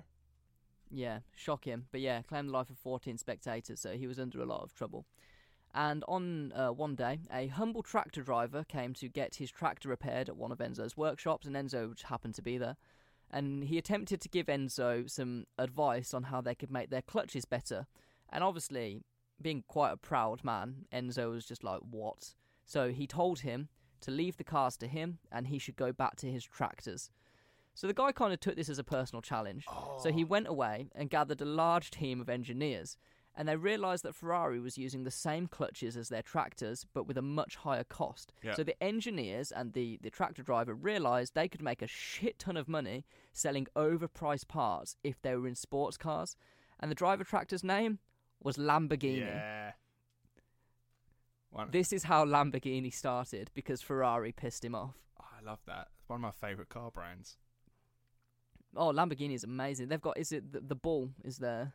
Yeah, 0.88 1.20
shock 1.34 1.64
him. 1.64 1.86
But 1.90 2.00
yeah, 2.00 2.22
claimed 2.22 2.48
the 2.48 2.52
life 2.52 2.70
of 2.70 2.78
14 2.78 3.18
spectators, 3.18 3.80
so 3.80 3.92
he 3.96 4.06
was 4.06 4.18
under 4.20 4.40
a 4.40 4.46
lot 4.46 4.62
of 4.62 4.72
trouble. 4.74 5.06
And 5.74 6.04
on 6.06 6.52
uh, 6.52 6.68
one 6.70 6.94
day, 6.94 7.20
a 7.32 7.46
humble 7.48 7.82
tractor 7.82 8.22
driver 8.22 8.62
came 8.64 8.92
to 8.94 9.08
get 9.08 9.36
his 9.36 9.50
tractor 9.50 9.88
repaired 9.88 10.28
at 10.28 10.36
one 10.36 10.52
of 10.52 10.58
Enzo's 10.58 10.96
workshops, 10.96 11.46
and 11.46 11.56
Enzo 11.56 12.00
happened 12.02 12.34
to 12.34 12.42
be 12.42 12.56
there. 12.58 12.76
And 13.32 13.64
he 13.64 13.78
attempted 13.78 14.20
to 14.20 14.28
give 14.28 14.46
Enzo 14.46 15.08
some 15.08 15.46
advice 15.58 16.12
on 16.12 16.24
how 16.24 16.40
they 16.40 16.54
could 16.54 16.70
make 16.70 16.90
their 16.90 17.02
clutches 17.02 17.44
better. 17.44 17.86
And 18.28 18.44
obviously, 18.44 19.02
being 19.40 19.64
quite 19.66 19.92
a 19.92 19.96
proud 19.96 20.44
man, 20.44 20.86
Enzo 20.92 21.30
was 21.30 21.46
just 21.46 21.64
like, 21.64 21.80
What? 21.80 22.34
So 22.64 22.90
he 22.90 23.06
told 23.06 23.40
him 23.40 23.68
to 24.02 24.10
leave 24.10 24.36
the 24.36 24.44
cars 24.44 24.76
to 24.78 24.86
him 24.86 25.18
and 25.30 25.46
he 25.46 25.58
should 25.58 25.76
go 25.76 25.92
back 25.92 26.16
to 26.16 26.30
his 26.30 26.44
tractors. 26.44 27.10
So 27.74 27.86
the 27.86 27.94
guy 27.94 28.12
kind 28.12 28.32
of 28.32 28.40
took 28.40 28.56
this 28.56 28.68
as 28.68 28.78
a 28.78 28.84
personal 28.84 29.22
challenge. 29.22 29.66
So 30.00 30.12
he 30.12 30.24
oh. 30.24 30.26
went 30.26 30.46
away 30.46 30.90
and 30.94 31.08
gathered 31.08 31.40
a 31.40 31.46
large 31.46 31.90
team 31.90 32.20
of 32.20 32.28
engineers, 32.28 32.98
and 33.34 33.48
they 33.48 33.56
realised 33.56 34.02
that 34.04 34.14
Ferrari 34.14 34.60
was 34.60 34.76
using 34.76 35.04
the 35.04 35.10
same 35.10 35.46
clutches 35.46 35.96
as 35.96 36.08
their 36.08 36.22
tractors, 36.22 36.84
but 36.92 37.06
with 37.06 37.16
a 37.16 37.22
much 37.22 37.56
higher 37.56 37.84
cost. 37.84 38.32
Yeah. 38.42 38.54
So 38.54 38.62
the 38.62 38.80
engineers 38.82 39.50
and 39.50 39.72
the, 39.72 39.98
the 40.02 40.10
tractor 40.10 40.42
driver 40.42 40.74
realised 40.74 41.34
they 41.34 41.48
could 41.48 41.62
make 41.62 41.80
a 41.82 41.86
shit 41.86 42.38
ton 42.38 42.56
of 42.56 42.68
money 42.68 43.04
selling 43.32 43.66
overpriced 43.74 44.48
parts 44.48 44.96
if 45.02 45.20
they 45.22 45.34
were 45.34 45.48
in 45.48 45.54
sports 45.54 45.96
cars. 45.96 46.36
And 46.78 46.90
the 46.90 46.94
driver 46.94 47.24
tractor's 47.24 47.64
name 47.64 48.00
was 48.42 48.56
Lamborghini. 48.58 49.20
Yeah. 49.20 49.72
One, 51.50 51.70
This 51.70 51.92
is 51.92 52.04
how 52.04 52.24
Lamborghini 52.24 52.92
started 52.92 53.50
because 53.54 53.80
Ferrari 53.82 54.32
pissed 54.32 54.64
him 54.64 54.74
off. 54.74 54.94
oh, 55.20 55.24
I 55.40 55.44
love 55.44 55.60
that. 55.66 55.88
It's 55.98 56.08
one 56.08 56.16
of 56.16 56.22
my 56.22 56.30
favourite 56.30 56.68
car 56.68 56.90
brands. 56.90 57.36
Oh, 58.76 58.90
Lamborghini 58.92 59.34
is 59.34 59.44
amazing. 59.44 59.88
They've 59.88 60.00
got 60.00 60.18
is 60.18 60.32
it 60.32 60.52
the, 60.52 60.60
the 60.60 60.74
bull 60.74 61.10
is 61.24 61.38
there? 61.38 61.74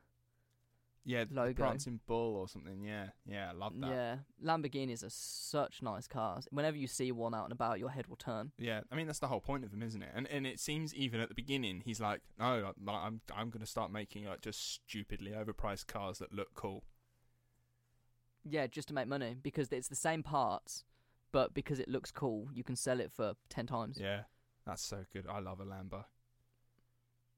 Yeah, 1.08 1.24
the 1.24 1.36
logo. 1.36 1.64
prancing 1.64 2.02
bull 2.06 2.36
or 2.36 2.50
something. 2.50 2.84
Yeah, 2.84 3.08
yeah, 3.26 3.50
I 3.50 3.54
love 3.54 3.72
that. 3.80 3.90
Yeah, 3.90 4.18
Lamborghinis 4.44 5.06
are 5.06 5.10
such 5.10 5.82
nice 5.82 6.06
cars. 6.06 6.50
Whenever 6.52 6.76
you 6.76 6.86
see 6.86 7.14
one 7.14 7.34
out 7.34 7.46
and 7.46 7.54
about, 7.54 7.80
your 7.80 7.90
head 7.90 8.08
will 8.08 8.18
turn. 8.18 8.52
Yeah, 8.58 8.82
I 8.92 8.96
mean 8.96 9.08
that's 9.08 9.20
the 9.20 9.30
whole 9.30 9.40
point 9.40 9.64
of 9.64 9.72
them, 9.72 9.82
isn't 9.82 10.04
it? 10.04 10.10
And 10.14 10.28
and 10.28 10.46
it 10.46 10.60
seems 10.60 10.94
even 10.94 11.22
at 11.22 11.30
the 11.30 11.34
beginning, 11.34 11.82
he's 11.86 12.02
like, 12.02 12.20
no, 12.38 12.74
I'm 12.86 13.22
I'm, 13.34 13.50
going 13.50 13.62
to 13.62 13.66
start 13.66 13.90
making 13.90 14.26
like 14.26 14.42
just 14.42 14.74
stupidly 14.74 15.32
overpriced 15.32 15.88
cars 15.88 16.20
that 16.20 16.34
look 16.34 16.54
cool. 16.54 16.84
Yeah, 18.44 18.68
just 18.68 18.90
to 18.90 18.94
make 18.94 19.08
money 19.08 19.34
because 19.42 19.72
it's 19.72 19.88
the 19.88 19.96
same 19.96 20.24
parts, 20.24 20.84
but 21.32 21.54
because 21.54 21.80
it 21.80 21.88
looks 21.88 22.12
cool, 22.12 22.50
you 22.54 22.66
can 22.66 22.76
sell 22.76 23.00
it 23.00 23.14
for 23.14 23.36
ten 23.48 23.66
times. 23.66 23.98
Yeah, 23.98 24.24
that's 24.66 24.86
so 24.86 25.06
good. 25.14 25.26
I 25.26 25.40
love 25.40 25.62
a 25.62 25.66
Lambo. 25.66 26.04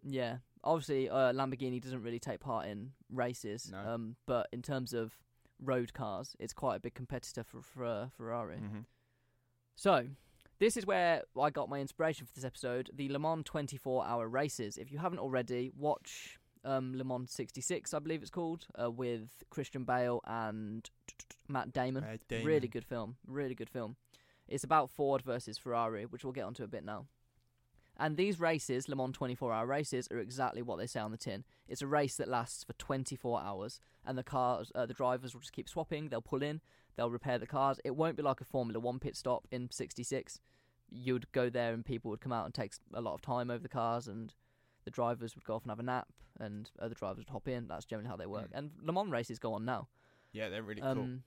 Yeah, 0.03 0.37
obviously, 0.63 1.09
uh, 1.09 1.33
Lamborghini 1.33 1.81
doesn't 1.81 2.01
really 2.01 2.19
take 2.19 2.39
part 2.39 2.67
in 2.67 2.91
races, 3.11 3.69
No. 3.71 3.79
um, 3.79 4.15
but 4.25 4.47
in 4.51 4.61
terms 4.61 4.93
of 4.93 5.13
road 5.61 5.93
cars, 5.93 6.35
it's 6.39 6.53
quite 6.53 6.75
a 6.75 6.79
big 6.79 6.93
competitor 6.93 7.43
for, 7.43 7.61
for 7.61 7.85
uh, 7.85 8.07
Ferrari. 8.17 8.57
Mm-hmm. 8.57 8.79
So, 9.75 10.07
this 10.59 10.75
is 10.75 10.85
where 10.85 11.23
I 11.39 11.49
got 11.49 11.69
my 11.69 11.79
inspiration 11.79 12.25
for 12.25 12.33
this 12.33 12.43
episode 12.43 12.89
the 12.93 13.09
Le 13.09 13.19
Mans 13.19 13.43
24 13.45 14.05
hour 14.05 14.27
races. 14.27 14.77
If 14.77 14.91
you 14.91 14.97
haven't 14.97 15.19
already, 15.19 15.71
watch 15.77 16.37
um, 16.65 16.97
Le 16.97 17.03
Mans 17.03 17.31
66, 17.31 17.93
I 17.93 17.99
believe 17.99 18.21
it's 18.21 18.29
called, 18.29 18.67
uh, 18.81 18.91
with 18.91 19.29
Christian 19.49 19.85
Bale 19.85 20.21
and 20.25 20.89
Matt 21.47 21.71
Damon. 21.71 22.03
Really 22.43 22.67
good 22.67 22.85
film. 22.85 23.15
Really 23.25 23.55
good 23.55 23.69
film. 23.69 23.95
It's 24.47 24.63
about 24.63 24.89
Ford 24.89 25.21
versus 25.21 25.57
Ferrari, 25.57 26.05
which 26.05 26.23
we'll 26.23 26.33
get 26.33 26.43
onto 26.43 26.63
a 26.63 26.67
bit 26.67 26.83
now. 26.83 27.05
And 27.99 28.15
these 28.15 28.39
races, 28.39 28.87
Le 28.87 28.95
Mans 28.95 29.13
24 29.13 29.51
hour 29.51 29.67
races, 29.67 30.07
are 30.09 30.19
exactly 30.19 30.61
what 30.61 30.79
they 30.79 30.87
say 30.87 31.01
on 31.01 31.11
the 31.11 31.17
tin. 31.17 31.43
It's 31.67 31.81
a 31.81 31.87
race 31.87 32.15
that 32.15 32.29
lasts 32.29 32.63
for 32.63 32.71
24 32.73 33.41
hours, 33.41 33.81
and 34.05 34.17
the 34.17 34.23
cars, 34.23 34.71
uh, 34.73 34.85
the 34.85 34.93
drivers 34.93 35.33
will 35.33 35.41
just 35.41 35.51
keep 35.51 35.67
swapping. 35.67 36.07
They'll 36.07 36.21
pull 36.21 36.41
in, 36.41 36.61
they'll 36.95 37.11
repair 37.11 37.37
the 37.37 37.45
cars. 37.45 37.79
It 37.83 37.97
won't 37.97 38.15
be 38.15 38.23
like 38.23 38.39
a 38.39 38.45
Formula 38.45 38.79
One 38.79 38.99
pit 38.99 39.17
stop 39.17 39.47
in 39.51 39.69
66. 39.69 40.39
You'd 40.89 41.29
go 41.33 41.49
there, 41.49 41.73
and 41.73 41.85
people 41.85 42.09
would 42.09 42.21
come 42.21 42.31
out 42.31 42.45
and 42.45 42.53
take 42.53 42.71
a 42.93 43.01
lot 43.01 43.15
of 43.15 43.21
time 43.21 43.51
over 43.51 43.61
the 43.61 43.69
cars, 43.69 44.07
and 44.07 44.33
the 44.85 44.91
drivers 44.91 45.35
would 45.35 45.43
go 45.43 45.55
off 45.55 45.63
and 45.63 45.71
have 45.71 45.79
a 45.79 45.83
nap, 45.83 46.07
and 46.39 46.71
other 46.79 46.95
drivers 46.95 47.25
would 47.25 47.29
hop 47.29 47.49
in. 47.49 47.67
That's 47.67 47.85
generally 47.85 48.09
how 48.09 48.15
they 48.15 48.25
work. 48.25 48.49
Mm. 48.53 48.57
And 48.57 48.71
Le 48.81 48.93
Mans 48.93 49.11
races 49.11 49.39
go 49.39 49.53
on 49.53 49.65
now. 49.65 49.89
Yeah, 50.31 50.47
they're 50.47 50.63
really 50.63 50.81
cool. 50.81 50.89
Um, 50.89 51.23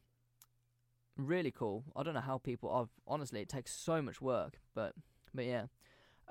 really 1.19 1.51
cool. 1.51 1.85
I 1.95 2.03
don't 2.03 2.15
know 2.15 2.21
how 2.21 2.39
people. 2.39 2.71
I've 2.75 2.89
honestly, 3.07 3.43
it 3.43 3.51
takes 3.51 3.75
so 3.75 4.01
much 4.01 4.23
work, 4.23 4.59
but 4.75 4.95
but 5.35 5.45
yeah. 5.45 5.67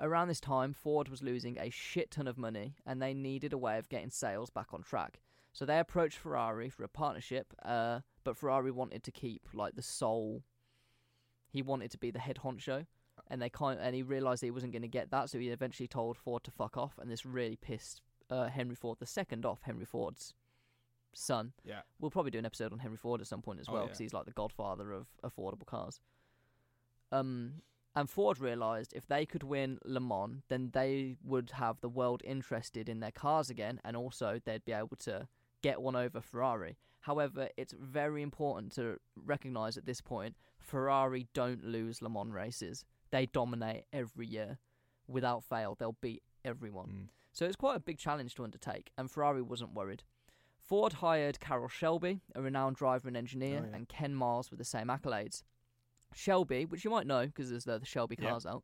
Around 0.02 0.28
this 0.30 0.39
time, 0.41 0.74
Ford 0.74 1.08
was 1.10 1.22
losing 1.22 1.58
a 1.60 1.70
shit 1.70 2.10
ton 2.12 2.28
of 2.28 2.38
money, 2.38 2.76
and 2.86 3.02
they 3.02 3.14
needed 3.14 3.54
a 3.54 3.58
way 3.58 3.78
of 3.78 3.88
getting 3.88 4.10
sales 4.10 4.49
back 4.49 4.74
on 4.74 4.82
track. 4.82 5.22
So 5.54 5.64
they 5.66 5.78
approached 5.80 6.18
Ferrari 6.18 6.70
for 6.70 6.84
a 6.84 6.89
partnership, 6.89 7.54
uh, 7.64 7.99
but 8.24 8.36
Ferrari 8.36 8.72
wanted 8.72 9.04
to 9.04 9.12
keep 9.12 9.47
like 9.54 9.76
the 9.76 9.82
sole. 9.82 10.43
He 11.49 11.62
wanted 11.62 11.91
to 11.91 11.97
be 11.97 12.10
the 12.10 12.20
head 12.20 12.39
honcho, 12.43 12.88
and 13.28 13.41
they 13.41 13.49
kind 13.49 13.80
and 13.80 13.93
he 13.95 14.02
realised 14.02 14.41
that 14.41 14.47
he 14.47 14.52
wasn't 14.52 14.72
going 14.74 14.82
to 14.82 14.88
get 14.88 15.12
that, 15.12 15.30
so 15.30 15.38
he 15.38 15.49
eventually 15.49 15.88
told 15.88 16.18
Ford 16.18 16.43
to 16.45 16.52
fuck 16.52 16.78
off, 16.78 16.97
and 16.97 17.12
this 17.12 17.26
really 17.26 17.58
pissed 17.58 18.02
uh, 18.30 18.47
Henry 18.47 18.76
Ford 18.76 18.97
the 18.99 19.06
second 19.06 19.45
off. 19.45 19.60
Henry 19.64 19.86
Ford's 19.86 20.34
son. 21.14 21.52
Yeah. 21.66 21.82
We'll 21.99 22.10
probably 22.12 22.32
do 22.32 22.39
an 22.39 22.45
episode 22.45 22.72
on 22.72 22.80
Henry 22.80 22.97
Ford 22.97 23.20
at 23.22 23.28
some 23.28 23.41
point 23.41 23.60
as 23.60 23.68
Oh, 23.70 23.74
well 23.74 23.82
yeah. 23.82 23.88
because 23.88 23.99
he's 23.99 24.14
like 24.14 24.26
the 24.26 24.32
godfather 24.32 24.93
of 24.93 25.08
affordable 25.24 25.66
cars. 25.66 25.99
Um, 27.12 27.56
and 27.96 28.10
Ford 28.10 28.39
realised 28.39 28.94
if 28.96 29.06
they 29.08 29.26
could 29.26 29.44
win 29.44 29.78
Le 29.86 30.00
Mans, 30.00 30.42
then 30.50 30.70
they 30.74 31.18
would 31.24 31.52
have 31.52 31.82
the 31.82 31.89
world 31.89 32.22
interested 32.26 32.88
in 32.88 33.00
their 33.00 33.12
cars 33.12 33.50
again, 33.50 33.80
and 33.84 33.98
also 33.98 34.39
they'd 34.44 34.66
be 34.66 34.72
able 34.72 34.98
to 35.02 35.28
get 35.62 35.82
one 35.82 35.96
over 35.96 36.22
Ferrari. 36.22 36.78
However, 37.02 37.50
it's 37.58 37.74
very 37.80 38.22
important 38.22 38.74
to 38.76 38.98
recognise 39.16 39.76
at 39.78 39.86
this 39.86 40.02
point 40.02 40.36
Ferrari 40.60 41.28
don't 41.34 41.64
lose 41.64 42.02
Le 42.02 42.10
Mans 42.10 42.32
races. 42.32 42.86
They 43.10 43.26
dominate 43.26 43.86
every 43.92 44.28
year. 44.28 44.60
Without 45.08 45.44
fail, 45.44 45.76
they'll 45.78 45.98
beat 46.00 46.24
everyone. 46.46 46.88
Mm. 46.88 47.08
So 47.34 47.46
it's 47.46 47.56
quite 47.56 47.76
a 47.76 47.80
big 47.82 47.98
challenge 47.98 48.36
to 48.36 48.44
undertake, 48.44 48.92
and 48.98 49.10
Ferrari 49.10 49.42
wasn't 49.42 49.74
worried. 49.74 50.04
Ford 50.60 50.94
hired 50.94 51.39
Carroll 51.39 51.68
Shelby, 51.68 52.22
a 52.36 52.42
renowned 52.42 52.76
driver 52.78 53.08
and 53.08 53.18
engineer, 53.18 53.62
Oh, 53.64 53.70
yeah. 53.70 53.76
and 53.76 53.89
Ken 53.89 54.14
Miles 54.16 54.50
with 54.52 54.60
the 54.60 54.64
same 54.66 54.88
accolades. 54.88 55.44
Shelby, 56.14 56.66
which 56.66 56.84
you 56.84 56.91
might 56.91 57.07
know 57.07 57.26
because 57.26 57.49
there's 57.49 57.66
the, 57.66 57.80
the 57.80 57.86
Shelby 57.86 58.18
Yeah. 58.20 58.30
cars 58.32 58.45
out, 58.45 58.64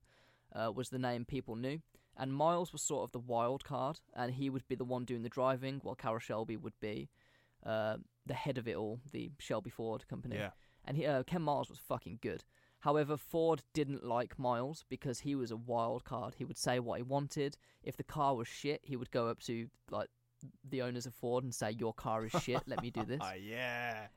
uh, 0.53 0.71
was 0.73 0.89
the 0.89 0.99
name 0.99 1.25
people 1.25 1.55
knew. 1.55 1.79
And 2.19 2.33
Miles 2.33 2.73
was 2.73 2.81
sort 2.81 3.03
of 3.03 3.11
the 3.11 3.19
wild 3.19 3.63
card, 3.63 3.99
and 4.15 4.33
he 4.33 4.49
would 4.49 4.67
be 4.67 4.75
the 4.75 4.83
one 4.85 5.05
doing 5.05 5.21
the 5.21 5.29
driving, 5.29 5.79
while 5.83 5.93
Carroll 5.95 6.19
Shelby 6.19 6.57
would 6.57 6.79
be 6.79 7.09
uh, 7.65 7.97
the 8.25 8.33
head 8.33 8.57
of 8.57 8.67
it 8.67 8.75
all, 8.75 8.99
the 9.11 9.31
Shelby 9.39 9.69
Ford 9.69 10.07
company 10.07 10.35
Yeah. 10.35 10.51
and 10.85 10.97
he, 10.97 11.05
uh, 11.05 11.23
Ken 11.23 11.41
Miles 11.41 11.69
was 11.69 11.79
fucking 11.79 12.19
good. 12.21 12.43
However, 12.79 13.17
Ford 13.17 13.63
didn't 13.73 14.03
like 14.03 14.37
Miles 14.39 14.85
because 14.89 15.19
he 15.19 15.35
was 15.35 15.51
a 15.51 15.57
wild 15.57 16.03
card. 16.05 16.35
He 16.37 16.45
would 16.45 16.57
say 16.57 16.79
what 16.79 16.97
he 16.97 17.03
wanted. 17.03 17.57
If 17.83 17.97
the 17.97 18.03
car 18.03 18.35
was 18.35 18.47
shit, 18.47 18.81
he 18.83 18.95
would 18.95 19.11
go 19.11 19.27
up 19.27 19.39
to 19.41 19.67
like 19.89 20.09
the 20.69 20.83
owners 20.83 21.05
of 21.07 21.15
Ford 21.15 21.43
and 21.43 21.53
say, 21.53 21.71
"Your 21.71 21.93
car 21.93 22.23
is 22.25 22.31
shit. 22.43 22.61
Let 22.67 22.81
me 22.83 22.91
do 22.91 23.03
this." 23.05 23.19
Ah, 23.21 23.33
yeah. 23.33 24.07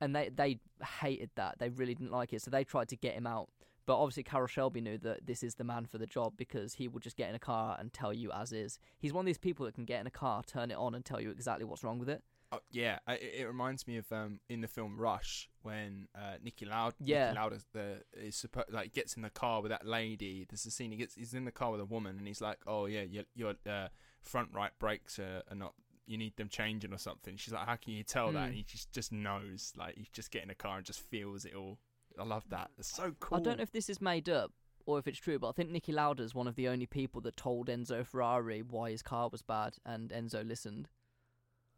And 0.00 0.14
they 0.14 0.28
they 0.28 0.58
hated 1.00 1.30
that. 1.36 1.58
They 1.58 1.68
really 1.70 1.94
didn't 1.94 2.12
like 2.12 2.32
it, 2.32 2.42
so 2.42 2.50
they 2.50 2.64
tried 2.64 2.88
to 2.88 2.96
get 2.96 3.14
him 3.14 3.26
out. 3.26 3.48
But 3.86 3.98
obviously, 4.00 4.24
Carroll 4.24 4.48
Shelby 4.48 4.80
knew 4.80 4.98
that 4.98 5.26
this 5.26 5.42
is 5.44 5.54
the 5.54 5.64
man 5.64 5.86
for 5.86 5.96
the 5.98 6.06
job 6.06 6.34
because 6.36 6.74
he 6.74 6.88
would 6.88 7.02
just 7.04 7.16
get 7.16 7.28
in 7.28 7.36
a 7.36 7.38
car 7.38 7.76
and 7.78 7.92
tell 7.92 8.12
you 8.12 8.32
as 8.32 8.52
is. 8.52 8.78
He's 8.98 9.12
one 9.12 9.22
of 9.22 9.26
these 9.26 9.38
people 9.38 9.64
that 9.66 9.74
can 9.76 9.84
get 9.84 10.00
in 10.00 10.06
a 10.08 10.10
car, 10.10 10.42
turn 10.42 10.70
it 10.72 10.76
on, 10.76 10.94
and 10.96 11.04
tell 11.04 11.20
you 11.20 11.30
exactly 11.30 11.64
what's 11.64 11.84
wrong 11.84 11.98
with 12.00 12.08
it. 12.08 12.22
Oh, 12.52 12.60
yeah, 12.70 12.98
I- 13.06 13.14
it, 13.14 13.44
reminds 13.46 13.86
me 13.88 13.96
of 13.96 14.10
um, 14.12 14.40
in 14.48 14.60
the 14.60 14.68
film 14.68 14.96
Rush 14.98 15.48
when 15.62 16.08
uh, 16.14 16.34
Niki 16.44 16.68
Loud, 16.68 16.94
Yeah. 17.00 17.32
Niki 17.32 17.36
Lauda 17.36 17.58
the 17.72 18.02
is 18.16 18.34
suppo- 18.36 18.72
like 18.72 18.92
gets 18.92 19.14
in 19.14 19.22
the 19.22 19.30
car 19.30 19.62
with 19.62 19.70
that 19.70 19.86
lady. 19.86 20.46
There's 20.48 20.64
a 20.66 20.70
scene 20.70 20.90
he 20.92 20.96
gets 20.96 21.14
he's 21.16 21.34
in 21.34 21.44
the 21.44 21.50
car 21.52 21.72
with 21.72 21.80
a 21.80 21.84
woman 21.84 22.18
and 22.18 22.26
he's 22.26 22.40
like, 22.40 22.58
oh 22.66 22.86
yeah, 22.86 23.02
your 23.02 23.24
your 23.34 23.54
uh, 23.68 23.88
front 24.20 24.50
right 24.52 24.70
brakes 24.78 25.18
are, 25.18 25.42
are 25.50 25.56
not. 25.56 25.74
You 26.06 26.18
need 26.18 26.36
them 26.36 26.48
changing 26.48 26.92
or 26.92 26.98
something. 26.98 27.36
She's 27.36 27.52
like, 27.52 27.66
how 27.66 27.76
can 27.76 27.92
you 27.92 28.04
tell 28.04 28.32
that? 28.32 28.38
Hmm. 28.38 28.44
And 28.46 28.54
he 28.54 28.62
just 28.62 28.92
just 28.92 29.12
knows. 29.12 29.72
Like 29.76 29.96
he 29.96 30.08
just 30.12 30.30
get 30.30 30.44
in 30.44 30.50
a 30.50 30.54
car 30.54 30.76
and 30.76 30.86
just 30.86 31.00
feels 31.00 31.44
it 31.44 31.54
all. 31.54 31.78
I 32.18 32.24
love 32.24 32.44
that. 32.50 32.70
It's 32.78 32.94
so 32.94 33.14
cool. 33.20 33.38
I 33.38 33.40
don't 33.40 33.58
know 33.58 33.62
if 33.62 33.72
this 33.72 33.90
is 33.90 34.00
made 34.00 34.28
up 34.28 34.52
or 34.86 34.98
if 34.98 35.06
it's 35.06 35.18
true, 35.18 35.38
but 35.38 35.48
I 35.48 35.52
think 35.52 35.70
Niki 35.70 35.92
Lauda's 35.92 36.34
one 36.34 36.46
of 36.46 36.54
the 36.54 36.68
only 36.68 36.86
people 36.86 37.20
that 37.22 37.36
told 37.36 37.66
Enzo 37.66 38.06
Ferrari 38.06 38.62
why 38.62 38.90
his 38.90 39.02
car 39.02 39.28
was 39.28 39.42
bad, 39.42 39.74
and 39.84 40.10
Enzo 40.10 40.46
listened. 40.46 40.88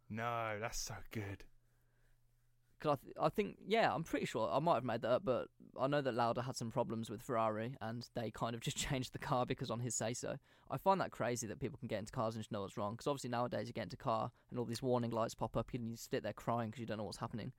No, 0.09 0.57
that's 0.59 0.79
so 0.79 0.93
good. 1.11 1.43
Cause 2.79 2.97
I, 2.97 3.03
th- 3.03 3.15
I 3.21 3.29
think, 3.29 3.57
yeah, 3.67 3.93
I'm 3.93 4.03
pretty 4.05 4.25
sure 4.25 4.49
I 4.49 4.59
might 4.59 4.75
have 4.75 4.85
made 4.85 5.01
that 5.01 5.09
up, 5.11 5.25
but 5.25 5.49
I 5.77 5.87
know 5.87 6.01
that 6.01 6.13
Lauda 6.13 6.43
had 6.43 6.55
some 6.55 6.71
problems 6.71 7.09
with 7.09 7.21
Ferrari, 7.21 7.75
and 7.81 8.07
they 8.15 8.31
kind 8.31 8.55
of 8.55 8.61
just 8.67 8.77
changed 8.77 9.11
the 9.13 9.19
car 9.19 9.45
because 9.45 9.69
on 9.69 9.81
his 9.81 9.95
say 9.95 10.13
so. 10.13 10.37
I 10.71 10.77
find 10.77 11.01
that 11.01 11.11
crazy 11.11 11.45
that 11.47 11.59
people 11.59 11.77
can 11.77 11.87
get 11.89 11.99
into 11.99 12.11
cars 12.11 12.35
and 12.35 12.41
just 12.41 12.51
know 12.51 12.61
what's 12.61 12.77
wrong. 12.77 12.93
Because 12.93 13.07
obviously 13.07 13.31
nowadays 13.31 13.67
you 13.67 13.73
get 13.73 13.83
into 13.83 13.95
a 13.95 14.03
car 14.03 14.31
and 14.49 14.57
all 14.59 14.65
these 14.65 14.81
warning 14.81 15.11
lights 15.11 15.35
pop 15.35 15.57
up, 15.57 15.71
and 15.73 15.89
you 15.89 15.97
sit 15.97 16.23
there 16.23 16.31
crying 16.33 16.69
because 16.69 16.79
you 16.79 16.85
don't 16.85 16.97
know 16.97 17.03
what's 17.03 17.17
happening. 17.17 17.51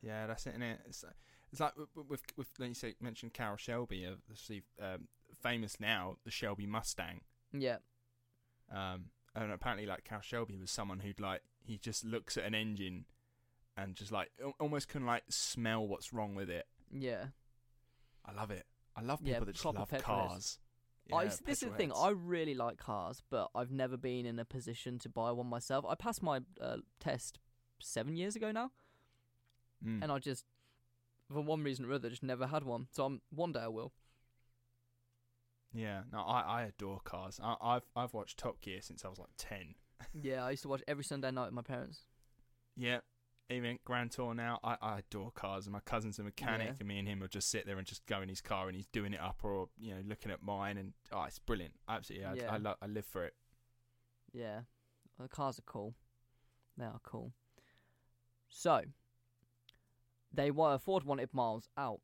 Yeah, 0.00 0.26
that's 0.26 0.46
it. 0.46 0.56
Innit? 0.58 0.78
It's 0.86 1.04
it's 1.50 1.60
like 1.60 1.72
with 2.08 2.22
with, 2.36 2.48
you 2.60 2.74
say 2.74 2.94
mentioned 3.00 3.32
Carroll 3.32 3.56
Shelby, 3.56 4.06
uh, 4.06 4.12
obviously 4.28 4.62
um, 4.80 5.08
famous 5.42 5.80
now, 5.80 6.16
the 6.24 6.30
Shelby 6.30 6.66
Mustang. 6.66 7.20
Yeah, 7.52 7.78
Um, 8.70 9.06
and 9.34 9.52
apparently, 9.52 9.86
like 9.86 10.04
Carroll 10.04 10.22
Shelby 10.22 10.56
was 10.56 10.70
someone 10.70 11.00
who'd 11.00 11.20
like 11.20 11.42
he 11.64 11.78
just 11.78 12.04
looks 12.04 12.36
at 12.36 12.44
an 12.44 12.54
engine 12.54 13.06
and 13.76 13.94
just 13.94 14.10
like 14.12 14.30
almost 14.60 14.88
can 14.88 15.04
like 15.06 15.24
smell 15.28 15.86
what's 15.86 16.12
wrong 16.12 16.34
with 16.34 16.50
it. 16.50 16.66
yeah. 16.92 17.26
I 18.24 18.32
love 18.32 18.50
it. 18.50 18.64
I 18.96 19.02
love 19.02 19.20
Yeah, 19.22 19.34
people 19.34 19.46
that 19.46 19.52
just 19.52 19.64
love 19.64 19.88
petrol 19.88 20.18
heads. 20.22 20.32
cars. 20.32 20.58
I, 21.12 21.22
Yeah, 21.24 21.28
this 21.46 21.62
is 21.62 21.68
the 21.70 21.76
thing. 21.76 21.92
I 21.94 22.08
really 22.10 22.54
like 22.54 22.76
cars, 22.78 23.22
but 23.30 23.50
I've 23.54 23.70
never 23.70 23.96
been 23.96 24.26
in 24.26 24.38
a 24.40 24.44
position 24.44 24.98
to 25.00 25.08
buy 25.08 25.30
one 25.30 25.46
myself. 25.46 25.84
I 25.88 25.94
passed 25.94 26.22
my 26.24 26.40
uh, 26.60 26.78
test 26.98 27.38
seven 27.80 28.16
years 28.16 28.34
ago 28.34 28.50
now, 28.50 28.72
Mm. 29.84 30.02
and 30.02 30.10
I 30.10 30.18
just, 30.18 30.44
for 31.30 31.40
one 31.42 31.62
reason 31.62 31.84
or 31.84 31.92
other, 31.92 32.08
just 32.10 32.22
never 32.24 32.46
had 32.48 32.64
one. 32.64 32.88
So 32.90 33.04
I'm 33.04 33.20
one 33.30 33.52
day 33.52 33.60
I 33.60 33.68
will. 33.68 33.92
yeah, 35.72 36.02
no, 36.12 36.20
I, 36.20 36.40
I 36.40 36.62
adore 36.64 37.00
cars. 37.04 37.38
I, 37.42 37.56
I've 37.60 37.86
I've 37.94 38.14
watched 38.14 38.38
Top 38.38 38.60
Gear 38.60 38.80
since 38.80 39.04
I 39.04 39.08
was 39.08 39.18
like 39.18 39.28
ten. 39.36 39.74
yeah, 40.14 40.44
I 40.44 40.50
used 40.50 40.62
to 40.62 40.68
watch 40.68 40.82
every 40.88 41.04
Sunday 41.04 41.30
night 41.30 41.46
with 41.46 41.54
my 41.54 41.62
parents. 41.62 42.00
Yeah, 42.76 43.00
even 43.50 43.78
Grand 43.84 44.10
Tour 44.10 44.34
now. 44.34 44.58
I, 44.64 44.76
I 44.80 44.98
adore 44.98 45.30
cars, 45.30 45.66
and 45.66 45.72
my 45.72 45.80
cousin's 45.80 46.18
a 46.18 46.22
mechanic, 46.22 46.66
Yeah. 46.68 46.74
and 46.80 46.88
me 46.88 46.98
and 46.98 47.08
him 47.08 47.20
will 47.20 47.28
just 47.28 47.50
sit 47.50 47.66
there 47.66 47.78
and 47.78 47.86
just 47.86 48.04
go 48.06 48.20
in 48.20 48.28
his 48.28 48.40
car, 48.40 48.66
and 48.68 48.76
he's 48.76 48.86
doing 48.86 49.12
it 49.12 49.20
up, 49.20 49.40
or 49.42 49.68
you 49.78 49.94
know, 49.94 50.00
looking 50.06 50.32
at 50.32 50.42
mine, 50.42 50.76
and 50.78 50.92
oh, 51.12 51.22
it's 51.24 51.38
brilliant. 51.38 51.74
Absolutely, 51.88 52.26
I, 52.26 52.34
Yeah. 52.34 52.52
I, 52.52 52.56
lo- 52.58 52.74
I 52.82 52.86
live 52.86 53.06
for 53.06 53.24
it. 53.24 53.34
Yeah, 54.32 54.60
the 55.20 55.28
cars 55.28 55.58
are 55.58 55.62
cool. 55.62 55.94
They 56.76 56.84
are 56.84 57.00
cool. 57.02 57.32
So 58.48 58.82
they 60.32 60.50
were 60.50 60.78
Ford 60.78 61.04
wanted 61.04 61.32
Miles 61.32 61.68
out. 61.76 62.00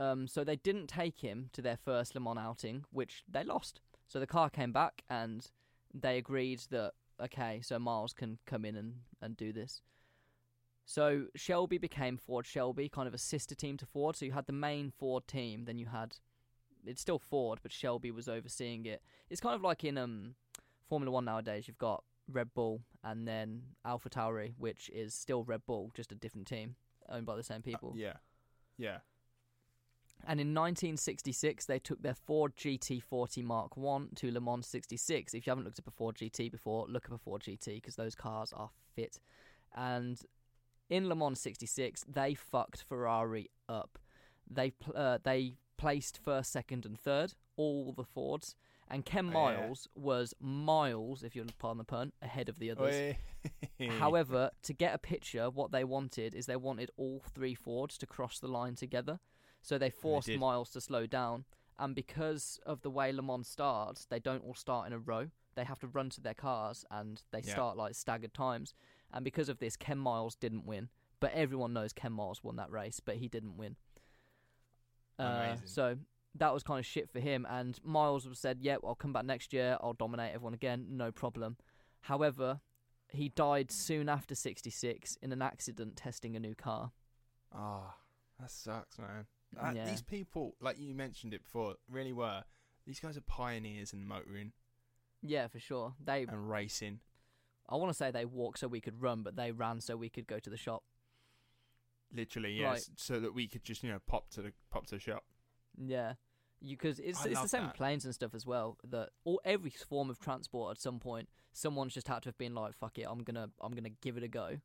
Um, 0.00 0.26
so 0.26 0.42
they 0.42 0.56
didn't 0.56 0.88
take 0.88 1.20
him 1.20 1.50
to 1.52 1.62
their 1.62 1.76
first 1.76 2.14
Le 2.14 2.20
Mans 2.20 2.38
outing, 2.38 2.84
which 2.90 3.22
they 3.30 3.44
lost. 3.44 3.80
So 4.08 4.18
the 4.18 4.26
car 4.26 4.50
came 4.50 4.72
back, 4.72 5.02
and 5.08 5.46
they 5.92 6.18
agreed 6.18 6.60
that 6.70 6.92
okay, 7.22 7.60
so 7.62 7.78
Miles 7.78 8.12
can 8.12 8.38
come 8.44 8.64
in 8.64 8.74
and, 8.76 8.94
and 9.22 9.36
do 9.36 9.52
this. 9.52 9.82
So 10.86 11.26
Shelby 11.34 11.78
became 11.78 12.16
Ford 12.18 12.46
Shelby, 12.46 12.88
kind 12.88 13.08
of 13.08 13.14
a 13.14 13.18
sister 13.18 13.54
team 13.54 13.76
to 13.78 13.86
Ford. 13.86 14.16
So 14.16 14.24
you 14.26 14.32
had 14.32 14.46
the 14.46 14.52
main 14.52 14.90
Ford 14.90 15.26
team, 15.26 15.64
then 15.64 15.78
you 15.78 15.86
had 15.86 16.16
it's 16.86 17.00
still 17.00 17.18
Ford, 17.18 17.60
but 17.62 17.72
Shelby 17.72 18.10
was 18.10 18.28
overseeing 18.28 18.84
it. 18.84 19.02
It's 19.30 19.40
kind 19.40 19.54
of 19.54 19.62
like 19.62 19.84
in 19.84 19.96
um 19.96 20.34
Formula 20.88 21.10
One 21.10 21.24
nowadays. 21.24 21.66
You've 21.66 21.78
got 21.78 22.04
Red 22.30 22.52
Bull 22.54 22.82
and 23.02 23.26
then 23.26 23.62
AlphaTauri, 23.86 24.54
which 24.58 24.90
is 24.90 25.14
still 25.14 25.44
Red 25.44 25.64
Bull, 25.66 25.90
just 25.94 26.12
a 26.12 26.14
different 26.14 26.46
team 26.46 26.76
owned 27.08 27.26
by 27.26 27.36
the 27.36 27.42
same 27.42 27.58
Uh, 27.60 27.70
people. 27.70 27.92
yeah, 27.96 28.16
yeah. 28.76 28.98
And 30.26 30.40
in 30.40 30.54
1966, 30.54 31.66
they 31.66 31.78
took 31.78 32.00
their 32.02 32.14
Ford 32.14 32.56
GT40 32.56 33.42
Mark 33.44 33.76
One 33.76 34.08
to 34.16 34.30
Le 34.30 34.40
Mans 34.40 34.66
66. 34.66 35.34
If 35.34 35.46
you 35.46 35.50
haven't 35.50 35.64
looked 35.64 35.78
up 35.78 35.86
a 35.86 35.90
Ford 35.90 36.16
GT 36.16 36.50
before, 36.50 36.86
look 36.88 37.06
up 37.06 37.12
a 37.12 37.18
Ford 37.18 37.42
GT 37.42 37.74
because 37.74 37.96
those 37.96 38.14
cars 38.14 38.52
are 38.54 38.70
fit. 38.94 39.18
And 39.74 40.18
in 40.90 41.08
Le 41.08 41.14
Mans 41.14 41.38
66, 41.40 42.04
they 42.08 42.34
fucked 42.34 42.82
Ferrari 42.82 43.50
up. 43.68 43.98
They 44.50 44.70
pl- 44.70 44.94
uh, 44.96 45.18
they 45.22 45.54
placed 45.76 46.18
first, 46.18 46.52
second, 46.52 46.84
and 46.86 46.98
third, 46.98 47.34
all 47.56 47.92
the 47.92 48.04
Fords. 48.04 48.54
And 48.88 49.04
Ken 49.04 49.26
Oh, 49.34 49.48
yeah. 49.50 49.56
Miles 49.60 49.88
was 49.94 50.34
miles, 50.40 51.22
if 51.22 51.34
you'll 51.34 51.46
pardon 51.58 51.78
the 51.78 51.84
pun, 51.84 52.12
ahead 52.20 52.48
of 52.50 52.58
the 52.58 52.70
others. 52.70 53.14
However, 53.98 54.50
to 54.62 54.72
get 54.72 54.94
a 54.94 54.98
picture, 54.98 55.48
what 55.50 55.72
they 55.72 55.84
wanted 55.84 56.34
is 56.34 56.46
they 56.46 56.56
wanted 56.56 56.90
all 56.96 57.22
three 57.34 57.54
Fords 57.54 57.96
to 57.98 58.06
cross 58.06 58.38
the 58.38 58.46
line 58.48 58.74
together. 58.74 59.20
So 59.62 59.78
they 59.78 59.90
forced 59.90 60.26
did. 60.26 60.38
Miles 60.38 60.70
to 60.72 60.80
slow 60.80 61.06
down. 61.06 61.44
And 61.78 61.94
because 61.94 62.60
of 62.66 62.82
the 62.82 62.90
way 62.90 63.10
Le 63.12 63.22
Mans 63.22 63.48
starts, 63.48 64.04
they 64.04 64.20
don't 64.20 64.44
all 64.44 64.54
start 64.54 64.86
in 64.86 64.92
a 64.92 64.98
row. 64.98 65.30
They 65.56 65.64
have 65.64 65.78
to 65.80 65.86
run 65.88 66.10
to 66.10 66.20
their 66.20 66.34
cars 66.34 66.84
and 66.90 67.22
they 67.32 67.40
Yeah. 67.40 67.52
start 67.52 67.76
like 67.76 67.94
staggered 67.94 68.34
times. 68.34 68.74
And 69.14 69.24
because 69.24 69.48
of 69.48 69.58
this, 69.60 69.76
Ken 69.76 69.96
Miles 69.96 70.34
didn't 70.34 70.66
win. 70.66 70.88
But 71.20 71.32
everyone 71.32 71.72
knows 71.72 71.92
Ken 71.94 72.12
Miles 72.12 72.42
won 72.42 72.56
that 72.56 72.70
race, 72.70 73.00
but 73.00 73.16
he 73.16 73.28
didn't 73.28 73.56
win. 73.56 73.76
Uh, 75.18 75.56
so 75.64 75.96
that 76.34 76.52
was 76.52 76.62
kind 76.62 76.80
of 76.80 76.84
shit 76.84 77.08
for 77.08 77.20
him. 77.20 77.46
And 77.48 77.78
Miles 77.84 78.28
was 78.28 78.38
said, 78.38 78.60
"Yep, 78.60 78.80
I'll 78.84 78.96
come 78.96 79.12
back 79.12 79.24
next 79.24 79.52
year. 79.52 79.78
I'll 79.80 79.92
dominate 79.92 80.34
everyone 80.34 80.54
again, 80.54 80.86
no 80.90 81.12
problem." 81.12 81.56
However, 82.02 82.60
he 83.08 83.28
died 83.28 83.70
soon 83.70 84.08
after 84.08 84.34
66 84.34 85.16
in 85.22 85.32
an 85.32 85.40
accident 85.40 85.96
testing 85.96 86.34
a 86.36 86.40
new 86.40 86.54
car. 86.54 86.92
Ah, 87.52 87.96
that 88.40 88.50
sucks, 88.50 88.98
man. 88.98 89.26
That- 89.52 89.76
Yeah. 89.76 89.84
These 89.88 90.02
people, 90.02 90.56
like 90.60 90.78
you 90.78 90.94
mentioned 90.94 91.32
it 91.32 91.44
before, 91.44 91.76
really 91.88 92.12
were. 92.12 92.44
These 92.84 92.98
guys 93.00 93.16
are 93.16 93.22
pioneers 93.22 93.92
in 93.92 94.04
motoring 94.06 94.52
Yeah, 95.22 95.46
for 95.48 95.58
sure. 95.58 95.94
They, 95.98 96.24
and 96.24 96.50
racing. 96.50 97.00
I 97.68 97.76
want 97.76 97.90
to 97.90 97.94
say 97.94 98.10
they 98.10 98.24
walked 98.24 98.58
so 98.58 98.68
we 98.68 98.80
could 98.80 99.00
run, 99.00 99.22
but 99.22 99.36
they 99.36 99.50
ran 99.52 99.80
so 99.80 99.96
we 99.96 100.08
could 100.10 100.26
go 100.26 100.38
to 100.38 100.50
the 100.50 100.56
shop. 100.56 100.82
Literally, 102.12 102.60
Right. 102.62 102.74
yes, 102.74 102.90
so 102.96 103.18
that 103.20 103.34
we 103.34 103.48
could 103.48 103.64
just 103.64 103.82
you 103.82 103.90
know 103.90 103.98
pop 104.06 104.30
to 104.30 104.42
the 104.42 104.52
pop 104.70 104.86
to 104.86 104.94
the 104.96 105.00
shop. 105.00 105.24
Yeah, 105.76 106.14
because 106.64 107.00
it's 107.00 107.24
I 107.26 107.30
it's 107.30 107.42
the 107.42 107.48
same 107.48 107.64
with 107.64 107.74
planes 107.74 108.04
and 108.04 108.14
stuff 108.14 108.34
as 108.34 108.46
well. 108.46 108.78
That 108.84 109.10
all 109.24 109.40
every 109.44 109.70
form 109.70 110.10
of 110.10 110.20
transport 110.20 110.76
at 110.76 110.80
some 110.80 111.00
point, 111.00 111.28
someone's 111.52 111.94
just 111.94 112.06
had 112.06 112.22
to 112.22 112.28
have 112.28 112.38
been 112.38 112.54
like, 112.54 112.74
"Fuck 112.74 112.98
it, 112.98 113.06
I'm 113.08 113.24
gonna 113.24 113.50
I'm 113.60 113.72
gonna 113.74 113.90
give 113.90 114.16
it 114.16 114.22
a 114.22 114.28
go." 114.28 114.60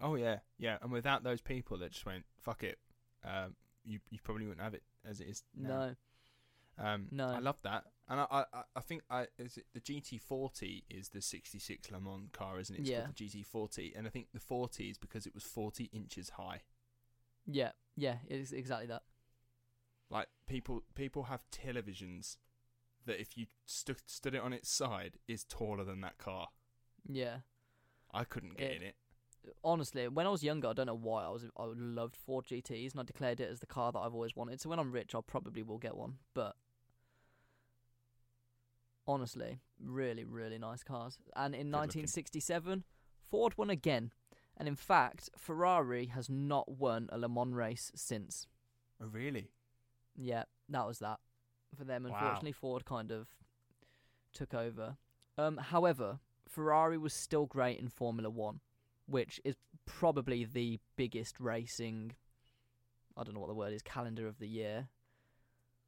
Oh 0.00 0.14
yeah, 0.14 0.38
yeah. 0.58 0.78
And 0.80 0.92
without 0.92 1.24
those 1.24 1.40
people 1.40 1.78
that 1.78 1.90
just 1.90 2.06
went 2.06 2.24
fuck 2.36 2.62
it, 2.62 2.78
um, 3.24 3.56
you 3.84 3.98
you 4.10 4.18
probably 4.22 4.46
wouldn't 4.46 4.62
have 4.62 4.74
it 4.74 4.84
as 5.04 5.20
it 5.20 5.26
is 5.26 5.42
now. 5.56 5.68
No, 5.68 5.96
Um, 6.84 7.08
No. 7.10 7.26
I 7.30 7.40
love 7.40 7.60
that, 7.62 7.86
and 8.08 8.20
I, 8.20 8.26
I, 8.52 8.62
I- 8.76 8.80
think 8.80 9.02
I 9.10 9.26
is 9.38 9.56
it 9.56 9.66
the 9.74 9.80
GT40 9.80 10.84
is 10.90 11.10
the 11.10 11.20
'66 11.22 11.90
Le 11.90 12.00
Mans 12.00 12.28
car, 12.32 12.58
isn't 12.60 12.74
it? 12.74 12.80
It's 12.80 12.90
Yeah. 12.90 13.02
called 13.02 13.16
the 13.16 13.24
GT40, 13.28 13.96
and 13.98 14.06
I 14.06 14.10
think 14.10 14.28
the 14.32 14.40
40 14.40 14.90
is 14.90 14.98
because 14.98 15.26
it 15.26 15.34
was 15.34 15.44
40 15.44 15.84
inches 15.92 16.30
high. 16.30 16.62
yeah, 17.46 17.72
yeah, 17.96 18.18
it's 18.28 18.52
exactly 18.52 18.86
that. 18.88 19.02
Like 20.10 20.28
people, 20.46 20.84
people 20.94 21.24
have 21.24 21.44
televisions 21.50 22.36
that 23.06 23.20
if 23.20 23.36
you 23.36 23.46
stu- 23.66 23.96
stood 24.06 24.34
it 24.34 24.40
on 24.42 24.52
its 24.52 24.70
side 24.70 25.18
is 25.26 25.44
taller 25.44 25.84
than 25.84 26.00
that 26.02 26.18
car. 26.18 26.48
Yeah, 27.06 27.38
I 28.12 28.24
couldn't 28.24 28.56
get 28.58 28.70
It- 28.70 28.76
in 28.76 28.82
it. 28.88 28.96
honestly, 29.64 30.06
when 30.08 30.26
I 30.26 30.30
was 30.30 30.42
younger, 30.42 30.68
I 30.68 30.72
don't 30.74 30.86
know 30.86 30.94
why 30.94 31.24
I 31.24 31.28
was 31.30 31.44
I 31.56 31.64
loved 31.64 32.16
Ford 32.16 32.44
GTS 32.46 32.92
and 32.92 33.00
I 33.00 33.04
declared 33.04 33.40
it 33.40 33.48
as 33.50 33.60
the 33.60 33.66
car 33.66 33.92
that 33.92 33.98
I've 33.98 34.12
always 34.14 34.36
wanted. 34.36 34.60
So 34.60 34.68
when 34.68 34.78
I'm 34.78 34.92
rich, 34.92 35.14
I 35.14 35.20
probably 35.26 35.62
will 35.62 35.78
get 35.78 35.96
one. 35.96 36.18
But 36.34 36.56
honestly, 39.08 39.58
really, 39.82 40.24
really 40.24 40.58
nice 40.58 40.84
cars. 40.84 41.18
And 41.34 41.54
in 41.54 41.70
Good 41.70 41.78
looking. 41.78 42.02
1967, 42.02 42.84
Ford 43.28 43.54
won 43.56 43.70
again. 43.70 44.12
And 44.56 44.68
in 44.68 44.76
fact, 44.76 45.30
Ferrari 45.36 46.06
has 46.06 46.28
not 46.28 46.68
won 46.68 47.08
a 47.10 47.18
Le 47.18 47.28
Mans 47.28 47.54
race 47.54 47.90
since. 47.94 48.46
Oh 49.02 49.06
really? 49.06 49.50
Yeah, 50.16 50.44
that 50.68 50.86
was 50.86 50.98
that 50.98 51.18
for 51.76 51.84
them. 51.84 52.04
Wow. 52.04 52.10
Unfortunately, 52.14 52.52
Ford 52.52 52.84
kind 52.84 53.10
of 53.10 53.28
took 54.32 54.52
over. 54.52 54.96
Um, 55.36 55.56
however, 55.56 56.18
Ferrari 56.48 56.98
was 56.98 57.14
still 57.14 57.46
great 57.46 57.78
in 57.78 57.88
Formula 57.88 58.28
One, 58.28 58.60
which 59.06 59.40
is 59.44 59.56
probably 59.86 60.44
the 60.44 60.80
biggest 60.96 61.38
racing. 61.38 62.12
I 63.16 63.22
don't 63.22 63.34
know 63.34 63.40
what 63.40 63.48
the 63.48 63.54
word 63.54 63.72
is. 63.72 63.82
Calendar 63.82 64.26
of 64.26 64.38
the 64.38 64.48
year. 64.48 64.88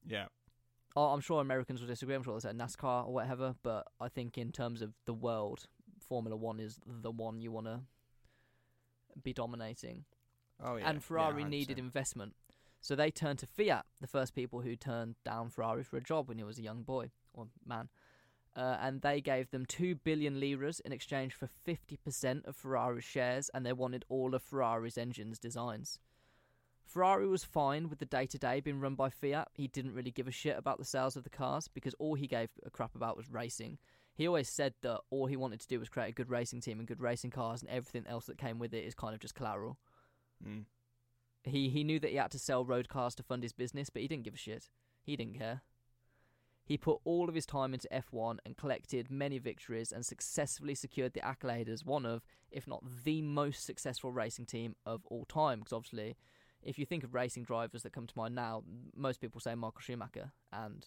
Yeah. 0.06 0.26
Oh, 0.97 1.07
I'm 1.07 1.20
sure 1.20 1.41
Americans 1.41 1.80
will 1.80 1.88
disagree. 1.88 2.14
I'm 2.14 2.22
sure 2.22 2.38
they 2.38 2.49
say 2.49 2.55
NASCAR 2.55 3.07
or 3.07 3.12
whatever, 3.12 3.55
but 3.62 3.86
I 4.01 4.09
think 4.09 4.36
in 4.36 4.51
terms 4.51 4.82
of 4.82 4.93
the 5.07 5.14
world, 5.14 5.66
Formula 6.01 6.36
One 6.36 6.59
is 6.59 6.80
the 6.84 7.11
one 7.11 7.41
you 7.41 7.53
want 7.53 7.66
to 7.66 7.80
be 9.22 9.32
dominating 9.32 10.05
Oh 10.62 10.76
yeah. 10.76 10.88
and 10.88 11.03
Ferrari 11.03 11.43
yeah, 11.43 11.49
needed 11.49 11.78
investment. 11.78 12.34
So 12.80 12.95
they 12.95 13.11
turned 13.11 13.38
to 13.41 13.47
Fiat, 13.47 13.84
the 14.01 14.07
first 14.07 14.34
people 14.34 14.61
who 14.61 14.74
turned 14.74 15.16
down 15.24 15.51
Ferrari 15.51 15.84
for 15.84 15.97
a 15.97 16.03
job 16.03 16.28
when 16.28 16.38
he 16.38 16.45
was 16.45 16.59
a 16.59 16.62
young 16.62 16.82
boy 16.82 17.11
or 17.34 17.49
man. 17.66 17.88
Uh, 18.57 18.76
and 18.80 19.03
they 19.03 19.20
gave 19.20 19.51
them 19.51 19.64
2 19.64 19.95
billion 19.97 20.41
liras 20.41 20.80
in 20.80 20.93
exchange 20.93 21.34
for 21.34 21.49
50% 21.66 22.47
of 22.47 22.57
Ferrari's 22.57 23.05
shares, 23.05 23.49
and 23.55 23.64
they 23.64 23.72
wanted 23.72 24.05
all 24.09 24.34
of 24.34 24.43
Ferrari's 24.43 24.99
engines 24.99 25.38
designs. 25.38 26.01
Ferrari 26.93 27.28
was 27.28 27.45
fine 27.45 27.88
with 27.88 28.01
the 28.01 28.05
day 28.05 28.26
to 28.26 28.38
day 28.38 28.59
being 28.59 28.80
run 28.80 28.97
by 28.97 29.11
Fiat. 29.11 29.49
He 29.55 29.68
didn't 29.68 29.95
really 29.95 30.11
give 30.11 30.26
a 30.26 30.32
shit 30.32 30.59
about 30.59 30.78
the 30.78 30.84
sales 30.84 31.16
of 31.16 31.22
the 31.22 31.30
cars 31.30 31.68
because 31.68 31.95
all 32.01 32.16
he 32.16 32.26
gave 32.26 32.49
a 32.66 32.70
crap 32.70 32.97
about 32.97 33.16
was 33.16 33.30
racing. 33.30 33.78
He 34.14 34.26
always 34.26 34.49
said 34.49 34.74
that 34.82 35.01
all 35.11 35.26
he 35.26 35.36
wanted 35.36 35.61
to 35.61 35.68
do 35.68 35.78
was 35.78 35.88
create 35.88 36.09
a 36.09 36.14
good 36.14 36.28
racing 36.28 36.61
team 36.61 36.78
and 36.78 36.88
good 36.88 37.01
racing 37.01 37.30
cars, 37.30 37.62
and 37.62 37.70
everything 37.70 38.07
else 38.09 38.26
that 38.26 38.38
came 38.38 38.59
with 38.59 38.74
it 38.74 38.84
is 38.84 38.95
kind 38.95 39.14
of 39.14 39.20
just 39.20 39.36
collateral. 39.36 39.78
Mm. 40.47 40.64
He 41.45 41.68
he 41.68 41.84
knew 41.84 42.01
that 42.01 42.11
he 42.11 42.16
had 42.16 42.32
to 42.32 42.38
sell 42.38 42.64
road 42.64 42.88
cars 42.88 43.14
to 43.14 43.22
fund 43.22 43.45
his 43.45 43.53
business, 43.53 43.88
but 43.88 44.03
he 44.03 44.09
didn't 44.09 44.24
give 44.24 44.34
a 44.34 44.38
shit. 44.38 44.68
He 45.03 45.16
didn't 45.16 45.38
care. 45.38 45.62
He 46.64 46.76
put 46.76 47.01
all 47.05 47.28
of 47.28 47.34
his 47.34 47.47
time 47.47 47.72
into 47.72 47.88
F1 47.93 48.38
and 48.45 48.57
collected 48.57 49.11
many 49.11 49.38
victories 49.38 49.91
and 49.91 50.05
successfully 50.05 50.74
secured 50.74 51.14
the 51.14 51.24
accolade 51.24 51.68
as 51.68 51.84
one 51.84 52.07
of, 52.07 52.22
if 52.51 52.68
not 52.68 52.84
the 53.05 53.22
most 53.22 53.64
successful 53.64 54.12
racing 54.12 54.47
team 54.47 54.76
of 54.86 55.07
all 55.07 55.24
time. 55.24 55.61
Because 55.61 55.72
obviously, 55.72 56.16
if 56.62 56.78
you 56.78 56.86
think 56.86 57.04
of 57.04 57.14
racing 57.14 57.44
drivers 57.44 57.82
that 57.82 57.92
come 57.92 58.06
to 58.06 58.14
mind 58.16 58.34
now, 58.34 58.62
most 58.96 59.20
people 59.20 59.40
say 59.40 59.54
Michael 59.54 59.80
Schumacher, 59.80 60.32
and 60.52 60.86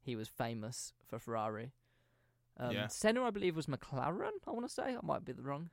he 0.00 0.16
was 0.16 0.28
famous 0.28 0.92
for 1.06 1.18
Ferrari. 1.18 1.72
Um, 2.58 2.72
Yeah. 2.72 2.86
Senna, 2.88 3.22
I 3.24 3.30
believe, 3.30 3.56
was 3.56 3.66
McLaren. 3.66 4.30
I 4.46 4.50
want 4.50 4.66
to 4.66 4.72
say 4.72 4.94
I 4.96 5.00
might 5.02 5.24
be 5.24 5.32
the 5.32 5.42
wrong. 5.42 5.70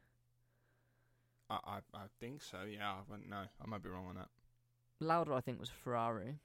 I, 1.49 1.59
I 1.65 1.77
I 1.93 2.03
think 2.19 2.41
so. 2.41 2.63
Yeah. 2.63 2.91
I 2.91 2.99
wouldn't 3.09 3.29
know. 3.29 3.43
I 3.61 3.67
might 3.67 3.83
be 3.83 3.89
wrong 3.89 4.07
on 4.07 4.15
that. 4.15 4.29
Lauda, 4.99 5.33
I 5.33 5.41
think, 5.41 5.59
was 5.59 5.69
Ferrari. 5.69 6.39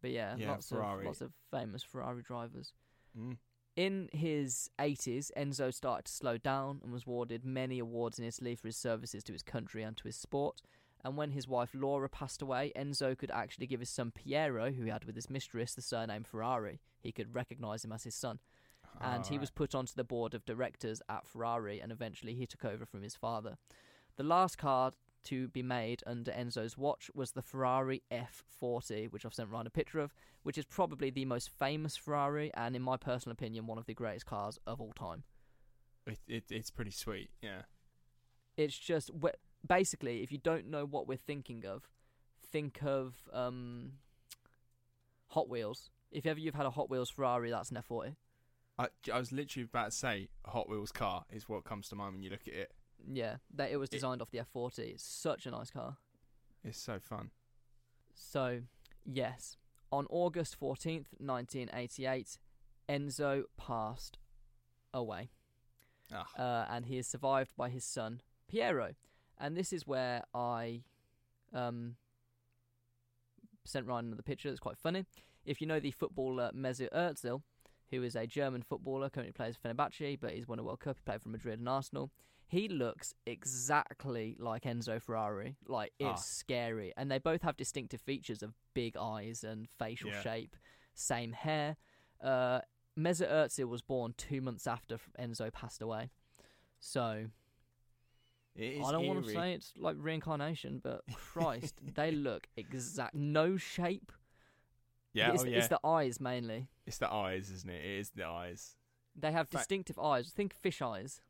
But 0.00 0.10
yeah, 0.10 0.34
Yeah, 0.36 0.50
lots 0.50 0.68
Ferrari. 0.68 1.00
of 1.00 1.06
lots 1.06 1.20
of 1.20 1.32
famous 1.50 1.82
Ferrari 1.82 2.22
drivers. 2.22 2.72
Mm. 3.18 3.36
In 3.76 4.08
his 4.12 4.68
80s, 4.78 5.30
Enzo 5.36 5.72
started 5.72 6.06
to 6.06 6.12
slow 6.12 6.36
down 6.36 6.80
and 6.82 6.92
was 6.92 7.04
awarded 7.06 7.44
many 7.44 7.78
awards 7.78 8.18
in 8.18 8.24
Italy 8.24 8.54
for 8.56 8.68
his 8.68 8.76
services 8.76 9.22
to 9.24 9.32
his 9.32 9.42
country 9.42 9.82
and 9.82 9.96
to 9.96 10.04
his 10.04 10.16
sport. 10.16 10.60
And 11.04 11.16
when 11.16 11.32
his 11.32 11.48
wife 11.48 11.70
Laura 11.74 12.08
passed 12.08 12.42
away, 12.42 12.72
Enzo 12.76 13.16
could 13.18 13.30
actually 13.30 13.66
give 13.66 13.80
his 13.80 13.90
son 13.90 14.12
Piero, 14.12 14.70
who 14.70 14.84
he 14.84 14.90
had 14.90 15.04
with 15.04 15.16
his 15.16 15.28
mistress, 15.28 15.74
the 15.74 15.82
surname 15.82 16.22
Ferrari. 16.22 16.80
He 17.00 17.12
could 17.12 17.34
recognise 17.34 17.84
him 17.84 17.92
as 17.92 18.04
his 18.04 18.14
son. 18.14 18.38
And 19.00 19.26
he 19.26 19.38
was 19.38 19.50
put 19.50 19.74
onto 19.74 19.94
the 19.96 20.04
board 20.04 20.34
of 20.34 20.44
directors 20.44 21.02
at 21.08 21.26
Ferrari, 21.26 21.80
and 21.80 21.90
eventually 21.90 22.34
he 22.34 22.46
took 22.46 22.64
over 22.64 22.84
from 22.84 23.02
his 23.02 23.16
father. 23.16 23.56
The 24.16 24.22
last 24.22 24.58
car 24.58 24.92
to 25.24 25.48
be 25.48 25.62
made 25.62 26.02
under 26.06 26.30
Enzo's 26.30 26.76
watch 26.76 27.10
was 27.14 27.32
the 27.32 27.42
Ferrari 27.42 28.02
F40, 28.12 29.10
which 29.10 29.24
I've 29.24 29.34
sent 29.34 29.50
Ryan 29.50 29.66
a 29.66 29.70
picture 29.70 30.00
of, 30.00 30.12
which 30.42 30.58
is 30.58 30.64
probably 30.64 31.10
the 31.10 31.24
most 31.24 31.48
famous 31.50 31.96
Ferrari, 31.96 32.50
and 32.54 32.76
in 32.76 32.82
my 32.82 32.96
personal 32.96 33.32
opinion, 33.32 33.66
one 33.66 33.78
of 33.78 33.86
the 33.86 33.94
greatest 33.94 34.26
cars 34.26 34.58
of 34.66 34.80
all 34.80 34.92
time. 34.92 35.24
It, 36.06 36.18
it 36.26 36.44
it's 36.50 36.70
pretty 36.70 36.90
sweet. 36.90 37.30
Yeah. 37.40 37.62
It's 38.56 38.76
just 38.76 39.10
basically, 39.66 40.22
if 40.22 40.32
you 40.32 40.38
don't 40.38 40.66
know 40.70 40.84
what 40.84 41.06
we're 41.08 41.16
thinking 41.16 41.64
of, 41.66 41.88
think 42.50 42.80
of 42.82 43.14
um, 43.32 43.92
Hot 45.28 45.48
Wheels. 45.48 45.90
If 46.10 46.26
ever 46.26 46.38
you've 46.38 46.54
had 46.54 46.66
a 46.66 46.70
Hot 46.70 46.90
Wheels 46.90 47.10
Ferrari, 47.10 47.50
that's 47.50 47.70
an 47.70 47.78
F40. 47.88 48.16
I, 48.78 48.88
I 49.12 49.18
was 49.18 49.32
literally 49.32 49.64
about 49.64 49.92
to 49.92 49.96
say 49.96 50.28
Hot 50.46 50.68
Wheels 50.68 50.92
car 50.92 51.24
is 51.30 51.48
what 51.48 51.64
comes 51.64 51.88
to 51.88 51.94
mind 51.96 52.14
when 52.14 52.22
you 52.22 52.30
look 52.30 52.46
at 52.46 52.54
it. 52.54 52.72
Yeah, 53.10 53.36
that 53.54 53.70
it 53.70 53.76
was 53.76 53.88
It- 53.88 53.92
designed 53.92 54.22
off 54.22 54.30
the 54.30 54.38
F40. 54.38 54.78
It's 54.80 55.04
such 55.04 55.46
a 55.46 55.50
nice 55.50 55.70
car. 55.70 55.96
It's 56.64 56.78
so 56.80 56.98
fun. 57.00 57.30
So, 58.14 58.62
yes, 59.04 59.56
on 59.90 60.06
August 60.10 60.58
14th, 60.60 61.06
1988, 61.18 62.38
Enzo 62.88 63.44
passed 63.56 64.18
away. 64.94 65.30
Ah. 66.14 66.26
uh, 66.38 66.66
and 66.68 66.84
he 66.86 66.98
is 66.98 67.06
survived 67.06 67.56
by 67.56 67.70
his 67.70 67.84
son 67.86 68.20
Piero. 68.46 68.94
And 69.42 69.56
this 69.56 69.72
is 69.72 69.86
where 69.86 70.22
I 70.32 70.84
um, 71.52 71.96
sent 73.64 73.86
Ryan 73.86 74.06
another 74.06 74.22
picture 74.22 74.48
that's 74.48 74.60
quite 74.60 74.78
funny. 74.78 75.04
If 75.44 75.60
you 75.60 75.66
know 75.66 75.80
the 75.80 75.90
footballer 75.90 76.50
Mesut 76.54 76.90
Özil, 76.92 77.42
who 77.90 78.02
is 78.04 78.14
a 78.14 78.26
German 78.26 78.62
footballer, 78.62 79.10
currently 79.10 79.32
plays 79.32 79.56
for 79.56 79.68
Fenerbahce, 79.68 80.18
but 80.20 80.30
he's 80.32 80.46
won 80.46 80.60
a 80.60 80.62
World 80.62 80.78
Cup. 80.80 80.96
He 80.96 81.02
played 81.04 81.20
for 81.22 81.28
Madrid 81.28 81.58
and 81.58 81.68
Arsenal. 81.68 82.10
He 82.46 82.68
looks 82.68 83.14
exactly 83.26 84.36
like 84.38 84.62
Enzo 84.62 85.02
Ferrari. 85.02 85.56
Like 85.66 85.92
it's 85.98 86.20
Ah. 86.20 86.24
scary, 86.24 86.92
and 86.96 87.10
they 87.10 87.18
both 87.18 87.42
have 87.42 87.56
distinctive 87.56 88.00
features 88.00 88.42
of 88.42 88.54
big 88.74 88.96
eyes 88.96 89.42
and 89.42 89.68
facial 89.78 90.10
Yeah. 90.10 90.22
shape, 90.22 90.56
same 90.94 91.32
hair. 91.32 91.76
Uh, 92.20 92.60
Mesut 92.96 93.28
Özil 93.30 93.66
was 93.68 93.82
born 93.82 94.14
two 94.16 94.40
months 94.40 94.66
after 94.66 94.98
Enzo 95.18 95.52
passed 95.52 95.82
away, 95.82 96.10
so 96.78 97.30
I 98.58 98.92
don't 98.92 99.06
want 99.06 99.24
to 99.24 99.32
say 99.32 99.54
it's 99.54 99.72
like 99.78 99.96
reincarnation, 99.98 100.80
but 100.82 101.02
Christ, 101.14 101.74
they 101.94 102.10
look 102.10 102.48
exact. 102.56 103.14
No 103.14 103.56
shape. 103.56 104.12
Yeah, 105.14 105.32
it's, 105.32 105.42
oh, 105.42 105.46
yeah. 105.46 105.58
it's 105.58 105.68
the 105.68 105.80
eyes 105.84 106.20
mainly. 106.20 106.68
It's 106.86 106.98
the 106.98 107.10
eyes, 107.10 107.50
isn't 107.50 107.70
it? 107.70 107.84
It 107.84 108.00
is 108.00 108.10
the 108.10 108.26
eyes. 108.26 108.76
They 109.14 109.32
have 109.32 109.50
distinctive 109.50 109.98
eyes. 109.98 110.30
Think 110.30 110.54
fish 110.54 110.80
eyes. 110.80 111.20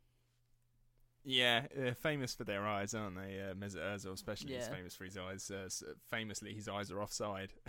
Yeah, 1.25 1.67
they're 1.75 1.95
famous 1.95 2.35
for 2.35 2.43
their 2.43 2.67
eyes, 2.67 2.93
aren't 2.93 3.15
they? 3.15 3.39
Uh, 3.39 3.53
Mesut 3.53 3.81
Özil, 3.81 4.13
especially, 4.13 4.55
is 4.55 4.67
famous 4.67 4.95
for 4.95 5.05
his 5.05 5.17
eyes. 5.17 5.49
Uh, 5.49 5.69
famously, 6.09 6.53
his 6.53 6.67
eyes 6.67 6.91
are 6.91 7.01
offside. 7.01 7.53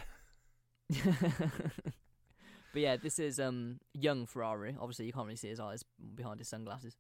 but 0.90 1.05
yeah, 2.74 2.96
this 2.96 3.18
is 3.18 3.38
um 3.40 3.78
young 3.92 4.26
Ferrari. 4.26 4.76
Obviously, 4.78 5.07
you 5.07 5.12
can't 5.12 5.26
really 5.26 5.36
see 5.36 5.48
his 5.48 5.61
eyes 5.61 5.84
behind 6.14 6.40
his 6.40 6.48
sunglasses. 6.48 6.96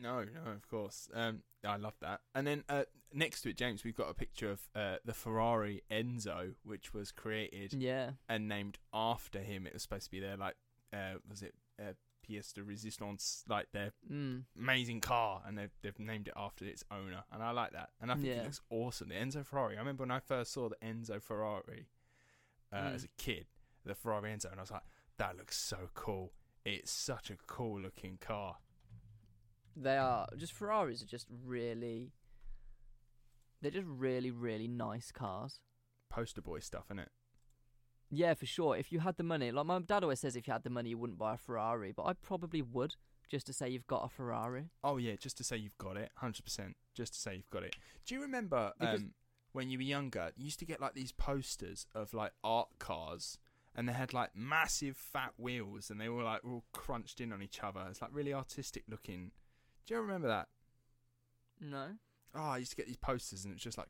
No, 0.00 0.24
no, 0.24 0.52
of 0.52 0.68
course. 0.68 1.08
Um, 1.14 1.42
I 1.66 1.76
love 1.76 1.94
that. 2.00 2.20
And 2.34 2.46
then 2.46 2.64
uh, 2.68 2.84
next 3.12 3.42
to 3.42 3.50
it, 3.50 3.56
James, 3.56 3.84
we've 3.84 3.96
got 3.96 4.10
a 4.10 4.14
picture 4.14 4.50
of 4.50 4.68
uh, 4.74 4.96
the 5.04 5.14
Ferrari 5.14 5.82
Enzo, 5.90 6.54
which 6.64 6.92
was 6.92 7.10
created 7.12 7.72
Yeah, 7.74 8.10
and 8.28 8.48
named 8.48 8.78
after 8.92 9.40
him. 9.40 9.66
It 9.66 9.72
was 9.72 9.82
supposed 9.82 10.04
to 10.04 10.10
be 10.10 10.20
their 10.20 10.36
like, 10.36 10.56
uh, 10.92 11.14
was 11.28 11.42
it 11.42 11.54
uh, 11.80 11.92
pièce 12.26 12.52
de 12.54 12.62
résistance, 12.62 13.42
like 13.48 13.66
their 13.72 13.92
mm. 14.10 14.42
amazing 14.58 15.00
car, 15.00 15.42
and 15.46 15.56
they've 15.58 15.74
they've 15.82 15.98
named 15.98 16.28
it 16.28 16.34
after 16.36 16.64
its 16.64 16.84
owner, 16.90 17.24
and 17.32 17.42
I 17.42 17.50
like 17.50 17.72
that. 17.72 17.90
And 18.00 18.10
I 18.10 18.14
think 18.14 18.26
Yeah. 18.26 18.40
it 18.40 18.44
looks 18.44 18.60
awesome. 18.70 19.08
The 19.08 19.14
Enzo 19.14 19.44
Ferrari. 19.44 19.76
I 19.76 19.80
remember 19.80 20.02
when 20.02 20.10
I 20.10 20.20
first 20.20 20.52
saw 20.52 20.68
the 20.68 20.76
Enzo 20.86 21.20
Ferrari 21.20 21.86
uh, 22.72 22.76
Mm. 22.76 22.94
as 22.94 23.04
a 23.04 23.08
kid, 23.18 23.46
the 23.84 23.94
Ferrari 23.94 24.30
Enzo, 24.32 24.50
and 24.50 24.58
I 24.58 24.62
was 24.62 24.70
like, 24.70 24.82
that 25.18 25.36
looks 25.36 25.56
so 25.56 25.90
cool. 25.94 26.32
It's 26.64 26.90
such 26.90 27.30
a 27.30 27.36
cool 27.46 27.78
looking 27.80 28.16
car. 28.18 28.56
They 29.76 29.96
are 29.96 30.26
just 30.36 30.52
Ferraris 30.52 31.02
are 31.02 31.06
just 31.06 31.26
really. 31.44 32.12
They're 33.60 33.70
just 33.70 33.86
really, 33.88 34.30
really 34.30 34.68
nice 34.68 35.10
cars. 35.10 35.60
Poster 36.10 36.42
boy 36.42 36.58
stuff, 36.58 36.84
innit? 36.92 37.06
Yeah, 38.10 38.34
for 38.34 38.46
sure. 38.46 38.76
If 38.76 38.92
you 38.92 39.00
had 39.00 39.16
the 39.16 39.22
money, 39.22 39.50
like 39.50 39.66
my 39.66 39.80
dad 39.80 40.02
always 40.02 40.20
says, 40.20 40.36
if 40.36 40.46
you 40.46 40.52
had 40.52 40.64
the 40.64 40.70
money, 40.70 40.90
you 40.90 40.98
wouldn't 40.98 41.18
buy 41.18 41.34
a 41.34 41.38
Ferrari. 41.38 41.92
But 41.92 42.04
I 42.04 42.12
probably 42.12 42.62
would, 42.62 42.94
just 43.30 43.46
to 43.46 43.52
say 43.52 43.68
you've 43.68 43.86
got 43.86 44.04
a 44.04 44.08
Ferrari. 44.08 44.70
Oh 44.82 44.98
yeah, 44.98 45.14
just 45.16 45.36
to 45.38 45.44
say 45.44 45.56
you've 45.56 45.78
got 45.78 45.96
it, 45.96 46.10
hundred 46.16 46.44
percent. 46.44 46.76
Just 46.94 47.14
to 47.14 47.20
say 47.20 47.36
you've 47.36 47.50
got 47.50 47.62
it. 47.62 47.74
Do 48.06 48.14
you 48.14 48.20
remember 48.20 48.72
um, 48.80 49.12
when 49.52 49.70
you 49.70 49.78
were 49.78 49.84
younger? 49.84 50.30
You 50.36 50.44
used 50.44 50.58
to 50.60 50.66
get 50.66 50.80
like 50.80 50.94
these 50.94 51.12
posters 51.12 51.86
of 51.94 52.12
like 52.14 52.32
art 52.44 52.68
cars, 52.78 53.38
and 53.74 53.88
they 53.88 53.94
had 53.94 54.12
like 54.12 54.36
massive 54.36 54.96
fat 54.96 55.32
wheels, 55.36 55.90
and 55.90 56.00
they 56.00 56.08
were 56.08 56.22
like 56.22 56.44
all 56.44 56.64
crunched 56.72 57.20
in 57.20 57.32
on 57.32 57.42
each 57.42 57.60
other. 57.62 57.80
It's 57.88 58.02
like 58.02 58.10
really 58.12 58.34
artistic 58.34 58.84
looking. 58.88 59.32
Do 59.86 59.94
you 59.94 60.00
remember 60.00 60.28
that? 60.28 60.48
No. 61.60 61.88
Oh, 62.34 62.40
I 62.42 62.58
used 62.58 62.70
to 62.70 62.76
get 62.76 62.86
these 62.86 62.96
posters, 62.96 63.44
and 63.44 63.54
it's 63.54 63.62
just 63.62 63.78
like 63.78 63.88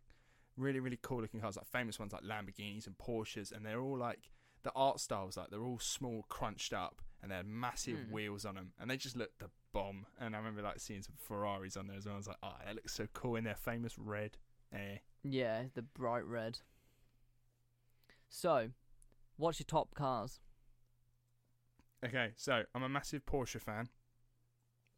really, 0.57 0.80
really 0.80 0.99
cool 1.01 1.20
looking 1.20 1.40
cars, 1.40 1.57
like 1.57 1.66
famous 1.66 1.99
ones 1.99 2.12
like 2.12 2.22
Lamborghinis 2.22 2.86
and 2.86 2.97
Porsches, 2.99 3.53
and 3.53 3.64
they're 3.64 3.80
all 3.80 3.97
like 3.97 4.30
the 4.62 4.72
art 4.74 5.01
styles, 5.01 5.36
like 5.36 5.51
they're 5.51 5.64
all 5.64 5.78
small, 5.78 6.24
crunched 6.28 6.72
up, 6.72 7.01
and 7.22 7.30
they 7.30 7.36
had 7.36 7.47
massive 7.47 7.99
Hmm. 8.07 8.12
wheels 8.12 8.45
on 8.45 8.55
them, 8.57 8.72
and 8.78 8.90
they 8.90 8.97
just 8.97 9.16
looked 9.16 9.38
the 9.38 9.51
bomb. 9.72 10.07
And 10.20 10.34
I 10.34 10.38
remember 10.38 10.62
like 10.62 10.80
seeing 10.80 11.03
some 11.03 11.14
Ferraris 11.16 11.76
on 11.76 11.86
there 11.86 11.97
as 11.97 12.07
well. 12.07 12.14
I 12.14 12.18
was 12.18 12.28
like, 12.28 12.36
oh, 12.42 12.55
that 12.64 12.74
looks 12.74 12.92
so 12.95 13.07
cool 13.12 13.36
in 13.36 13.45
their 13.45 13.55
famous 13.57 13.99
red. 13.99 14.36
Eh. 14.72 14.99
Yeah, 15.22 15.64
the 15.74 15.82
bright 15.82 16.24
red. 16.26 16.59
So, 18.28 18.70
what's 19.36 19.61
your 19.61 19.66
top 19.66 19.95
cars? 19.95 20.40
Okay, 22.05 22.32
so 22.36 22.64
I'm 22.74 22.82
a 22.82 22.88
massive 22.88 23.24
Porsche 23.24 23.61
fan. 23.61 23.88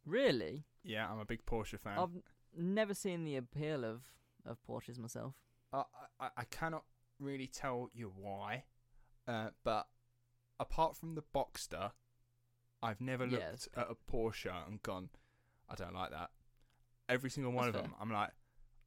Really? 0.05 0.65
Yeah, 0.87 1.07
I'm 1.11 1.19
a 1.19 1.25
big 1.25 1.45
Porsche 1.45 1.79
fan. 1.79 1.99
I've 1.99 2.17
never 2.57 2.93
seen 2.93 3.23
the 3.23 3.35
appeal 3.35 3.83
of 3.85 4.03
of 4.45 4.57
Porsches 4.67 4.97
myself. 4.97 5.33
I, 5.73 5.83
I, 6.19 6.29
I 6.37 6.43
cannot 6.45 6.83
really 7.19 7.47
tell 7.47 7.89
you 7.93 8.11
why, 8.15 8.63
uh, 9.27 9.49
but 9.63 9.87
apart 10.59 10.95
from 10.95 11.15
the 11.15 11.23
Boxster, 11.35 11.91
I've 12.81 13.01
never 13.01 13.27
looked 13.27 13.43
it's 13.53 13.67
at 13.75 13.87
a 13.89 13.95
Porsche 14.11 14.53
and 14.67 14.81
gone, 14.81 15.09
I 15.69 15.75
don't 15.75 15.93
like 15.93 16.11
that. 16.11 16.29
Every 17.09 17.29
single 17.29 17.51
one 17.51 17.65
That's 17.65 17.77
of 17.77 17.83
them, 17.83 17.93
I'm 17.99 18.11
like, 18.11 18.29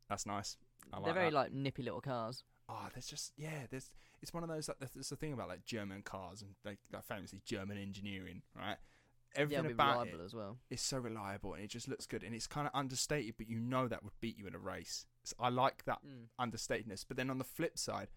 that's 0.09 0.27
nice. 0.27 0.57
I 0.93 1.01
They're 1.05 1.13
very 1.15 1.31
that. 1.31 1.37
like 1.37 1.53
nippy 1.53 1.83
little 1.83 2.01
cars. 2.01 2.45
oh, 2.69 2.89
there's 2.95 3.07
just 3.07 3.33
yeah, 3.37 3.67
there's 3.71 3.91
it's 4.23 4.33
one 4.33 4.43
of 4.43 4.49
those 4.49 4.69
like 4.69 4.79
there's 4.81 5.09
the 5.09 5.17
thing 5.17 5.33
about 5.33 5.49
like 5.49 5.65
German 5.65 6.03
cars 6.03 6.43
and 6.43 6.53
like, 6.65 6.79
like 6.93 7.05
famously 7.05 7.41
German 7.45 7.79
engineering, 7.79 8.43
right? 8.57 8.77
Yeah, 9.35 9.43
Everything 9.43 9.65
it'll 9.67 9.73
about 9.73 10.01
reliable 10.03 10.21
it 10.21 10.25
as 10.25 10.35
well. 10.35 10.59
is 10.71 10.81
so 10.81 10.99
reliable 10.99 11.55
and 11.55 11.63
it 11.65 11.69
just 11.71 11.89
looks 11.89 12.07
good 12.07 12.23
and 12.23 12.35
it's 12.35 12.47
kind 12.47 12.67
of 12.67 12.73
understated, 12.75 13.35
but 13.39 13.49
you 13.49 13.59
know 13.61 13.89
that 13.89 14.03
would 14.03 14.13
beat 14.21 14.37
you 14.39 14.47
in 14.47 14.55
a 14.55 14.59
race. 14.59 15.07
So 15.25 15.35
I 15.39 15.49
like 15.51 15.85
that 15.85 16.01
Mm. 16.07 16.29
understatedness. 16.41 17.05
But 17.07 17.17
then 17.17 17.31
on 17.31 17.39
the 17.39 17.45
flip 17.45 17.79
side, 17.79 18.09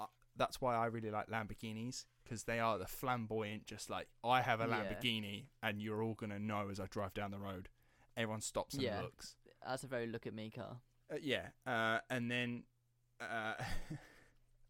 uh, 0.00 0.06
that's 0.36 0.60
why 0.60 0.74
I 0.76 0.86
really 0.86 1.10
like 1.10 1.28
Lamborghinis 1.28 2.04
because 2.24 2.44
they 2.44 2.58
are 2.60 2.78
the 2.78 2.86
flamboyant, 2.86 3.66
just 3.66 3.88
like 3.90 4.08
I 4.24 4.40
have 4.42 4.60
a 4.60 4.66
Yeah. 4.66 4.70
Lamborghini 4.84 5.44
and 5.62 5.80
you're 5.80 6.02
all 6.02 6.14
gonna 6.14 6.38
know 6.38 6.68
as 6.70 6.80
I 6.80 6.86
drive 6.86 7.14
down 7.14 7.30
the 7.30 7.38
road. 7.38 7.68
Everyone 8.16 8.40
stops 8.40 8.74
and 8.74 8.82
Yeah. 8.84 9.02
looks. 9.02 9.36
That's 9.64 9.84
a 9.84 9.86
very 9.86 10.06
look 10.06 10.26
at 10.26 10.34
me 10.34 10.50
car. 10.50 10.80
Uh, 11.12 11.16
yeah, 11.22 11.48
uh, 11.66 12.00
and 12.10 12.30
then 12.30 12.64
uh, 13.20 13.54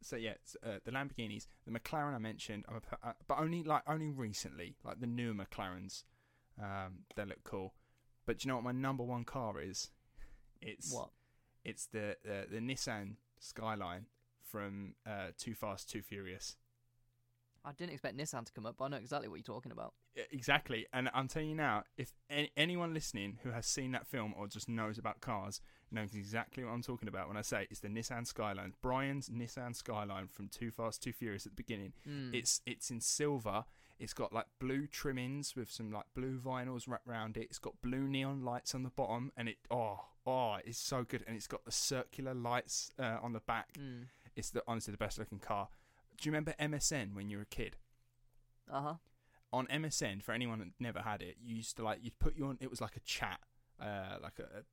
so 0.02 0.16
yeah, 0.16 0.34
uh, 0.64 0.78
the 0.84 0.90
Lamborghinis, 0.90 1.46
the 1.66 1.78
McLaren 1.78 2.14
I 2.14 2.18
mentioned, 2.18 2.64
a, 2.68 2.76
uh, 3.06 3.12
but 3.26 3.38
only 3.38 3.62
like 3.62 3.82
only 3.86 4.10
recently, 4.10 4.76
like 4.84 5.00
the 5.00 5.06
newer 5.06 5.34
McLarens, 5.34 6.04
um, 6.62 7.00
they 7.16 7.24
look 7.24 7.42
cool. 7.44 7.74
But 8.26 8.38
do 8.38 8.46
you 8.46 8.50
know 8.50 8.56
what 8.56 8.64
my 8.64 8.72
number 8.72 9.02
one 9.02 9.24
car 9.24 9.60
is? 9.60 9.90
It's 10.60 10.92
What? 10.92 11.10
it's 11.64 11.86
the 11.86 12.16
uh, 12.28 12.44
the 12.50 12.58
Nissan 12.58 13.16
Skyline 13.40 14.06
from 14.42 14.94
uh, 15.06 15.28
Too 15.36 15.54
Fast, 15.54 15.90
Too 15.90 16.02
Furious. 16.02 16.56
I 17.68 17.72
didn't 17.72 17.92
expect 17.92 18.16
Nissan 18.16 18.46
to 18.46 18.52
come 18.52 18.64
up, 18.64 18.76
but 18.78 18.86
I 18.86 18.88
know 18.88 18.96
exactly 18.96 19.28
what 19.28 19.36
you're 19.36 19.54
talking 19.54 19.72
about. 19.72 19.92
Exactly, 20.32 20.86
and 20.92 21.10
I'm 21.12 21.28
telling 21.28 21.50
you 21.50 21.54
now, 21.54 21.84
if 21.98 22.12
any, 22.30 22.50
anyone 22.56 22.94
listening 22.94 23.38
who 23.42 23.50
has 23.50 23.66
seen 23.66 23.92
that 23.92 24.06
film 24.06 24.34
or 24.38 24.48
just 24.48 24.68
knows 24.68 24.96
about 24.96 25.20
cars 25.20 25.60
knows 25.90 26.14
exactly 26.14 26.64
what 26.64 26.72
I'm 26.72 26.82
talking 26.82 27.08
about 27.08 27.28
when 27.28 27.36
I 27.36 27.42
say 27.42 27.66
it's 27.70 27.80
the 27.80 27.88
Nissan 27.88 28.26
Skyline. 28.26 28.72
Brian's 28.82 29.28
Nissan 29.28 29.76
Skyline 29.76 30.28
from 30.28 30.48
Too 30.48 30.70
Fast, 30.70 31.02
Too 31.02 31.12
Furious 31.12 31.44
at 31.44 31.52
the 31.52 31.62
beginning. 31.62 31.92
Mm. 32.08 32.34
It's 32.34 32.62
it's 32.64 32.90
in 32.90 33.00
silver. 33.00 33.64
It's 33.98 34.14
got 34.14 34.32
like 34.32 34.46
blue 34.60 34.86
trimmings 34.86 35.54
with 35.56 35.70
some 35.70 35.92
like 35.92 36.06
blue 36.14 36.38
vinyls 36.38 36.88
wrapped 36.88 37.06
around 37.06 37.36
it. 37.36 37.48
It's 37.50 37.58
got 37.58 37.74
blue 37.82 38.08
neon 38.08 38.44
lights 38.44 38.74
on 38.74 38.82
the 38.82 38.90
bottom, 38.90 39.30
and 39.36 39.48
it 39.48 39.58
oh 39.70 40.00
oh 40.26 40.56
it's 40.64 40.78
so 40.78 41.04
good. 41.04 41.22
And 41.26 41.36
it's 41.36 41.46
got 41.46 41.64
the 41.66 41.72
circular 41.72 42.32
lights 42.32 42.92
uh, 42.98 43.18
on 43.22 43.34
the 43.34 43.40
back. 43.40 43.74
Mm. 43.78 44.06
It's 44.36 44.50
the 44.50 44.62
honestly 44.66 44.92
the 44.92 44.98
best 44.98 45.18
looking 45.18 45.40
car. 45.40 45.68
Do 46.20 46.28
you 46.28 46.32
remember 46.32 46.54
MSN 46.60 47.14
when 47.14 47.30
you 47.30 47.36
were 47.38 47.44
a 47.44 47.46
kid? 47.46 47.76
Uh 48.70 48.82
huh. 48.82 48.94
on 49.52 49.66
MSN 49.68 50.22
for 50.22 50.32
anyone 50.32 50.58
that 50.58 50.68
never 50.78 51.00
had 51.00 51.22
it, 51.22 51.36
you 51.42 51.56
used 51.56 51.76
to 51.76 51.82
like 51.84 52.00
you'd 52.02 52.18
put 52.18 52.36
you 52.36 52.46
on. 52.46 52.58
It 52.60 52.68
was 52.68 52.80
like 52.80 52.96
a 52.96 53.00
chat, 53.00 53.40
uh, 53.80 54.16
like 54.22 54.38
a, 54.38 54.64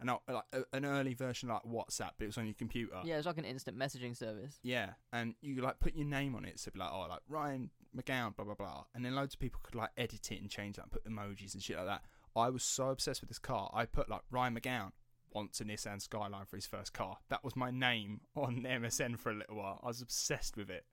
an 0.00 0.08
like 0.28 0.44
a, 0.52 0.64
an 0.76 0.84
early 0.84 1.14
version 1.14 1.48
like 1.48 1.62
WhatsApp, 1.62 2.10
but 2.18 2.24
it 2.24 2.26
was 2.26 2.36
on 2.36 2.44
your 2.44 2.54
computer. 2.54 3.00
Yeah, 3.04 3.16
it's 3.16 3.26
like 3.26 3.38
an 3.38 3.46
instant 3.46 3.78
messaging 3.78 4.14
service. 4.16 4.58
Yeah, 4.62 4.90
and 5.12 5.34
you 5.40 5.62
like 5.62 5.80
put 5.80 5.94
your 5.96 6.06
name 6.06 6.34
on 6.34 6.44
it, 6.44 6.60
so 6.60 6.70
be 6.70 6.78
like 6.78 6.90
oh 6.92 7.06
like 7.08 7.20
Ryan 7.28 7.70
McGowan, 7.96 8.36
blah 8.36 8.44
blah 8.44 8.54
blah, 8.54 8.84
and 8.94 9.02
then 9.04 9.14
loads 9.14 9.34
of 9.34 9.40
people 9.40 9.60
could 9.62 9.74
like 9.74 9.90
edit 9.96 10.30
it 10.30 10.40
and 10.42 10.50
change 10.50 10.76
that, 10.76 10.82
and 10.82 10.92
put 10.92 11.04
emojis 11.06 11.54
and 11.54 11.62
shit 11.62 11.76
like 11.78 11.86
that. 11.86 12.02
I 12.36 12.50
was 12.50 12.62
so 12.62 12.88
obsessed 12.90 13.22
with 13.22 13.30
this 13.30 13.38
car, 13.38 13.70
I 13.72 13.86
put 13.86 14.10
like 14.10 14.22
Ryan 14.30 14.54
McGowan 14.56 14.92
wants 15.32 15.60
a 15.60 15.64
Nissan 15.64 16.00
Skyline 16.00 16.46
for 16.46 16.56
his 16.56 16.66
first 16.66 16.92
car. 16.92 17.18
That 17.28 17.44
was 17.44 17.56
my 17.56 17.70
name 17.70 18.20
on 18.34 18.62
MSN 18.68 19.18
for 19.18 19.30
a 19.30 19.34
little 19.34 19.56
while. 19.56 19.80
I 19.82 19.88
was 19.88 20.00
obsessed 20.02 20.56
with 20.56 20.70
it. 20.70 20.84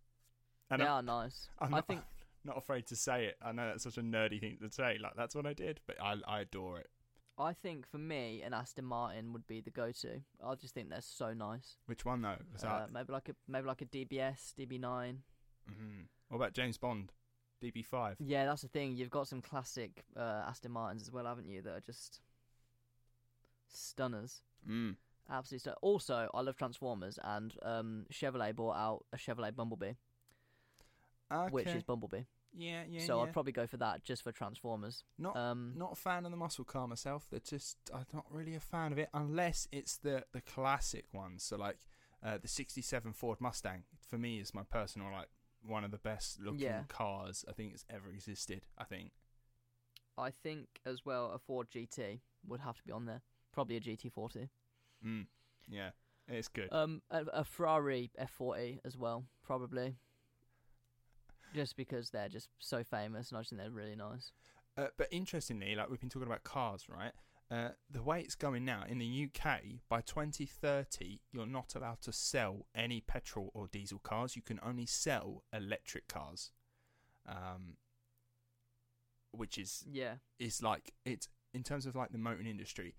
And 0.70 0.82
they 0.82 0.86
I'm- 0.86 0.94
are 0.96 1.02
nice. 1.24 1.48
I'm 1.60 1.74
I 1.74 1.82
think 1.82 2.02
not 2.44 2.58
afraid 2.58 2.88
to 2.88 2.96
say 2.96 3.26
it. 3.26 3.38
I 3.42 3.52
know 3.52 3.68
that's 3.68 3.84
such 3.84 3.98
a 3.98 4.02
nerdy 4.02 4.40
thing 4.40 4.58
to 4.62 4.72
say. 4.72 4.98
Like 5.02 5.14
that's 5.16 5.36
what 5.36 5.46
I 5.46 5.54
did, 5.54 5.80
but 5.88 6.00
I 6.02 6.16
I 6.28 6.42
adore 6.42 6.80
it. 6.80 6.88
I 7.38 7.52
think 7.52 7.86
for 7.86 7.98
me, 7.98 8.42
an 8.46 8.54
Aston 8.54 8.86
Martin 8.86 9.34
would 9.34 9.46
be 9.46 9.60
the 9.60 9.70
go-to. 9.70 10.22
I 10.42 10.56
just 10.56 10.74
think 10.74 10.90
they're 10.90 11.02
so 11.02 11.34
nice. 11.34 11.76
Which 11.86 12.06
one 12.06 12.22
though? 12.22 12.38
Was 12.54 12.64
Uh, 12.64 12.88
maybe 12.94 13.12
like 13.12 13.28
a 13.30 13.36
maybe 13.48 13.68
like 13.68 13.82
a 13.82 13.86
DBS, 13.86 14.54
DB9. 14.58 15.18
Mhm. 15.70 16.06
What 16.30 16.38
about 16.38 16.54
James 16.54 16.78
Bond? 16.78 17.12
DB5. 17.64 18.16
Yeah, 18.20 18.46
that's 18.46 18.62
the 18.62 18.68
thing. 18.68 18.96
You've 18.96 19.10
got 19.10 19.28
some 19.28 19.42
classic 19.42 20.04
uh, 20.16 20.44
Aston 20.48 20.72
Martins 20.72 21.02
as 21.02 21.12
well, 21.12 21.26
haven't 21.26 21.48
you? 21.48 21.62
That 21.62 21.74
are 21.76 21.80
just 21.82 22.22
stunners. 23.76 24.42
Mm. 24.70 24.96
Absolutely. 25.30 25.60
Stunner. 25.60 25.78
Also, 25.82 26.30
I 26.34 26.42
love 26.42 26.56
Transformers, 26.58 27.18
and 27.24 27.54
um, 27.64 28.06
Chevrolet 28.12 28.56
bought 28.56 28.76
out 28.76 29.06
a 29.14 29.18
Chevrolet 29.18 29.56
Bumblebee, 29.56 29.94
Okay. 31.32 31.52
which 31.52 31.68
is 31.68 31.84
Bumblebee. 31.84 32.22
yeah, 32.54 32.84
yeah. 32.88 33.02
so 33.02 33.18
yeah. 33.18 33.24
I'd 33.24 33.34
probably 33.34 33.52
go 33.52 33.66
for 33.68 33.78
that 33.78 34.04
just 34.04 34.22
for 34.24 34.32
Transformers. 34.32 35.04
not 35.18 35.36
Um, 35.36 35.74
not 35.76 35.94
a 35.94 35.96
fan 35.96 36.26
of 36.26 36.32
the 36.32 36.38
muscle 36.38 36.64
car 36.66 36.88
myself. 36.88 37.26
They're 37.30 37.40
just 37.40 37.78
I'm 37.94 38.06
not 38.14 38.26
really 38.30 38.56
a 38.56 38.60
fan 38.60 38.92
of 38.92 39.00
it 39.00 39.10
unless 39.14 39.68
it's 39.72 39.98
the 39.98 40.26
the 40.32 40.42
classic 40.42 41.06
ones. 41.14 41.44
So 41.44 41.58
like 41.58 41.78
uh, 42.24 42.38
the 42.38 42.48
'67 42.48 43.14
Ford 43.14 43.42
Mustang 43.42 43.84
for 44.10 44.18
me 44.18 44.40
is 44.40 44.54
my 44.54 44.64
personal 44.64 45.12
like 45.12 45.30
one 45.64 45.84
of 45.84 45.90
the 45.90 45.98
best 45.98 46.40
looking 46.40 46.60
Yeah. 46.62 46.84
cars 46.88 47.44
I 47.50 47.54
think 47.54 47.74
it's 47.74 47.86
ever 47.90 48.10
existed. 48.10 48.68
I 48.78 48.84
think. 48.84 49.12
I 50.18 50.30
think 50.30 50.68
as 50.86 51.04
well 51.06 51.32
a 51.32 51.40
Ford 51.40 51.68
GT 51.72 52.20
would 52.48 52.60
have 52.62 52.78
to 52.78 52.84
be 52.84 52.92
on 52.92 53.06
there. 53.06 53.22
Probably 53.56 53.78
a 53.78 53.80
GT40. 53.80 54.50
Mm. 55.06 55.26
Yeah, 55.68 55.90
it's 56.28 56.50
good. 56.50 56.70
Um, 56.72 57.02
a, 57.10 57.24
a 57.34 57.44
Ferrari 57.44 58.12
F40 58.20 58.80
as 58.86 58.98
well, 58.98 59.24
probably. 59.44 59.96
Just 61.56 61.78
because 61.78 62.10
they're 62.10 62.28
just 62.28 62.50
so 62.60 62.84
famous, 62.84 63.30
and 63.30 63.38
I 63.38 63.42
just 63.42 63.52
think 63.52 63.62
they're 63.62 63.72
really 63.72 63.96
nice. 63.96 64.34
Uh, 64.78 64.88
but 64.98 65.08
interestingly, 65.10 65.74
like 65.76 65.90
we've 65.90 66.02
been 66.02 66.10
talking 66.10 66.28
about 66.28 66.44
cars, 66.44 66.88
right? 66.90 67.14
Uh, 67.50 67.70
the 67.90 68.02
way 68.02 68.20
it's 68.22 68.36
going 68.36 68.66
now 68.66 68.84
in 68.90 68.98
the 68.98 69.30
UK, 69.30 69.62
by 69.88 70.02
2030, 70.02 71.22
you're 71.32 71.46
not 71.46 71.76
allowed 71.76 72.02
to 72.02 72.12
sell 72.12 72.66
any 72.76 73.00
petrol 73.00 73.52
or 73.54 73.68
diesel 73.68 74.00
cars. 74.00 74.36
You 74.36 74.42
can 74.42 74.60
only 74.64 74.86
sell 74.86 75.44
electric 75.54 76.08
cars, 76.08 76.52
um, 77.26 77.78
which 79.32 79.58
is 79.58 79.86
Yeah, 79.90 80.16
is 80.40 80.62
like 80.62 80.92
it's 81.06 81.30
in 81.54 81.64
terms 81.64 81.86
of 81.86 81.96
like 81.96 82.12
the 82.12 82.18
motoring 82.18 82.48
industry, 82.48 82.96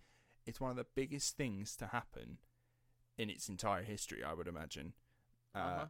it's 0.47 0.61
one 0.61 0.71
of 0.71 0.77
the 0.77 0.87
biggest 0.95 1.37
things 1.37 1.77
to 1.77 1.87
happen 1.87 2.39
in 3.19 3.31
its 3.31 3.49
entire 3.49 3.83
history. 3.83 4.23
I 4.25 4.33
would 4.35 4.47
imagine. 4.49 4.93
Uh, 5.55 5.59
Uh-huh. 5.59 5.87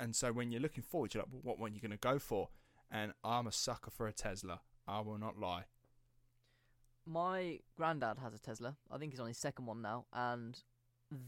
And 0.00 0.16
so 0.16 0.32
when 0.32 0.50
you're 0.50 0.60
looking 0.60 0.82
forward, 0.82 1.14
you're 1.14 1.22
like, 1.22 1.32
well, 1.32 1.40
what 1.44 1.58
one 1.60 1.70
are 1.70 1.74
you 1.74 1.80
going 1.80 1.92
to 1.92 1.96
go 1.96 2.18
for? 2.18 2.48
And 2.90 3.12
I'm 3.22 3.46
a 3.46 3.52
sucker 3.52 3.90
for 3.90 4.08
a 4.08 4.12
Tesla. 4.12 4.60
I 4.88 5.00
will 5.00 5.18
not 5.18 5.38
lie. 5.38 5.64
my 7.06 7.60
granddad 7.76 8.18
has 8.18 8.34
a 8.34 8.38
Tesla. 8.38 8.76
I 8.90 8.98
think 8.98 9.12
he's 9.12 9.20
on 9.20 9.28
his 9.28 9.38
second 9.38 9.66
one 9.66 9.82
now, 9.82 10.06
and 10.12 10.58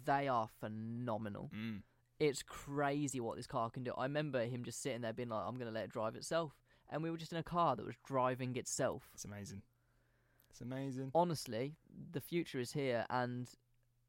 they 0.04 0.26
are 0.26 0.48
phenomenal. 0.60 1.50
Mm. 1.54 1.82
It's 2.18 2.42
crazy 2.42 3.20
what 3.20 3.36
this 3.36 3.46
car 3.46 3.68
can 3.70 3.84
do. 3.84 3.92
I 3.92 4.04
remember 4.04 4.44
him 4.46 4.64
just 4.64 4.80
sitting 4.80 5.02
there 5.02 5.12
being 5.12 5.28
like, 5.28 5.44
"I'm 5.46 5.58
gonna 5.58 5.70
let 5.70 5.84
it 5.84 5.90
drive 5.92 6.16
itself," 6.16 6.56
and 6.88 7.02
we 7.02 7.10
were 7.10 7.18
just 7.18 7.32
in 7.32 7.38
a 7.38 7.42
car 7.42 7.76
that 7.76 7.84
was 7.84 7.96
driving 8.06 8.56
itself. 8.56 9.10
It's 9.12 9.24
amazing. 9.26 9.62
It's 10.56 10.62
amazing. 10.62 11.10
Honestly, 11.14 11.74
the 12.12 12.20
future 12.22 12.58
is 12.58 12.72
here, 12.72 13.04
and 13.10 13.46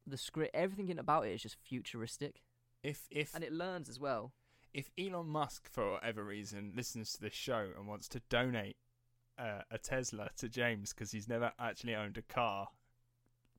the 0.06 0.16
script, 0.16 0.54
everything 0.54 0.88
in 0.88 0.98
about 0.98 1.26
it 1.26 1.32
is 1.32 1.42
just 1.42 1.56
futuristic, 1.62 2.40
If 2.82 3.06
if 3.10 3.34
and 3.34 3.44
it 3.44 3.52
learns 3.52 3.90
as 3.90 4.00
well. 4.00 4.32
if 4.72 4.88
Elon 4.98 5.28
Musk 5.28 5.68
for 5.70 5.92
whatever 5.92 6.24
reason 6.24 6.72
listens 6.74 7.12
to 7.12 7.20
this 7.20 7.34
show 7.34 7.68
and 7.76 7.86
wants 7.86 8.08
to 8.08 8.20
donate 8.30 8.78
uh, 9.38 9.60
a 9.70 9.76
Tesla 9.76 10.30
to 10.38 10.48
James 10.48 10.94
because 10.94 11.12
he's 11.12 11.28
never 11.28 11.52
actually 11.58 11.94
owned 11.94 12.16
a 12.16 12.22
car, 12.22 12.68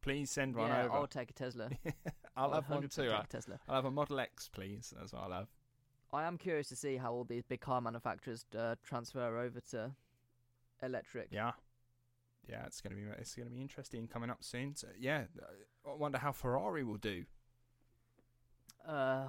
please 0.02 0.32
send 0.32 0.56
one 0.56 0.70
yeah, 0.70 0.86
over. 0.86 0.94
I'll 0.94 1.06
take 1.06 1.30
a 1.30 1.34
Tesla. 1.34 1.70
I'll 2.36 2.54
have 2.54 2.68
one 2.72 2.82
too. 2.82 3.04
Take 3.04 3.12
I- 3.12 3.22
a 3.22 3.28
Tesla. 3.28 3.60
I'll 3.68 3.76
have 3.76 3.86
a 3.86 3.92
Model 3.92 4.20
X, 4.20 4.50
please. 4.52 4.96
That's 4.98 5.14
what 5.14 5.26
I'll 5.26 5.32
have. 5.32 5.50
I 6.12 6.24
am 6.24 6.40
curious 6.40 6.70
to 6.70 6.76
see 6.76 6.98
how 6.98 7.14
all 7.14 7.24
these 7.24 7.44
big 7.44 7.62
car 7.62 7.82
manufacturers 7.82 8.46
uh, 8.58 8.74
transfer 8.84 9.38
over 9.38 9.60
to 9.70 9.92
electric. 10.82 11.28
Yeah, 11.30 11.52
yeah. 12.50 12.66
It's 12.66 12.82
gonna 12.82 12.96
be 12.96 13.04
it's 13.18 13.36
gonna 13.36 13.50
be 13.50 13.62
interesting 13.62 14.08
coming 14.08 14.30
up 14.30 14.44
soon. 14.44 14.76
So, 14.76 14.88
yeah, 15.00 15.24
I 15.88 15.94
wonder 15.94 16.18
how 16.18 16.32
Ferrari 16.32 16.84
will 16.84 16.98
do. 16.98 17.26
Uh, 18.88 19.28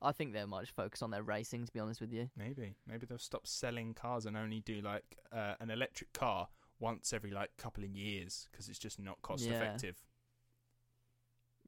I 0.00 0.12
think 0.12 0.32
they 0.32 0.44
might 0.44 0.62
just 0.62 0.76
focus 0.76 1.02
on 1.02 1.10
their 1.10 1.22
racing. 1.22 1.64
To 1.66 1.72
be 1.72 1.80
honest 1.80 2.00
with 2.00 2.12
you, 2.12 2.30
Maybe 2.36 2.76
maybe 2.86 3.06
they'll 3.06 3.18
stop 3.18 3.46
selling 3.46 3.94
cars 3.94 4.26
and 4.26 4.36
only 4.36 4.60
do 4.60 4.80
like 4.80 5.18
uh, 5.32 5.54
an 5.60 5.70
electric 5.70 6.12
car 6.12 6.48
once 6.80 7.12
every 7.12 7.30
like 7.32 7.50
couple 7.58 7.82
of 7.84 7.90
years 7.90 8.48
because 8.50 8.68
it's 8.68 8.78
just 8.78 9.00
not 9.00 9.20
cost 9.22 9.44
Yeah. 9.44 9.54
effective. 9.54 9.96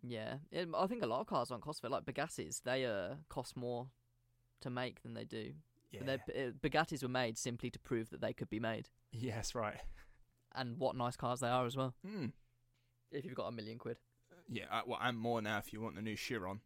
yeah. 0.03 0.35
It, 0.51 0.68
I 0.76 0.87
think 0.87 1.03
a 1.03 1.07
lot 1.07 1.20
of 1.20 1.26
cars 1.26 1.51
aren't 1.51 1.64
cost 1.64 1.81
effective. 1.81 2.05
Like 2.07 2.14
Bugattis, 2.14 2.62
they 2.62 2.85
uh 2.87 3.14
cost 3.28 3.57
more 3.57 3.89
to 4.61 4.70
make 4.70 5.03
than 5.03 5.14
they 5.14 5.24
do. 5.24 5.53
Yeah. 5.91 6.03
Uh, 6.28 6.51
Bugattis 6.62 7.03
were 7.03 7.09
made 7.09 7.37
simply 7.37 7.68
to 7.70 7.78
prove 7.81 8.11
that 8.11 8.20
they 8.20 8.33
could 8.33 8.49
be 8.49 8.61
made, 8.61 8.89
Yes, 9.12 9.57
right. 9.57 9.81
And 10.55 10.79
what 10.79 10.97
nice 10.97 11.17
cars 11.17 11.41
they 11.41 11.49
are 11.49 11.67
as 11.67 11.77
well. 11.77 11.95
Mm. 12.07 12.33
If 13.13 13.25
you've 13.25 13.35
got 13.35 13.47
a 13.47 13.53
million 13.53 13.79
quid. 13.79 13.99
Yeah, 14.49 14.65
uh, 14.71 14.83
well, 14.87 14.99
and 15.01 15.19
more 15.19 15.41
now 15.41 15.59
if 15.59 15.73
you 15.73 15.81
want 15.81 15.97
the 15.97 16.03
new 16.03 16.17
Chiron. 16.17 16.61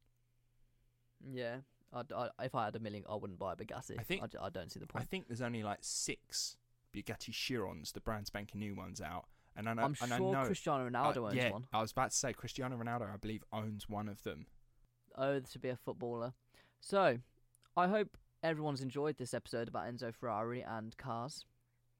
Yeah. 1.32 1.56
I'd, 1.92 2.12
I, 2.12 2.28
if 2.42 2.54
I 2.54 2.64
had 2.64 2.76
a 2.76 2.80
million, 2.80 3.04
I 3.08 3.14
wouldn't 3.14 3.38
buy 3.38 3.52
a 3.52 3.56
Bugatti. 3.56 3.98
I 3.98 4.02
think- 4.02 4.22
I, 4.22 4.50
don't 4.50 4.70
see 4.70 4.80
the 4.80 4.86
point. 4.86 5.02
I 5.02 5.06
think 5.06 5.28
there's 5.28 5.42
only 5.42 5.62
like 5.62 5.78
six 5.80 6.56
Bugatti 6.94 7.30
Chirons, 7.30 7.92
the 7.92 8.00
brand 8.00 8.26
spanking 8.26 8.60
new 8.60 8.74
ones 8.74 9.00
out. 9.00 9.26
And 9.56 9.68
I 9.68 9.74
know, 9.74 9.82
I'm 9.82 9.94
sure 9.94 10.12
I 10.12 10.18
know, 10.18 10.46
Cristiano 10.46 10.88
Ronaldo 10.88 11.16
uh, 11.18 11.26
owns 11.26 11.34
yeah, 11.36 11.50
one. 11.50 11.66
I 11.72 11.80
was 11.80 11.92
about 11.92 12.10
to 12.10 12.16
say 12.16 12.32
Cristiano 12.32 12.76
Ronaldo, 12.76 13.12
I 13.12 13.16
believe, 13.16 13.44
owns 13.52 13.88
one 13.88 14.08
of 14.08 14.22
them. 14.24 14.46
Oh, 15.16 15.38
to 15.38 15.58
be 15.60 15.68
a 15.68 15.76
footballer. 15.76 16.32
So, 16.80 17.18
I 17.76 17.86
hope 17.86 18.16
everyone's 18.42 18.82
enjoyed 18.82 19.16
this 19.16 19.32
episode 19.32 19.68
about 19.68 19.86
Enzo 19.86 20.12
Ferrari 20.12 20.62
and 20.62 20.96
cars. 20.96 21.46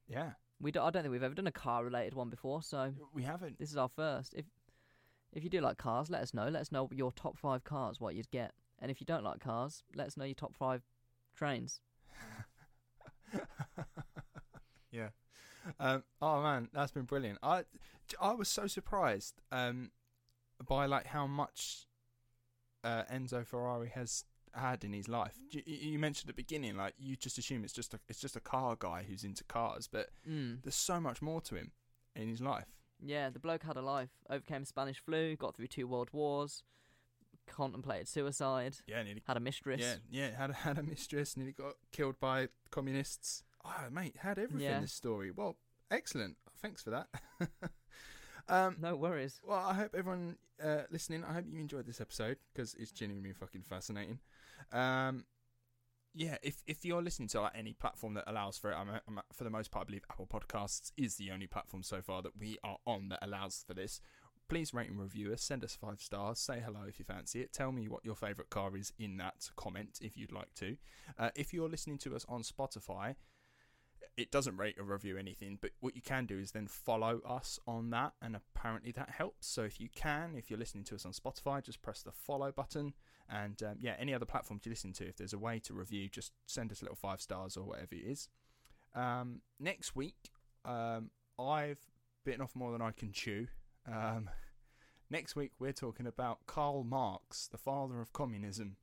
Yeah, 0.09 0.33
We 0.65 0.73
do, 0.73 0.81
I 0.81 0.89
don't 0.89 1.03
think 1.03 1.13
we've 1.13 1.23
ever 1.23 1.35
done 1.35 1.47
a 1.47 1.53
car 1.53 1.85
related 1.85 2.15
one 2.15 2.31
before, 2.31 2.63
so 2.63 2.91
we 3.13 3.23
haven't. 3.23 3.59
this 3.59 3.71
is 3.71 3.77
our 3.77 3.91
first. 3.91 4.33
If 4.33 4.47
if 5.35 5.45
you 5.45 5.51
do 5.51 5.61
like 5.61 5.77
cars, 5.77 6.09
let 6.09 6.23
us 6.23 6.33
know. 6.33 6.49
Let 6.49 6.63
us 6.63 6.73
know 6.73 6.89
your 6.91 7.13
top 7.13 7.37
five 7.37 7.65
cars, 7.65 8.01
what 8.01 8.15
you'd 8.15 8.31
get. 8.31 8.53
And 8.79 8.91
if 8.91 8.99
you 8.99 9.05
don't 9.05 9.23
like 9.23 9.41
cars, 9.41 9.83
let 9.95 10.07
us 10.07 10.17
know 10.17 10.25
your 10.25 10.35
top 10.35 10.55
five 10.55 10.83
trains. 11.37 11.81
yeah. 14.91 15.09
Um, 15.79 16.03
oh 16.23 16.41
man, 16.43 16.71
that's 16.73 16.93
been 16.93 17.05
brilliant. 17.05 17.41
I 17.43 17.65
I 18.19 18.33
was 18.33 18.49
so 18.49 18.67
surprised 18.67 19.35
um, 19.53 19.91
by 20.67 20.87
like 20.87 21.09
how 21.09 21.27
much 21.27 21.85
uh, 22.83 23.03
Enzo 23.13 23.47
Ferrari 23.47 23.91
has 23.91 24.25
had 24.57 24.85
in 24.85 24.93
his 24.93 25.09
life. 25.09 25.35
You, 25.51 25.63
you 25.67 25.99
mentioned 25.99 26.29
at 26.31 26.37
the 26.37 26.43
beginning, 26.43 26.77
like 26.77 26.95
you 26.99 27.17
just 27.17 27.39
assume 27.39 27.65
it's 27.65 27.73
just 27.73 27.95
a 27.95 28.01
it's 28.09 28.21
just 28.21 28.37
a 28.37 28.41
car 28.41 28.77
guy 28.79 29.05
who's 29.09 29.25
into 29.25 29.45
cars, 29.45 29.87
but 29.91 30.11
Mm. 30.29 30.63
there's 30.63 30.75
so 30.75 31.01
much 31.01 31.21
more 31.23 31.41
to 31.43 31.55
him 31.57 31.73
in 32.17 32.29
his 32.29 32.41
life. 32.41 32.67
Yeah, 33.01 33.29
the 33.31 33.39
bloke 33.41 33.65
had 33.65 33.77
a 33.77 33.83
life. 33.83 34.11
Overcame 34.31 34.65
Spanish 34.65 34.99
flu, 35.01 35.37
got 35.37 35.57
through 35.57 35.67
two 35.67 35.87
world 35.87 36.09
wars, 36.13 36.63
contemplated 37.47 38.09
suicide, 38.09 38.77
Yeah, 38.87 39.03
nearly. 39.03 39.23
had 39.27 39.37
a 39.37 39.41
mistress. 39.41 39.81
Yeah, 39.81 39.97
yeah. 40.11 40.37
Had 40.37 40.51
a, 40.51 40.53
had 40.69 40.79
a 40.79 40.83
mistress, 40.83 41.37
nearly 41.37 41.53
got 41.53 41.75
killed 41.93 42.19
by 42.21 42.49
communists. 42.71 43.43
Oh, 43.65 43.89
mate, 43.91 44.17
had 44.19 44.39
everything. 44.39 44.61
Yeah. 44.67 44.81
This 44.81 44.93
story. 44.93 45.31
Well, 45.31 45.57
excellent. 45.91 46.37
Thanks 46.63 46.83
for 46.83 46.91
that. 46.91 47.09
um, 48.49 48.77
No 48.81 48.97
worries. 48.97 49.41
Well, 49.45 49.59
I 49.59 49.75
hope 49.75 49.95
everyone 49.95 50.37
uh, 50.63 50.83
listening, 50.91 51.25
I 51.25 51.33
hope 51.35 51.45
you 51.49 51.59
enjoyed 51.61 51.87
this 51.87 52.01
episode 52.01 52.39
because 52.53 52.75
it's 52.75 52.93
genuinely 52.93 53.33
fucking 53.33 53.63
fascinating. 53.63 54.19
Um, 54.73 55.25
yeah, 56.15 56.37
if 56.43 56.63
if 56.67 56.85
you're 56.85 57.03
listening 57.03 57.29
to 57.29 57.41
like 57.41 57.53
any 57.57 57.73
platform 57.73 58.15
that 58.15 58.25
allows 58.27 58.57
for 58.57 58.71
it, 58.71 58.77
I'm, 58.77 58.89
I'm, 59.09 59.21
for 59.33 59.45
the 59.45 59.51
most 59.51 59.71
part, 59.71 59.85
I 59.85 59.87
believe 59.87 60.05
Apple 60.11 60.29
Podcasts 60.29 60.93
is 60.97 61.17
the 61.17 61.31
only 61.33 61.47
platform 61.47 61.83
so 61.83 62.01
far 62.01 62.23
that 62.23 62.39
we 62.39 62.57
are 62.63 62.79
on 62.87 63.09
that 63.09 63.19
allows 63.23 63.65
for 63.67 63.75
this. 63.75 64.01
Please 64.49 64.75
rate 64.75 64.91
and 64.91 65.01
review 65.01 65.33
us, 65.33 65.43
send 65.43 65.65
us 65.65 65.75
five 65.75 66.01
stars, 66.01 66.39
say 66.39 66.61
hello 66.65 66.81
if 66.87 66.99
you 66.99 67.05
fancy 67.05 67.41
it, 67.41 67.53
tell 67.53 67.73
me 67.73 67.89
what 67.89 68.05
your 68.05 68.15
favourite 68.15 68.51
car 68.51 68.77
is 68.77 68.93
in 68.99 69.17
that 69.17 69.49
comment 69.57 69.99
if 70.03 70.17
you'd 70.19 70.33
like 70.33 70.53
to. 70.55 70.77
Uh, 71.19 71.31
if 71.35 71.55
you're 71.55 71.69
listening 71.69 71.97
to 71.99 72.15
us 72.15 72.27
on 72.29 72.43
Spotify, 72.43 73.15
it 74.17 74.31
doesn't 74.31 74.57
rate 74.57 74.77
or 74.79 74.85
review 74.85 75.17
anything, 75.17 75.59
but 75.61 75.71
what 75.81 75.95
you 75.97 76.03
can 76.03 76.27
do 76.27 76.39
is 76.39 76.53
then 76.53 76.67
follow 76.67 77.21
us 77.27 77.59
on 77.67 77.91
that, 77.91 78.13
and 78.23 78.37
apparently 78.37 78.93
that 78.93 79.11
helps. 79.11 79.47
So 79.47 79.63
if 79.63 79.81
you 79.81 79.89
can, 79.95 80.35
if 80.37 80.51
you're 80.51 80.59
listening 80.59 80.85
to 80.85 80.95
us 80.95 81.05
on 81.05 81.13
Spotify, 81.13 81.63
just 81.63 81.83
press 81.83 82.03
the 82.03 82.13
follow 82.13 82.53
button, 82.53 82.95
and 83.29 83.63
um, 83.63 83.77
yeah, 83.81 83.95
any 83.99 84.15
other 84.15 84.27
platforms 84.27 84.63
you 84.65 84.71
listen 84.71 84.93
to, 84.95 85.09
if 85.09 85.17
there's 85.17 85.33
a 85.33 85.39
way 85.39 85.59
to 85.61 85.75
review, 85.75 86.09
just 86.09 86.33
send 86.47 86.71
us 86.73 86.81
a 86.81 86.85
little 86.85 86.97
five 86.97 87.21
stars 87.21 87.57
or 87.57 87.65
whatever 87.65 87.95
it 87.95 88.05
is. 88.05 88.29
Um, 88.95 89.41
next 89.59 89.97
week, 89.97 90.31
um, 90.65 91.11
I've 91.39 91.81
bitten 92.25 92.41
off 92.41 92.55
more 92.55 92.73
than 92.73 92.83
I 92.83 92.91
can 92.91 93.13
chew. 93.13 93.49
Um, 93.87 94.31
next 95.11 95.37
week, 95.37 95.53
we're 95.59 95.73
talking 95.73 96.07
about 96.07 96.47
Karl 96.47 96.85
Marx, 96.85 97.49
the 97.49 97.59
father 97.59 98.01
of 98.01 98.13
communism. 98.13 98.77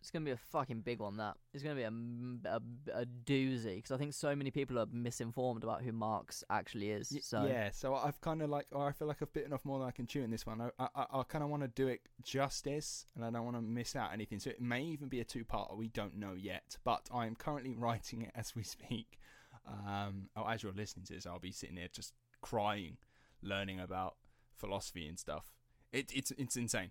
It's 0.00 0.10
gonna 0.10 0.24
be 0.24 0.30
a 0.30 0.36
fucking 0.36 0.80
big 0.82 1.00
one. 1.00 1.16
That 1.16 1.36
it's 1.52 1.62
gonna 1.62 1.74
be 1.74 1.82
a 1.82 2.60
a 2.94 3.06
doozy 3.24 3.76
because 3.76 3.90
I 3.90 3.96
think 3.96 4.14
so 4.14 4.34
many 4.34 4.50
people 4.50 4.78
are 4.78 4.86
misinformed 4.92 5.64
about 5.64 5.82
who 5.82 5.92
Marx 5.92 6.44
actually 6.50 6.90
is. 6.90 7.16
So 7.22 7.44
Yeah, 7.46 7.70
so 7.72 7.94
I've 7.94 8.20
kind 8.20 8.42
of 8.42 8.50
like, 8.50 8.66
I 8.74 8.92
feel 8.92 9.08
like 9.08 9.22
I've 9.22 9.32
bitten 9.32 9.52
off 9.52 9.64
more 9.64 9.78
than 9.78 9.88
I 9.88 9.90
can 9.90 10.06
chew 10.06 10.22
in 10.22 10.30
this 10.30 10.46
one. 10.46 10.60
I, 10.60 10.88
I, 10.94 11.06
I 11.12 11.22
kind 11.24 11.42
of 11.42 11.50
want 11.50 11.62
to 11.62 11.68
do 11.68 11.88
it 11.88 12.00
justice, 12.22 13.06
and 13.16 13.24
I 13.24 13.30
don't 13.30 13.44
want 13.44 13.56
to 13.56 13.62
miss 13.62 13.96
out 13.96 14.12
anything. 14.12 14.38
So 14.38 14.50
it 14.50 14.60
may 14.60 14.82
even 14.82 15.08
be 15.08 15.20
a 15.20 15.24
two-part. 15.24 15.76
We 15.76 15.88
don't 15.88 16.16
know 16.16 16.34
yet, 16.34 16.76
but 16.84 17.08
I 17.12 17.26
am 17.26 17.34
currently 17.34 17.74
writing 17.78 18.22
it 18.22 18.30
as 18.34 18.54
we 18.54 18.62
speak. 18.62 19.18
Um, 19.66 20.28
oh, 20.36 20.46
as 20.46 20.62
you're 20.62 20.72
listening 20.72 21.04
to 21.06 21.14
this, 21.14 21.26
I'll 21.26 21.38
be 21.38 21.52
sitting 21.52 21.76
there 21.76 21.88
just 21.92 22.14
crying, 22.40 22.96
learning 23.42 23.80
about 23.80 24.16
philosophy 24.56 25.06
and 25.06 25.18
stuff. 25.18 25.52
It, 25.92 26.10
it's 26.14 26.30
it's 26.32 26.56
insane. 26.56 26.90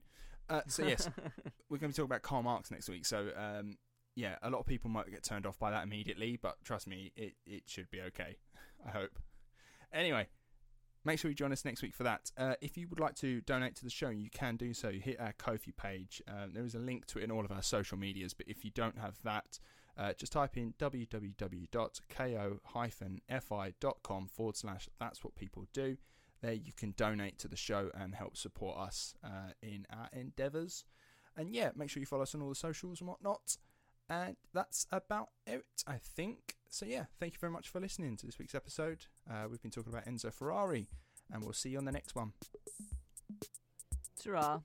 Uh, 0.49 0.61
so 0.67 0.83
yes, 0.83 1.09
we're 1.69 1.77
going 1.77 1.91
to 1.91 1.93
be 1.93 1.93
talking 1.93 2.05
about 2.05 2.21
Karl 2.21 2.43
Marx 2.43 2.71
next 2.71 2.89
week. 2.89 3.05
So 3.05 3.29
um, 3.35 3.77
yeah, 4.15 4.35
a 4.41 4.49
lot 4.49 4.59
of 4.59 4.65
people 4.65 4.89
might 4.89 5.09
get 5.09 5.23
turned 5.23 5.45
off 5.45 5.59
by 5.59 5.71
that 5.71 5.83
immediately, 5.83 6.37
but 6.41 6.55
trust 6.63 6.87
me, 6.87 7.11
it 7.15 7.35
it 7.45 7.63
should 7.67 7.89
be 7.91 8.01
okay. 8.01 8.37
I 8.85 8.91
hope. 8.91 9.19
Anyway, 9.93 10.27
make 11.05 11.19
sure 11.19 11.29
you 11.29 11.35
join 11.35 11.51
us 11.51 11.65
next 11.65 11.81
week 11.81 11.95
for 11.95 12.03
that. 12.03 12.31
Uh, 12.37 12.55
if 12.61 12.77
you 12.77 12.87
would 12.89 12.99
like 12.99 13.15
to 13.15 13.41
donate 13.41 13.75
to 13.75 13.83
the 13.83 13.89
show, 13.89 14.09
you 14.09 14.29
can 14.29 14.55
do 14.55 14.73
so. 14.73 14.89
You 14.89 14.99
hit 14.99 15.19
our 15.19 15.33
Ko-fi 15.33 15.71
page. 15.71 16.21
Um, 16.27 16.51
there 16.53 16.65
is 16.65 16.75
a 16.75 16.79
link 16.79 17.05
to 17.07 17.19
it 17.19 17.23
in 17.23 17.31
all 17.31 17.45
of 17.45 17.51
our 17.51 17.61
social 17.63 17.97
medias. 17.97 18.33
But 18.33 18.47
if 18.47 18.65
you 18.65 18.71
don't 18.71 18.97
have 18.99 19.15
that, 19.23 19.59
uh, 19.97 20.13
just 20.13 20.31
type 20.33 20.57
in 20.57 20.73
www.ko-fi.com 20.79 21.87
forward 24.27 24.55
slash 24.55 24.89
that's 24.99 25.23
what 25.23 25.35
people 25.35 25.65
do. 25.73 25.97
There 26.41 26.53
you 26.53 26.71
can 26.75 26.93
donate 26.97 27.39
to 27.39 27.47
the 27.47 27.55
show 27.55 27.89
and 27.93 28.13
help 28.13 28.37
support 28.37 28.77
us 28.77 29.15
uh, 29.23 29.51
in 29.61 29.85
our 29.91 30.09
endeavours. 30.13 30.85
And 31.35 31.53
yeah, 31.53 31.71
make 31.75 31.89
sure 31.89 31.99
you 31.99 32.05
follow 32.05 32.23
us 32.23 32.35
on 32.35 32.41
all 32.41 32.49
the 32.49 32.55
socials 32.55 33.01
and 33.01 33.07
whatnot. 33.07 33.57
And 34.09 34.37
that's 34.53 34.87
about 34.91 35.29
it, 35.45 35.65
I 35.85 35.97
think. 35.97 36.55
So 36.69 36.85
yeah, 36.85 37.05
thank 37.19 37.33
you 37.33 37.39
very 37.39 37.51
much 37.51 37.69
for 37.69 37.79
listening 37.79 38.17
to 38.17 38.25
this 38.25 38.39
week's 38.39 38.55
episode. 38.55 39.05
Uh, 39.29 39.47
we've 39.49 39.61
been 39.61 39.71
talking 39.71 39.91
about 39.91 40.05
Enzo 40.05 40.33
Ferrari, 40.33 40.87
and 41.31 41.43
we'll 41.43 41.53
see 41.53 41.69
you 41.69 41.77
on 41.77 41.85
the 41.85 41.91
next 41.91 42.15
one. 42.15 42.33
Ta-ra. 44.23 44.61